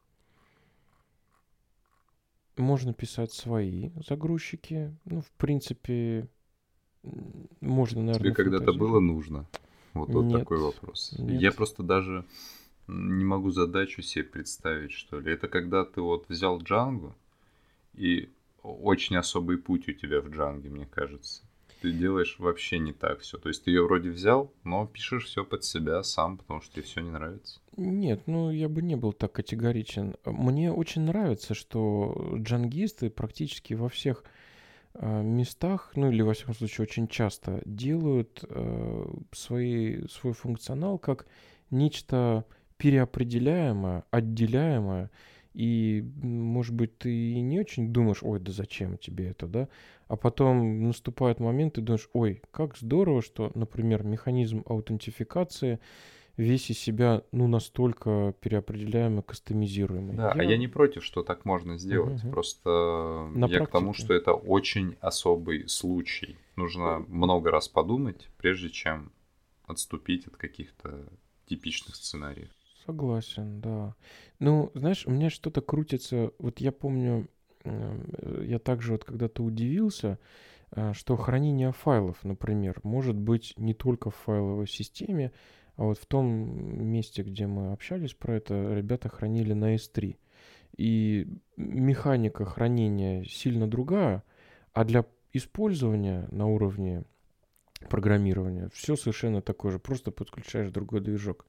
Можно 2.57 2.95
писать 2.95 3.33
свои 3.33 3.91
загрузчики. 4.07 4.97
Ну, 5.05 5.21
в 5.21 5.31
принципе, 5.33 6.29
можно, 7.61 8.03
наверное... 8.03 8.33
Тебе 8.33 8.35
когда-то 8.35 8.73
было 8.73 9.01
нужно? 9.01 9.47
Вот, 9.93 10.09
вот 10.11 10.25
нет, 10.25 10.41
такой 10.41 10.59
вопрос. 10.59 11.15
Нет. 11.19 11.41
Я 11.41 11.53
просто 11.53 11.83
даже 11.83 12.25
не 12.89 13.25
могу 13.25 13.51
задачу 13.51 14.01
себе 14.01 14.25
представить, 14.25 14.93
что 14.93 15.21
ли. 15.21 15.33
Это 15.33 15.49
когда 15.49 15.85
ты 15.85 16.01
вот 16.01 16.27
взял 16.29 16.59
Django, 16.59 17.13
и 17.95 18.31
очень 18.63 19.17
особый 19.17 19.59
путь 19.59 19.89
у 19.89 19.93
тебя 19.93 20.23
в 20.23 20.27
Django, 20.29 20.71
мне 20.71 20.87
кажется 20.87 21.43
ты 21.83 21.93
делаешь 21.93 22.37
вообще 22.39 22.79
не 22.79 22.93
так 22.93 23.21
все. 23.21 23.39
То 23.39 23.49
есть 23.49 23.65
ты 23.65 23.73
ее 23.73 23.85
вроде 23.85 24.11
взял, 24.11 24.53
но 24.63 24.87
пишешь 24.87 25.27
все 25.27 25.45
под 25.45 25.65
себя 25.65 26.03
сам, 26.05 26.39
потому 26.39 26.61
что 26.61 26.75
тебе 26.75 26.83
все 26.85 27.01
не 27.01 27.11
нравится. 27.11 27.61
Нет, 27.77 28.23
ну 28.27 28.53
я 28.53 28.69
бы 28.69 28.83
не 28.83 28.97
был 28.97 29.13
так 29.13 29.33
категоричен. 29.33 30.15
Мне 30.25 30.73
очень 30.73 31.03
нравится, 31.03 31.55
что 31.55 32.35
джангисты 32.37 33.11
практически 33.11 33.75
во 33.75 33.89
всех 33.89 34.23
э, 34.95 35.23
местах, 35.23 35.91
ну 35.97 36.11
или 36.13 36.23
во 36.23 36.35
всяком 36.35 36.55
случае 36.55 36.85
очень 36.85 37.09
часто 37.09 37.61
делают 37.65 38.45
э, 38.49 39.05
свои, 39.33 40.07
свой 40.07 40.35
функционал 40.35 40.99
как 40.99 41.27
нечто 41.71 42.45
переопределяемое, 42.77 44.05
отделяемое 44.13 45.11
и, 45.55 46.05
может 46.23 46.75
быть, 46.75 46.99
ты 46.99 47.13
и 47.13 47.41
не 47.41 47.61
очень 47.61 47.93
думаешь, 47.93 48.23
ой, 48.23 48.41
да 48.41 48.53
зачем 48.53 48.99
тебе 48.99 49.29
это, 49.29 49.47
да? 49.47 49.69
А 50.09 50.17
потом 50.17 50.85
наступает 50.85 51.41
момент, 51.41 51.75
ты 51.75 51.81
думаешь, 51.81 52.09
ой, 52.13 52.43
как 52.51 52.77
здорово, 52.77 53.23
что, 53.23 53.51
например, 53.55 54.03
механизм 54.03 54.63
аутентификации 54.67 55.79
весь 56.37 56.71
из 56.71 56.79
себя, 56.79 57.23
ну, 57.33 57.47
настолько 57.47 58.35
переопределяемый, 58.41 59.23
кастомизируемый. 59.23 60.17
Да, 60.17 60.33
я... 60.35 60.41
а 60.41 60.45
я 60.45 60.57
не 60.57 60.69
против, 60.69 61.05
что 61.05 61.23
так 61.23 61.45
можно 61.45 61.77
сделать. 61.79 62.25
Угу. 62.25 62.33
Просто 62.33 63.29
На 63.35 63.47
я 63.47 63.59
практике. 63.59 63.67
к 63.67 63.71
тому, 63.71 63.95
что 63.95 64.15
это 64.15 64.33
очень 64.33 64.97
особый 65.01 65.69
случай. 65.69 66.37
Нужно 66.57 67.05
много 67.09 67.51
раз 67.51 67.69
подумать, 67.69 68.29
прежде 68.39 68.71
чем 68.71 69.13
отступить 69.67 70.27
от 70.27 70.37
каких-то 70.37 71.07
типичных 71.47 71.97
сценариев. 71.97 72.51
Согласен, 72.87 73.61
да. 73.61 73.95
Ну, 74.39 74.71
знаешь, 74.75 75.07
у 75.07 75.11
меня 75.11 75.31
что-то 75.31 75.61
крутится. 75.61 76.33
Вот 76.39 76.61
я 76.61 76.73
помню, 76.73 77.29
э, 77.65 78.45
я 78.47 78.59
также 78.59 78.93
вот 78.93 79.05
когда-то 79.05 79.43
удивился, 79.45 80.19
э, 80.73 80.93
что 80.93 81.17
хранение 81.17 81.73
файлов, 81.73 82.25
например, 82.25 82.81
может 82.83 83.17
быть 83.17 83.55
не 83.57 83.75
только 83.75 84.11
в 84.11 84.17
файловой 84.17 84.67
системе, 84.67 85.33
а 85.77 85.85
вот 85.85 85.99
в 85.99 86.07
том 86.07 86.27
месте, 86.85 87.23
где 87.23 87.47
мы 87.47 87.73
общались 87.73 88.15
про 88.15 88.35
это, 88.35 88.75
ребята 88.75 89.09
хранили 89.09 89.53
на 89.53 89.75
S3. 89.75 90.17
И 90.77 91.29
механика 91.57 92.45
хранения 92.45 93.25
сильно 93.25 93.69
другая, 93.69 94.25
а 94.73 94.85
для 94.85 95.05
использования 95.33 96.27
на 96.31 96.47
уровне 96.47 97.05
программирования 97.89 98.71
все 98.73 98.97
совершенно 98.97 99.41
такое 99.41 99.73
же, 99.73 99.79
просто 99.79 100.11
подключаешь 100.11 100.71
другой 100.71 101.01
движок. 101.01 101.47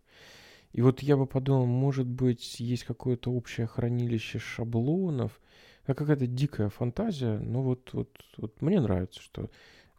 И 0.73 0.81
вот 0.81 1.01
я 1.01 1.17
бы 1.17 1.27
подумал, 1.27 1.65
может 1.65 2.07
быть, 2.07 2.59
есть 2.59 2.83
какое-то 2.83 3.31
общее 3.31 3.67
хранилище 3.67 4.39
шаблонов. 4.39 5.39
Это 5.83 5.93
какая-то 5.93 6.27
дикая 6.27 6.69
фантазия, 6.69 7.37
но 7.37 7.61
вот, 7.61 7.93
вот, 7.93 8.09
вот 8.37 8.61
мне 8.61 8.81
нравится, 8.81 9.21
что 9.21 9.49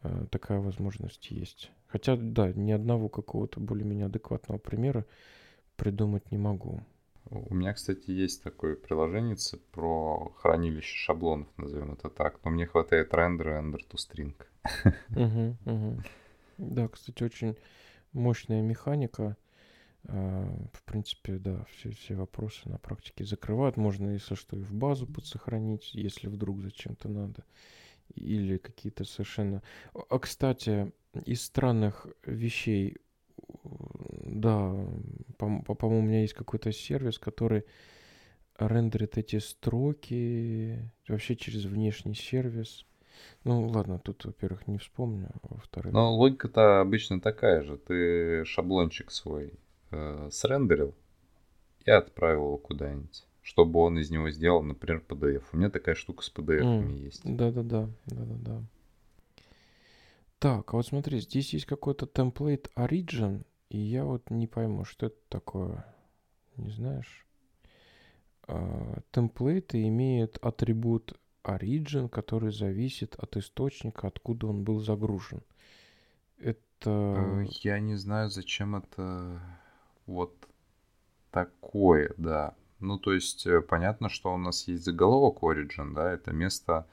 э, 0.02 0.26
такая 0.30 0.58
возможность 0.58 1.30
есть. 1.30 1.70
Хотя, 1.86 2.16
да, 2.16 2.52
ни 2.52 2.72
одного 2.72 3.08
какого-то 3.08 3.60
более-менее 3.60 4.06
адекватного 4.06 4.58
примера 4.58 5.06
придумать 5.76 6.30
не 6.32 6.38
могу. 6.38 6.80
У 7.30 7.54
меня, 7.54 7.72
кстати, 7.72 8.10
есть 8.10 8.42
такое 8.42 8.74
приложение 8.74 9.36
про 9.70 10.32
хранилище 10.38 10.96
шаблонов, 10.96 11.48
назовем 11.56 11.92
это 11.92 12.10
так. 12.10 12.40
Но 12.44 12.50
мне 12.50 12.66
хватает 12.66 13.14
рендера 13.14 13.60
render 13.60 13.80
to 13.90 13.96
string. 13.96 14.34
Да, 16.58 16.88
кстати, 16.88 17.22
очень 17.22 17.56
мощная 18.12 18.62
механика. 18.62 19.36
А, 20.06 20.68
в 20.72 20.82
принципе, 20.82 21.38
да, 21.38 21.64
все, 21.70 21.90
все 21.90 22.14
вопросы 22.14 22.68
на 22.68 22.78
практике 22.78 23.24
закрывают. 23.24 23.76
Можно, 23.76 24.10
если 24.10 24.34
что, 24.34 24.56
и 24.56 24.62
в 24.62 24.74
базу 24.74 25.06
подсохранить, 25.06 25.94
если 25.94 26.28
вдруг 26.28 26.60
зачем-то 26.60 27.08
надо. 27.08 27.44
Или 28.14 28.58
какие-то 28.58 29.04
совершенно... 29.04 29.62
А, 29.94 30.18
кстати, 30.18 30.92
из 31.24 31.42
странных 31.42 32.06
вещей, 32.24 32.98
да, 33.64 34.74
по-моему, 35.38 35.62
по 35.62 35.86
у 35.86 36.02
меня 36.02 36.20
есть 36.20 36.34
какой-то 36.34 36.70
сервис, 36.72 37.18
который 37.18 37.64
рендерит 38.58 39.16
эти 39.18 39.38
строки 39.38 40.78
вообще 41.08 41.34
через 41.34 41.64
внешний 41.64 42.14
сервис. 42.14 42.86
Ну, 43.44 43.68
ладно, 43.68 43.98
тут, 43.98 44.24
во-первых, 44.24 44.66
не 44.66 44.78
вспомню, 44.78 45.30
а 45.42 45.54
во-вторых... 45.54 45.92
Но 45.92 46.14
логика-то 46.14 46.80
обычно 46.80 47.20
такая 47.20 47.62
же. 47.62 47.78
Ты 47.78 48.44
шаблончик 48.44 49.10
свой 49.10 49.54
э, 49.90 50.28
срендерил 50.30 50.94
и 51.84 51.90
отправил 51.90 52.44
его 52.44 52.58
куда-нибудь, 52.58 53.26
чтобы 53.42 53.80
он 53.80 53.98
из 53.98 54.10
него 54.10 54.30
сделал, 54.30 54.62
например, 54.62 55.02
PDF. 55.06 55.44
У 55.52 55.56
меня 55.56 55.70
такая 55.70 55.94
штука 55.94 56.22
с 56.22 56.32
PDF 56.32 56.62
mm. 56.62 56.96
есть. 56.98 57.20
Да-да-да, 57.24 57.88
да-да-да. 58.06 58.62
Так, 60.38 60.74
а 60.74 60.76
вот 60.76 60.86
смотри, 60.86 61.20
здесь 61.20 61.54
есть 61.54 61.66
какой-то 61.66 62.06
template 62.06 62.70
origin, 62.76 63.44
и 63.70 63.78
я 63.78 64.04
вот 64.04 64.30
не 64.30 64.46
пойму, 64.46 64.84
что 64.84 65.06
это 65.06 65.16
такое. 65.28 65.86
Не 66.56 66.70
знаешь? 66.70 67.26
А, 68.46 68.98
темплейты 69.10 69.86
имеют 69.88 70.38
атрибут 70.42 71.18
origin, 71.44 72.08
который 72.08 72.52
зависит 72.52 73.14
от 73.16 73.36
источника, 73.36 74.08
откуда 74.08 74.48
он 74.48 74.64
был 74.64 74.80
загружен. 74.80 75.42
Это... 76.38 76.64
Э, 76.86 77.44
я 77.62 77.80
не 77.80 77.94
знаю, 77.96 78.30
зачем 78.30 78.76
это 78.76 79.40
вот 80.06 80.34
такое, 81.30 82.14
да. 82.16 82.54
Ну, 82.80 82.98
то 82.98 83.12
есть, 83.12 83.46
э, 83.46 83.60
понятно, 83.60 84.08
что 84.08 84.32
у 84.34 84.38
нас 84.38 84.68
есть 84.68 84.84
заголовок 84.84 85.42
Origin, 85.42 85.94
да, 85.94 86.12
это 86.12 86.32
место, 86.32 86.86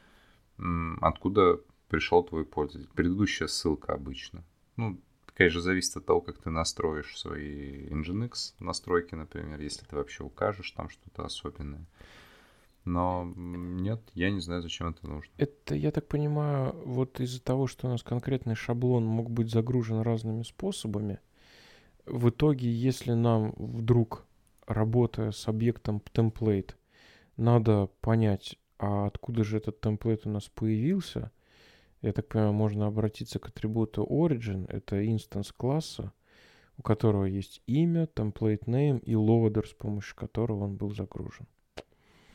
откуда 1.02 1.60
пришел 1.90 2.24
твой 2.24 2.46
пользователь. 2.46 2.90
Предыдущая 2.94 3.48
ссылка 3.48 3.94
обычно. 3.94 4.44
Ну, 4.78 5.00
конечно 5.36 5.62
зависит 5.62 5.98
от 5.98 6.06
того, 6.06 6.22
как 6.22 6.38
ты 6.38 6.50
настроишь 6.50 7.18
свои 7.18 7.88
Nginx 7.88 8.54
настройки, 8.60 9.16
например, 9.16 9.60
если 9.60 9.86
ты 9.86 9.96
вообще 9.96 10.24
укажешь 10.24 10.72
там 10.72 10.90
что-то 10.90 11.26
особенное. 11.26 11.86
Но 12.86 13.32
нет, 13.36 14.02
я 14.14 14.32
не 14.32 14.40
знаю, 14.40 14.62
зачем 14.62 14.88
это 14.88 15.08
нужно. 15.08 15.32
Это, 15.38 15.76
я 15.76 15.92
так 15.92 16.08
понимаю, 16.08 16.76
вот 16.86 17.20
из-за 17.20 17.42
того, 17.42 17.68
что 17.68 17.88
у 17.88 17.90
нас 17.92 18.02
конкретный 18.02 18.56
шаблон 18.56 19.06
мог 19.06 19.30
быть 19.30 19.52
загружен 19.52 20.02
разными 20.02 20.44
способами, 20.44 21.20
в 22.12 22.30
итоге, 22.30 22.70
если 22.72 23.14
нам 23.14 23.54
вдруг, 23.58 24.26
работая 24.68 25.32
с 25.32 25.48
объектом 25.48 26.02
template, 26.14 26.76
надо 27.38 27.88
понять, 28.02 28.58
а 28.78 29.08
откуда 29.08 29.44
же 29.44 29.58
этот 29.58 29.80
темплейт 29.82 30.26
у 30.26 30.30
нас 30.30 30.50
появился, 30.50 31.32
я 32.02 32.14
так 32.14 32.28
понимаю, 32.28 32.54
можно 32.54 32.88
обратиться 32.88 33.40
к 33.40 33.48
атрибуту 33.48 34.04
origin, 34.04 34.66
это 34.70 35.06
инстанс 35.08 35.52
класса, 35.52 36.12
у 36.78 36.82
которого 36.82 37.26
есть 37.26 37.62
имя, 37.68 38.06
template 38.06 38.66
name 38.66 39.00
и 39.00 39.14
loader, 39.14 39.66
с 39.66 39.74
помощью 39.74 40.16
которого 40.16 40.66
он 40.66 40.76
был 40.76 40.94
загружен. 40.94 41.48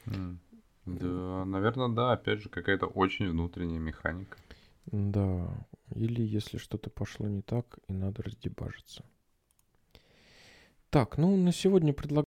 Mm. 0.06 0.38
Да, 0.86 1.44
наверное, 1.44 1.88
да. 1.88 2.12
Опять 2.12 2.42
же, 2.42 2.48
какая-то 2.48 2.86
очень 2.86 3.28
внутренняя 3.28 3.80
механика. 3.80 4.38
Да. 4.86 5.66
Или 5.96 6.22
если 6.22 6.58
что-то 6.58 6.90
пошло 6.90 7.26
не 7.26 7.42
так, 7.42 7.78
и 7.88 7.92
надо 7.92 8.22
раздебажиться. 8.22 9.04
Так, 10.96 11.18
ну 11.18 11.36
на 11.36 11.52
сегодня 11.52 11.92
предлагаю... 11.92 12.24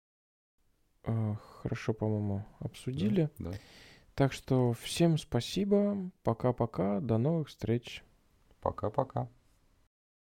А, 1.05 1.36
хорошо, 1.61 1.93
по-моему, 1.93 2.43
обсудили. 2.59 3.30
Да, 3.39 3.51
да. 3.51 3.57
Так 4.13 4.34
что 4.34 4.74
всем 4.74 5.18
спасибо. 5.18 6.11
Пока-пока. 6.22 6.99
До 6.99 7.18
новых 7.18 7.47
встреч. 7.47 8.03
Пока-пока. 8.59 9.30